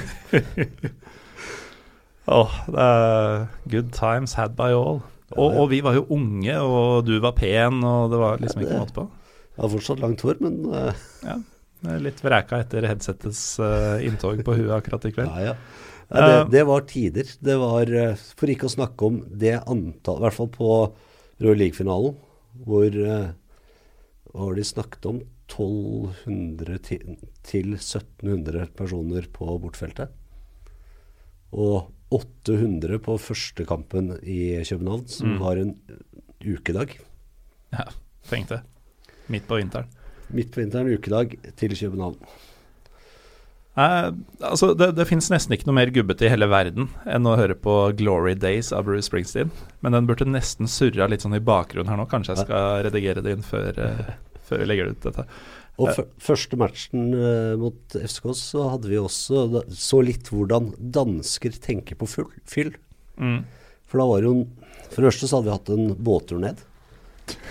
[2.26, 5.02] Åh, det er good times had by all.
[5.36, 8.80] Og, og vi var jo unge, og du var pen, og det var liksom ikke
[8.82, 9.06] måte på.
[9.56, 11.04] Jeg har fortsatt langt hår, men uh...
[11.26, 11.36] Ja,
[12.02, 15.30] litt vreka etter headsettets uh, inntog på huet akkurat i kveld.
[15.38, 15.58] ja, ja.
[16.12, 17.30] Nei, det, det var tider.
[17.42, 20.70] Det var, eh, For ikke å snakke om det antall, i hvert fall på
[21.42, 22.16] Royal League-finalen,
[22.66, 23.32] hvor eh,
[24.36, 25.22] hva var det de snakket om?
[25.50, 30.14] 1200 til, til 1700 personer på bortfeltet.
[31.56, 35.40] Og 800 på første kampen i København, som Mm.
[35.40, 35.76] var en
[36.46, 36.98] ukedag.
[37.74, 37.86] Ja,
[38.30, 38.62] tenkte.
[39.30, 39.88] Midt på vinteren.
[40.30, 42.18] Midt på vinteren, ukedag til København.
[43.76, 47.36] Eh, altså, det, det fins nesten ikke noe mer gubbete i hele verden enn å
[47.36, 49.52] høre på 'Glory Days' av Bruce Springsteen.
[49.84, 52.08] Men den burde nesten surra litt sånn i bakgrunnen her nå.
[52.12, 54.16] Kanskje jeg skal redigere det inn før, eh,
[54.48, 55.28] før jeg legger ut dette.
[55.76, 55.92] Og
[56.24, 62.00] første matchen eh, mot FCK så hadde vi også da, så litt hvordan dansker tenker
[62.00, 62.72] på full, fyll.
[63.20, 63.42] Mm.
[63.92, 64.38] For da var jo
[64.92, 66.62] For det første så hadde vi hatt en båttur ned.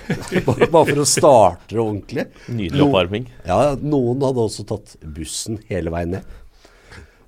[0.47, 2.27] bare, bare for å starte ordentlig.
[2.53, 3.29] Nydelig No- oppvarming.
[3.49, 6.33] Ja, noen hadde også tatt bussen hele veien ned.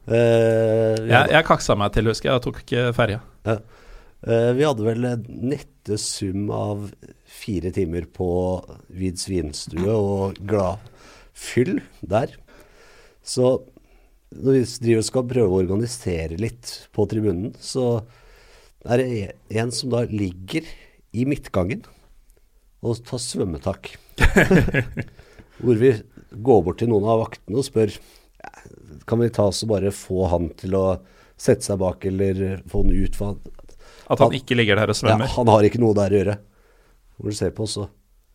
[0.06, 3.20] Uh, Jeg, jeg kaksa meg til, husker jeg, og tok ikke ferja.
[3.50, 6.84] eh, vi hadde vel en nette sum av
[7.26, 8.28] fire timer på
[8.94, 10.78] Vids vinstue og glad
[11.36, 12.36] fyll der.
[13.26, 13.56] Så
[14.36, 18.02] når vi driver og skal prøve å organisere litt på tribunen, så
[18.86, 20.66] er det en som da ligger
[21.16, 21.82] i midtgangen
[22.86, 23.92] og ta svømmetak.
[25.62, 25.90] Hvor vi
[26.46, 27.94] går bort til noen av vaktene og spør
[29.06, 30.84] kan vi ta oss og bare få han til å
[31.38, 33.16] sette seg bak, eller få han ut.
[33.18, 33.38] For han,
[34.12, 35.26] At han ikke ligger der og svømmer?
[35.28, 36.36] ja, han har ikke noe der å gjøre.
[37.16, 37.86] Hvor du ser på, så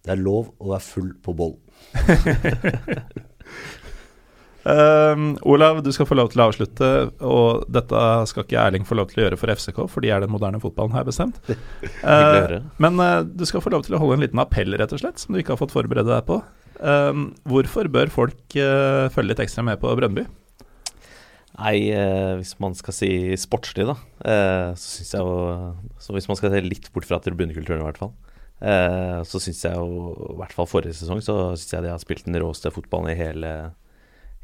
[0.05, 1.55] det er lov å være full på boll.
[4.69, 6.89] Ehm, Olav, du skal få lov til å avslutte,
[7.25, 10.23] og dette skal ikke Erling få lov til å gjøre for FCK, for de er
[10.23, 11.39] den moderne fotballen, jeg bestemt.
[12.03, 12.61] Høre.
[12.81, 15.21] men uh, du skal få lov til å holde en liten appell, rett og slett,
[15.21, 16.41] som du ikke har fått forberede deg på.
[16.81, 20.27] Um, hvorfor bør folk uh, følge litt ekstra med på Brønnby?
[21.61, 23.93] Nei, eh, hvis man skal si sportslig, da,
[24.23, 25.33] eh, så syns jeg jo
[26.01, 28.13] Så hvis man skal se litt bort fra tribunekulturen, i hvert fall,
[28.61, 32.01] Eh, så syns jeg jo, i hvert fall forrige sesong, så syns jeg de har
[32.01, 33.53] spilt den råeste fotballen i hele,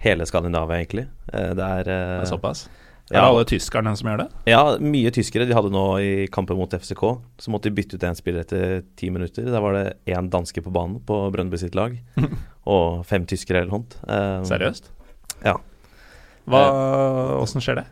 [0.03, 1.07] hele Skandinavia, egentlig.
[1.33, 2.67] Eh, det er Det eh, er såpass?
[3.07, 4.27] Er det alle tyskerne som gjør det?
[4.51, 5.45] Ja, mye tyskere.
[5.47, 7.03] De hadde nå i kampen mot FCK,
[7.39, 9.47] så måtte de bytte ut en spiller etter ti minutter.
[9.47, 11.95] Da var det én danske på banen på Brøndby sitt lag,
[12.75, 13.95] og fem tyskere eller hånd.
[14.03, 14.91] um, Seriøst?
[15.45, 15.55] Ja.
[16.51, 17.85] Åssen skjer det?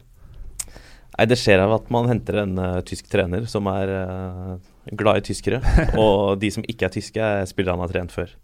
[1.16, 4.58] Nei, det skjer av at man henter en uh, tysk trener som er uh,
[5.00, 5.62] glad i tyskere.
[6.02, 8.36] og de som ikke er tyske, er spillere han har trent før.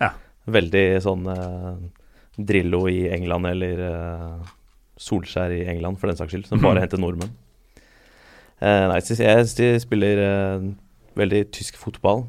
[0.00, 0.14] Ja.
[0.50, 1.76] Veldig sånn eh,
[2.36, 4.54] Drillo i England eller uh,
[5.00, 7.32] Solskjær i England, for den saks skyld, som bare henter nordmenn.
[8.62, 10.66] Uh, nei, jeg synes de spiller uh,
[11.18, 12.26] veldig tysk fotball.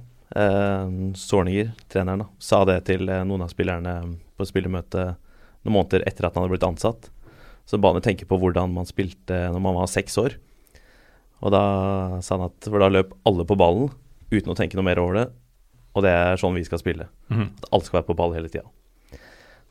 [1.15, 3.93] Sorninger, treneren, da, sa det til noen av spillerne
[4.35, 5.13] på spillermøte
[5.63, 7.07] noen måneder etter at han hadde blitt ansatt.
[7.69, 10.35] Så ba han tenke på hvordan man spilte når man var seks år.
[11.45, 11.63] Og da
[12.25, 13.93] sa han at For da løp alle på ballen
[14.33, 15.27] uten å tenke noe mer over det.
[15.95, 17.07] Og det er sånn vi skal spille.
[17.31, 17.47] Mm.
[17.61, 18.67] At alle skal være på ball hele tida.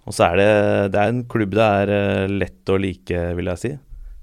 [0.04, 0.48] Og så er det
[0.92, 3.72] Det er en klubb det er eh, lett å like, vil jeg si.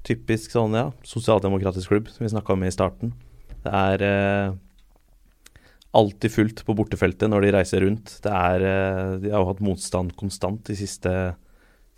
[0.07, 3.13] Typisk sånn, ja, sosialdemokratisk klubb, som vi snakka om i starten.
[3.61, 4.55] Det er eh,
[5.97, 8.17] alltid fullt på bortefeltet når de reiser rundt.
[8.23, 11.13] Det er eh, De har jo hatt motstand konstant de siste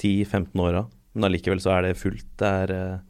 [0.02, 2.28] 10-15 åra, men allikevel så er det fullt.
[2.40, 3.02] Det er eh,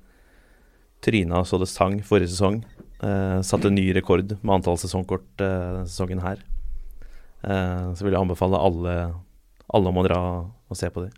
[1.03, 2.61] Tryna så det sang forrige sesong.
[3.03, 6.39] Eh, satte ny rekord med antall sesongkort eh, denne sesongen her.
[7.43, 8.93] Eh, så vil jeg anbefale alle,
[9.73, 11.13] alle må dra og se på dem.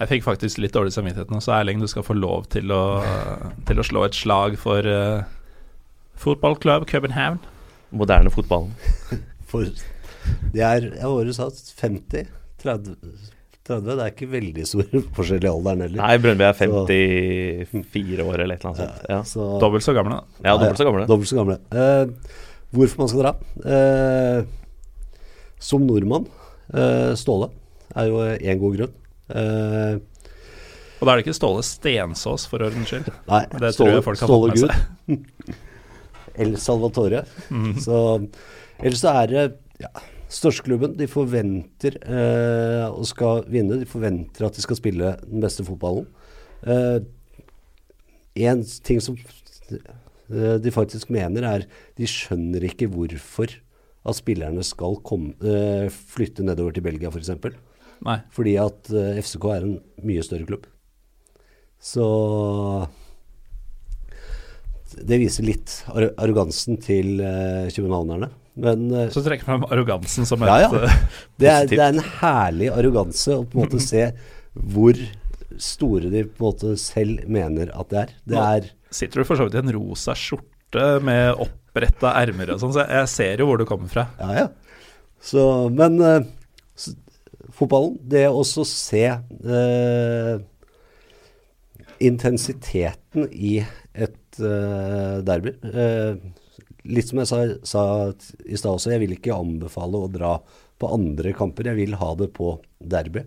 [0.00, 2.82] Jeg fikk faktisk litt dårlig samvittighet nå, så Erling, du skal få lov til å,
[3.68, 5.26] til å slå et slag for uh,
[6.20, 7.36] fotballklubb København.
[7.92, 8.72] Moderne fotballen.
[9.50, 9.66] For
[10.54, 12.28] de er Jeg har året sa 50,
[12.62, 12.92] 30,
[13.66, 16.00] 30 Det er ikke veldig stor forskjell i alderen heller.
[16.04, 19.08] Nei, Brøndby er Så- 54 år eller et eller annet sånt.
[19.10, 20.46] Ja, Så, Dobbelt så gamle, da.
[20.48, 21.06] ja dobbelt så gamle.
[21.10, 21.58] Dobbelt så gamle.
[21.74, 22.38] Uh,
[22.70, 23.34] hvorfor man skal dra?
[23.66, 24.38] Uh,
[25.60, 26.30] som nordmann,
[27.18, 27.50] Ståle,
[27.98, 28.92] er jo én god grunn.
[29.30, 29.98] Eh,
[31.00, 33.08] Og da er det ikke Ståle Stensås, for ordens skyld.
[33.28, 34.62] nei, Det tror Ståle, jeg folk har Ståle fått
[35.08, 35.56] med Gud.
[36.40, 37.24] El Salvatore.
[37.82, 37.96] Så
[38.80, 39.44] ellers så er det
[39.82, 39.88] ja,
[40.30, 40.92] Størsteklubben.
[40.96, 43.80] De forventer eh, å skal vinne.
[43.80, 46.06] De forventer at de skal spille den beste fotballen.
[46.62, 47.00] Eh,
[48.46, 51.66] en ting som eh, de faktisk mener, er
[51.98, 53.56] de skjønner ikke hvorfor
[54.00, 57.34] at spillerne skal komme, eh, flytte nedover til Belgia, f.eks.
[57.42, 57.56] For
[58.06, 58.18] Nei.
[58.32, 59.76] fordi at eh, FCK er en
[60.08, 60.64] mye større klubb.
[61.80, 62.06] Så
[65.00, 68.30] det viser litt ar arrogansen til eh, københavnerne.
[68.60, 70.92] Men eh, Så trekker man arrogansen som et ja, ja.
[71.40, 74.08] Det er, det er en herlig arroganse å på en måte se
[74.74, 74.98] hvor
[75.60, 78.14] store de på en måte selv mener at det er.
[78.32, 81.36] Det er Sitter du for så vidt i en rosa skjorte med
[81.70, 84.08] oppretta ermer og sånn, så jeg ser jo hvor du kommer fra.
[84.18, 84.46] Ja, ja.
[85.22, 86.24] Så, men eh,
[86.80, 86.96] s-
[87.54, 90.40] fotballen, det å også se eh,
[92.00, 93.58] intensiteten i
[93.94, 95.52] et eh, derby.
[95.68, 96.16] Eh,
[96.90, 97.84] litt som jeg sa, sa
[98.48, 100.34] i stad også, jeg vil ikke anbefale å dra
[100.80, 101.68] på andre kamper.
[101.72, 103.26] Jeg vil ha det på derby.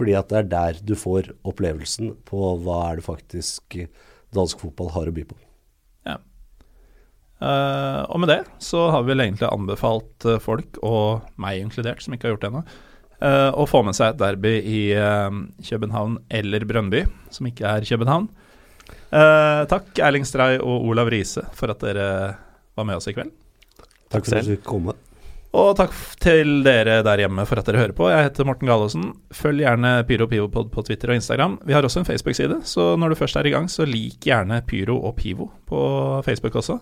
[0.00, 3.80] Fordi at det er der du får opplevelsen på hva er det faktisk
[4.32, 5.36] dansk fotball har å by på.
[7.40, 12.04] Eh, og med det så har vi vel egentlig anbefalt uh, folk, og meg inkludert,
[12.04, 12.64] som ikke har gjort det ennå,
[13.24, 14.82] uh, å få med seg et derby i
[15.70, 18.28] København eller Brønnby, som ikke er København.
[19.10, 22.08] Eh, takk Erling Strei og Olav Riise for at dere
[22.78, 23.32] var med oss i kveld.
[24.10, 24.92] Takk for at du kom.
[25.50, 28.06] Og takk til dere der hjemme for at dere hører på.
[28.12, 29.08] Jeg heter Morten Gallosen.
[29.34, 31.58] Følg gjerne Pyro og Pivopod på Twitter og Instagram.
[31.66, 34.62] Vi har også en Facebook-side, så når du først er i gang, så lik gjerne
[34.66, 35.82] Pyro og Pivo på
[36.26, 36.78] Facebook også.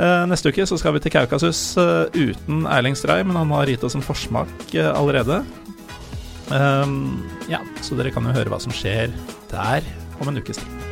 [0.00, 3.68] Eh, neste uke så skal vi til Kaukasus eh, uten Erling Strei, men han har
[3.70, 5.42] gitt oss en forsmak eh, allerede.
[6.52, 9.12] Um, ja, så dere kan jo høre hva som skjer
[9.52, 9.86] der
[10.20, 10.91] om en ukes tid.